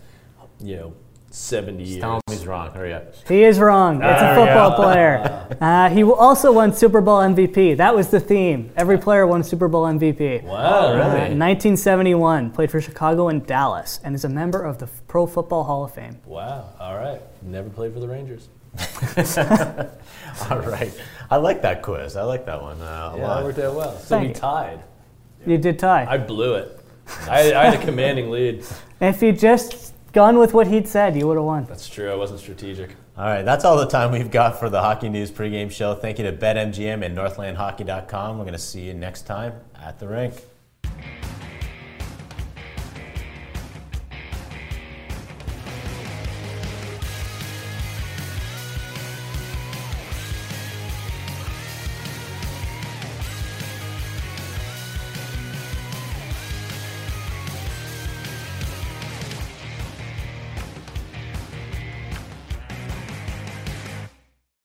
you 0.60 0.76
know, 0.76 0.94
70 1.32 1.84
years. 1.84 2.02
Tell 2.02 2.16
him 2.16 2.22
he's 2.30 2.46
wrong. 2.48 2.72
Hurry 2.72 2.94
up. 2.94 3.14
He 3.28 3.44
is 3.44 3.60
wrong. 3.60 3.98
It's 4.04 4.22
a 4.22 4.36
football 4.36 4.74
player. 4.76 5.46
Uh, 5.60 5.90
he 5.90 6.04
also 6.04 6.54
won 6.54 6.72
Super 6.72 7.02
Bowl 7.02 7.20
MVP. 7.20 7.76
That 7.78 7.94
was 7.94 8.08
the 8.10 8.20
theme. 8.20 8.72
Every 8.78 8.98
player 8.98 9.28
won 9.28 9.44
Super 9.44 9.68
Bowl 9.68 9.84
MVP. 9.86 10.44
Wow, 10.44 10.94
Uh, 10.94 11.28
1971, 11.36 12.52
played 12.52 12.72
for 12.72 12.80
Chicago 12.80 13.28
and 13.28 13.46
Dallas, 13.46 14.00
and 14.04 14.16
is 14.16 14.24
a 14.24 14.30
member 14.30 14.64
of 14.64 14.78
the 14.78 14.88
Pro 15.08 15.26
Football 15.26 15.66
Hall 15.66 15.84
of 15.84 15.94
Fame. 15.94 16.18
Wow. 16.26 16.70
All 16.80 16.96
right. 16.96 17.20
Never 17.42 17.70
played 17.70 17.94
for 17.94 18.00
the 18.00 18.08
Rangers. 18.08 18.48
All 20.50 20.60
right. 20.60 20.94
I 21.30 21.38
like 21.38 21.62
that 21.64 21.82
quiz. 21.82 22.16
I 22.16 22.24
like 22.24 22.46
that 22.46 22.62
one 22.62 22.80
uh, 22.82 23.12
a 23.14 23.18
Yeah, 23.18 23.22
that 23.22 23.28
lot. 23.28 23.44
worked 23.44 23.60
out 23.60 23.76
well. 23.76 23.98
So 23.98 24.18
we 24.20 24.26
Thank 24.26 24.36
you. 24.38 24.42
tied. 24.42 24.80
You 25.46 25.58
did 25.58 25.78
tie. 25.80 26.06
I 26.10 26.18
blew 26.18 26.56
it. 26.56 26.80
I, 27.28 27.54
I 27.54 27.66
had 27.66 27.82
a 27.82 27.86
commanding 27.86 28.30
lead. 28.30 28.64
if 29.02 29.22
you 29.22 29.32
just 29.34 29.89
gone 30.12 30.38
with 30.38 30.54
what 30.54 30.68
he'd 30.68 30.88
said, 30.88 31.16
you 31.16 31.28
would 31.28 31.38
have 31.38 31.46
won. 31.46 31.66
That's 31.66 31.88
true. 31.88 32.12
I 32.12 32.16
wasn't 32.16 32.40
strategic. 32.40 32.96
All 33.18 33.26
right, 33.26 33.44
that's 33.44 33.66
all 33.66 33.78
the 33.78 33.88
time 33.88 34.12
we've 34.12 34.32
got 34.32 34.60
for 34.60 34.70
the 34.70 34.82
Hockey 34.82 35.10
News 35.10 35.32
pregame 35.32 35.70
show. 35.70 35.94
Thank 35.94 36.20
you 36.20 36.26
to 36.26 36.32
BetMGM 36.32 37.06
and 37.06 37.18
NorthlandHockey.com. 37.18 38.38
We're 38.38 38.46
going 38.46 38.54
to 38.54 38.60
see 38.60 38.82
you 38.82 38.94
next 38.94 39.24
time 39.24 39.54
at 39.76 40.00
the 40.00 40.08
rink. 40.08 40.36